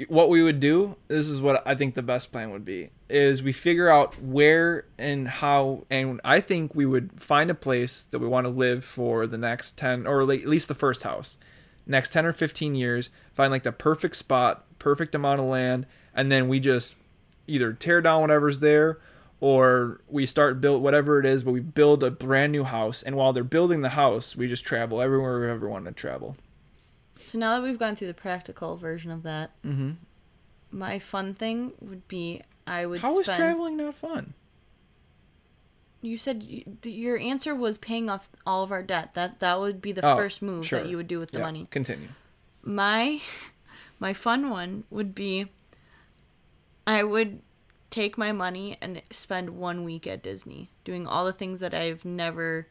what 0.08 0.28
we 0.28 0.42
would 0.42 0.60
do. 0.60 0.96
This 1.08 1.28
is 1.28 1.40
what 1.40 1.66
I 1.66 1.74
think 1.74 1.94
the 1.94 2.02
best 2.02 2.30
plan 2.30 2.50
would 2.50 2.64
be: 2.64 2.90
is 3.08 3.42
we 3.42 3.52
figure 3.52 3.88
out 3.88 4.20
where 4.22 4.86
and 4.98 5.26
how, 5.26 5.84
and 5.90 6.20
I 6.24 6.40
think 6.40 6.74
we 6.74 6.86
would 6.86 7.20
find 7.20 7.50
a 7.50 7.54
place 7.54 8.04
that 8.04 8.18
we 8.20 8.28
want 8.28 8.46
to 8.46 8.52
live 8.52 8.84
for 8.84 9.26
the 9.26 9.38
next 9.38 9.76
ten, 9.76 10.06
or 10.06 10.20
at 10.20 10.28
least 10.28 10.68
the 10.68 10.74
first 10.74 11.02
house, 11.02 11.38
next 11.86 12.12
ten 12.12 12.26
or 12.26 12.32
fifteen 12.32 12.74
years. 12.74 13.10
Find 13.32 13.50
like 13.50 13.64
the 13.64 13.72
perfect 13.72 14.16
spot, 14.16 14.64
perfect 14.78 15.14
amount 15.14 15.40
of 15.40 15.46
land, 15.46 15.86
and 16.14 16.30
then 16.30 16.48
we 16.48 16.60
just 16.60 16.94
either 17.46 17.72
tear 17.72 18.00
down 18.00 18.20
whatever's 18.20 18.60
there 18.60 18.98
or 19.44 20.00
we 20.08 20.24
start 20.24 20.58
build 20.60 20.82
whatever 20.82 21.20
it 21.20 21.26
is 21.26 21.42
but 21.42 21.52
we 21.52 21.60
build 21.60 22.02
a 22.02 22.10
brand 22.10 22.50
new 22.50 22.64
house 22.64 23.02
and 23.02 23.14
while 23.14 23.32
they're 23.34 23.44
building 23.44 23.82
the 23.82 23.90
house 23.90 24.34
we 24.34 24.46
just 24.46 24.64
travel 24.64 25.02
everywhere 25.02 25.38
we 25.40 25.46
ever 25.50 25.68
want 25.68 25.84
to 25.84 25.92
travel 25.92 26.34
So 27.20 27.38
now 27.38 27.54
that 27.56 27.62
we've 27.62 27.78
gone 27.78 27.94
through 27.96 28.08
the 28.08 28.14
practical 28.14 28.76
version 28.76 29.10
of 29.10 29.22
that, 29.24 29.50
mm-hmm. 29.62 29.90
my 30.70 30.98
fun 30.98 31.34
thing 31.34 31.72
would 31.80 32.08
be 32.08 32.40
I 32.66 32.86
would 32.86 33.00
how 33.00 33.18
is 33.18 33.26
spend. 33.26 33.38
traveling 33.38 33.76
not 33.76 33.94
fun 33.94 34.32
You 36.00 36.16
said 36.16 36.42
y- 36.48 36.64
th- 36.82 36.96
your 36.96 37.18
answer 37.18 37.54
was 37.54 37.76
paying 37.78 38.08
off 38.08 38.30
all 38.46 38.62
of 38.62 38.70
our 38.72 38.82
debt. 38.82 39.12
That 39.14 39.40
that 39.40 39.60
would 39.60 39.80
be 39.82 39.92
the 39.92 40.04
Oh, 40.06 40.16
first 40.16 40.40
move 40.42 40.64
sure. 40.66 40.80
that 40.80 40.88
you 40.88 40.96
would 40.96 41.08
do 41.08 41.18
with 41.18 41.30
the 41.32 41.38
Yeah, 41.38 41.44
money. 41.44 41.66
continue 41.70 42.08
My 42.62 43.20
my 44.00 44.12
fun 44.14 44.48
one 44.48 44.84
would 44.90 45.14
be 45.14 45.48
I 46.86 47.02
would 47.02 47.40
take 47.94 48.18
my 48.18 48.32
money 48.32 48.76
and 48.80 49.00
spend 49.10 49.50
one 49.50 49.84
week 49.84 50.04
at 50.04 50.20
Disney 50.20 50.68
doing 50.82 51.06
all 51.06 51.24
the 51.24 51.32
things 51.32 51.60
that 51.60 51.72
I've 51.72 52.04
never 52.04 52.66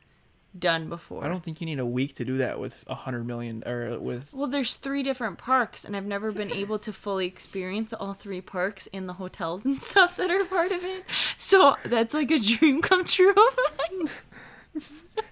done 0.60 0.88
before. 0.88 1.26
i 1.26 1.28
don't 1.28 1.44
think 1.44 1.60
you 1.62 1.66
need 1.66 1.80
a 1.80 1.86
week 1.86 2.14
to 2.14 2.24
do 2.24 2.38
that 2.38 2.60
with 2.60 2.84
a 2.86 2.94
hundred 2.94 3.26
million 3.26 3.64
or 3.66 3.98
with 4.00 4.32
Well, 4.36 4.48
there's 4.48 4.76
three 4.76 5.02
different 5.02 5.40
parks, 5.40 5.84
and 5.84 5.96
I've 5.96 6.06
never 6.06 6.32
been 6.32 6.52
able 6.52 6.78
to 6.80 6.94
fully 6.94 7.26
experience 7.26 7.92
all 7.92 8.14
three 8.14 8.42
parks 8.42 8.86
in 8.88 9.08
the 9.08 9.14
hotels 9.14 9.66
and 9.66 9.82
stuff 9.92 10.16
that 10.18 10.30
are 10.30 10.46
part 10.46 10.72
of 10.72 10.84
it. 10.84 11.06
So 11.38 11.76
that's 11.86 12.14
like 12.14 12.30
a 12.30 12.38
dream 12.38 12.82
come 12.82 13.06
true 13.06 13.34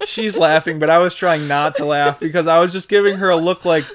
she's 0.06 0.38
laughing 0.38 0.78
but 0.78 0.88
i 0.88 1.00
was 1.00 1.16
trying 1.16 1.48
not 1.48 1.76
to 1.76 1.84
laugh 1.84 2.20
because 2.20 2.46
i 2.46 2.60
was 2.60 2.72
just 2.72 2.88
giving 2.88 3.18
her 3.18 3.30
a 3.30 3.36
look 3.36 3.66
like 3.66 3.86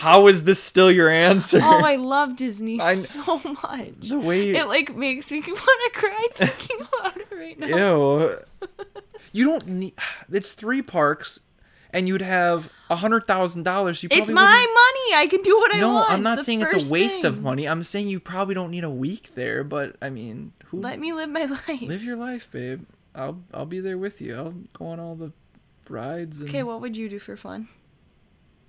how 0.00 0.26
is 0.28 0.44
this 0.44 0.62
still 0.62 0.90
your 0.90 1.08
answer 1.10 1.60
Oh, 1.62 1.84
I 1.84 1.96
love 1.96 2.36
Disney 2.36 2.80
I 2.80 2.94
so 2.94 3.38
much. 3.62 4.08
the 4.08 4.18
way 4.18 4.50
It 4.56 4.66
like 4.66 4.94
makes 4.96 5.30
me 5.30 5.40
want 5.46 5.56
to 5.58 5.90
cry 5.92 6.26
thinking 6.34 6.86
about 7.00 7.16
it 7.18 7.28
right 7.32 7.58
now. 7.58 7.66
Ew. 7.66 8.38
You 9.32 9.44
don't 9.44 9.66
need. 9.66 9.94
It's 10.32 10.52
three 10.52 10.82
parks, 10.82 11.40
and 11.92 12.08
you'd 12.08 12.22
have 12.22 12.68
a 12.88 12.96
hundred 12.96 13.26
thousand 13.28 13.62
dollars. 13.64 14.02
You 14.02 14.08
It's 14.10 14.30
my 14.30 14.42
money. 14.42 15.22
I 15.22 15.26
can 15.30 15.42
do 15.42 15.56
what 15.56 15.72
I 15.74 15.78
No, 15.78 15.92
want. 15.92 16.10
I'm 16.10 16.22
not 16.24 16.38
the 16.38 16.44
saying 16.44 16.62
it's 16.62 16.88
a 16.88 16.92
waste 16.92 17.22
of 17.24 17.40
money. 17.42 17.68
I'm 17.68 17.82
saying 17.84 18.08
you 18.08 18.18
probably 18.18 18.54
don't 18.54 18.70
need 18.72 18.82
a 18.84 18.90
week 18.90 19.30
there. 19.36 19.62
But 19.62 19.94
I 20.02 20.10
mean, 20.10 20.52
who 20.66 20.80
Let 20.80 20.98
me 20.98 21.12
live 21.12 21.28
my 21.30 21.44
life. 21.44 21.82
live 21.82 22.02
your 22.02 22.16
life, 22.16 22.50
babe? 22.50 22.86
I'll 23.14 23.40
I'll 23.54 23.66
be 23.66 23.78
there 23.80 23.98
with 23.98 24.20
you. 24.20 24.34
I'll 24.36 24.54
go 24.72 24.86
on 24.86 24.98
all 24.98 25.14
the 25.14 25.32
rides 25.88 26.40
and 26.40 26.48
Okay, 26.48 26.62
what 26.64 26.80
would 26.80 26.96
you 26.96 27.08
do 27.08 27.18
for 27.20 27.36
fun? 27.36 27.68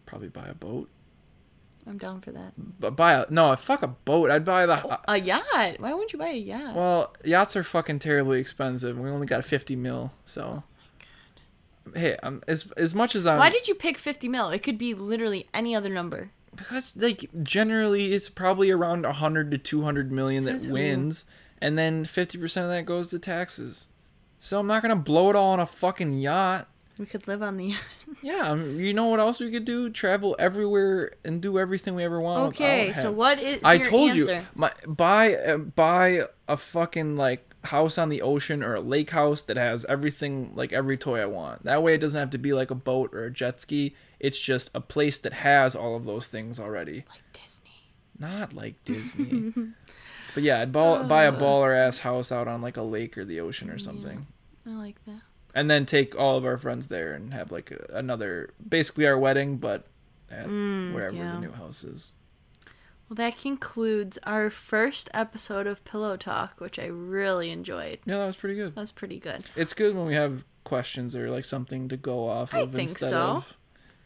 probably 0.05 0.27
buy 0.29 0.45
a 0.47 0.53
boat. 0.53 0.89
I'm 1.87 1.97
down 1.97 2.21
for 2.21 2.31
that. 2.31 2.53
But 2.79 2.95
buy 2.95 3.13
a 3.13 3.25
no, 3.29 3.55
fuck 3.55 3.81
a 3.83 3.87
boat. 3.87 4.29
I'd 4.31 4.45
buy 4.45 4.65
the. 4.65 4.81
Oh, 4.85 4.97
a 5.07 5.19
yacht. 5.19 5.43
Why 5.79 5.93
wouldn't 5.93 6.13
you 6.13 6.19
buy 6.19 6.29
a 6.29 6.37
yacht? 6.37 6.75
Well, 6.75 7.15
yachts 7.23 7.55
are 7.55 7.63
fucking 7.63 7.99
terribly 7.99 8.39
expensive. 8.39 8.97
We 8.99 9.09
only 9.09 9.25
got 9.27 9.43
50 9.43 9.75
mil, 9.75 10.11
so. 10.25 10.63
Oh, 11.87 11.91
hey, 11.99 12.17
I'm 12.21 12.41
as 12.47 12.71
as 12.77 12.93
much 12.93 13.15
as 13.15 13.25
I'm. 13.25 13.39
Why 13.39 13.49
did 13.49 13.67
you 13.67 13.75
pick 13.75 13.97
50 13.97 14.27
mil? 14.27 14.49
It 14.49 14.61
could 14.63 14.77
be 14.77 14.93
literally 14.93 15.47
any 15.53 15.75
other 15.75 15.89
number. 15.89 16.31
because 16.55 16.95
like 16.97 17.29
generally 17.43 18.13
it's 18.13 18.29
probably 18.29 18.69
around 18.71 19.03
100 19.03 19.51
to 19.51 19.57
200 19.57 20.11
million 20.11 20.43
that 20.43 20.67
wins 20.69 21.25
and 21.61 21.77
then 21.77 22.03
50% 22.05 22.43
of 22.63 22.69
that 22.69 22.85
goes 22.85 23.09
to 23.09 23.19
taxes 23.19 23.87
so 24.39 24.59
i'm 24.59 24.67
not 24.67 24.81
gonna 24.81 24.95
blow 24.97 25.29
it 25.29 25.35
all 25.35 25.51
on 25.53 25.59
a 25.61 25.65
fucking 25.65 26.13
yacht 26.19 26.67
We 27.01 27.07
could 27.07 27.27
live 27.27 27.41
on 27.41 27.57
the. 27.57 27.73
yeah 28.21 28.51
I 28.51 28.53
mean, 28.55 28.79
you 28.79 28.93
know 28.93 29.07
what 29.07 29.19
else 29.19 29.39
we 29.39 29.49
could 29.49 29.65
do 29.65 29.89
travel 29.89 30.35
everywhere 30.37 31.13
and 31.25 31.41
do 31.41 31.57
everything 31.57 31.95
we 31.95 32.03
ever 32.03 32.21
want 32.21 32.49
Okay, 32.49 32.93
so 32.93 33.11
what 33.11 33.39
is 33.39 33.59
i 33.63 33.79
told 33.79 34.11
answer? 34.11 34.35
you 34.35 34.41
my 34.53 34.71
buy 34.85 35.33
uh, 35.33 35.57
buy 35.57 36.21
a 36.47 36.55
fucking 36.55 37.15
like 37.17 37.43
house 37.63 37.97
on 37.97 38.09
the 38.09 38.21
ocean 38.21 38.61
or 38.61 38.75
a 38.75 38.81
lake 38.81 39.09
house 39.09 39.41
that 39.43 39.57
has 39.57 39.83
everything 39.85 40.51
like 40.53 40.71
every 40.73 40.95
toy 40.95 41.19
i 41.21 41.25
want 41.25 41.63
that 41.63 41.81
way 41.81 41.95
it 41.95 42.01
doesn't 42.01 42.19
have 42.19 42.29
to 42.29 42.37
be 42.37 42.53
like 42.53 42.69
a 42.69 42.75
boat 42.75 43.09
or 43.15 43.25
a 43.25 43.31
jet 43.31 43.59
ski 43.59 43.95
it's 44.19 44.39
just 44.39 44.69
a 44.75 44.81
place 44.81 45.17
that 45.17 45.33
has 45.33 45.75
all 45.75 45.95
of 45.95 46.05
those 46.05 46.27
things 46.27 46.59
already 46.59 47.03
Like 47.09 47.23
Disney. 47.33 47.71
not 48.19 48.53
like 48.53 48.75
Disney. 48.85 49.53
but 50.35 50.43
yeah, 50.43 50.59
I'd 50.61 50.71
ball, 50.71 51.03
buy 51.05 51.23
a 51.23 51.31
baller 51.31 51.75
ass 51.75 51.97
house 51.97 52.31
out 52.31 52.47
on 52.47 52.61
like 52.61 52.77
a 52.77 52.83
lake 52.83 53.17
or 53.17 53.25
the 53.25 53.39
ocean 53.39 53.71
or 53.71 53.79
something. 53.79 54.27
I 54.67 54.69
like 54.71 55.03
that. 55.05 55.21
And 55.53 55.69
then 55.69 55.85
take 55.85 56.15
all 56.17 56.37
of 56.37 56.45
our 56.45 56.57
friends 56.57 56.87
there 56.87 57.13
and 57.13 57.33
have 57.33 57.51
like 57.51 57.71
a, 57.71 57.97
another, 57.97 58.53
basically 58.67 59.05
our 59.05 59.17
wedding, 59.17 59.57
but 59.57 59.85
at 60.29 60.47
mm, 60.47 60.93
wherever 60.93 61.15
yeah. 61.15 61.33
the 61.33 61.39
new 61.39 61.51
house 61.51 61.83
is. 61.83 62.11
Well, 63.09 63.15
that 63.15 63.37
concludes 63.37 64.17
our 64.23 64.49
first 64.49 65.09
episode 65.13 65.67
of 65.67 65.83
Pillow 65.83 66.15
Talk, 66.15 66.61
which 66.61 66.79
I 66.79 66.85
really 66.85 67.49
enjoyed. 67.49 67.99
Yeah, 68.05 68.19
that 68.19 68.25
was 68.25 68.37
pretty 68.37 68.55
good. 68.55 68.73
That 68.73 68.79
was 68.79 68.93
pretty 68.93 69.19
good. 69.19 69.43
It's 69.57 69.73
good 69.73 69.97
when 69.97 70.05
we 70.05 70.13
have 70.13 70.45
questions 70.63 71.13
or 71.13 71.29
like 71.29 71.43
something 71.43 71.89
to 71.89 71.97
go 71.97 72.29
off 72.29 72.53
I 72.53 72.61
of 72.61 72.71
think 72.71 72.89
instead 72.89 73.09
so. 73.09 73.17
of. 73.17 73.57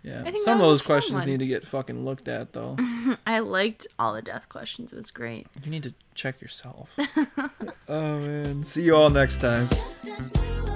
Yeah, 0.01 0.21
I 0.25 0.31
think 0.31 0.43
some 0.43 0.53
of 0.53 0.61
that 0.61 0.67
was 0.67 0.81
a 0.81 0.83
those 0.83 0.87
questions 0.87 1.19
one. 1.19 1.27
need 1.27 1.39
to 1.39 1.47
get 1.47 1.67
fucking 1.67 2.03
looked 2.03 2.27
at 2.27 2.53
though. 2.53 2.77
I 3.27 3.39
liked 3.39 3.85
all 3.99 4.13
the 4.13 4.21
death 4.21 4.49
questions. 4.49 4.91
It 4.93 4.95
was 4.95 5.11
great. 5.11 5.45
you 5.63 5.69
need 5.69 5.83
to 5.83 5.93
check 6.15 6.41
yourself. 6.41 6.95
oh 7.87 8.19
man, 8.19 8.63
see 8.63 8.83
you 8.83 8.95
all 8.95 9.09
next 9.09 9.39
time. 9.39 9.67
Just 10.03 10.74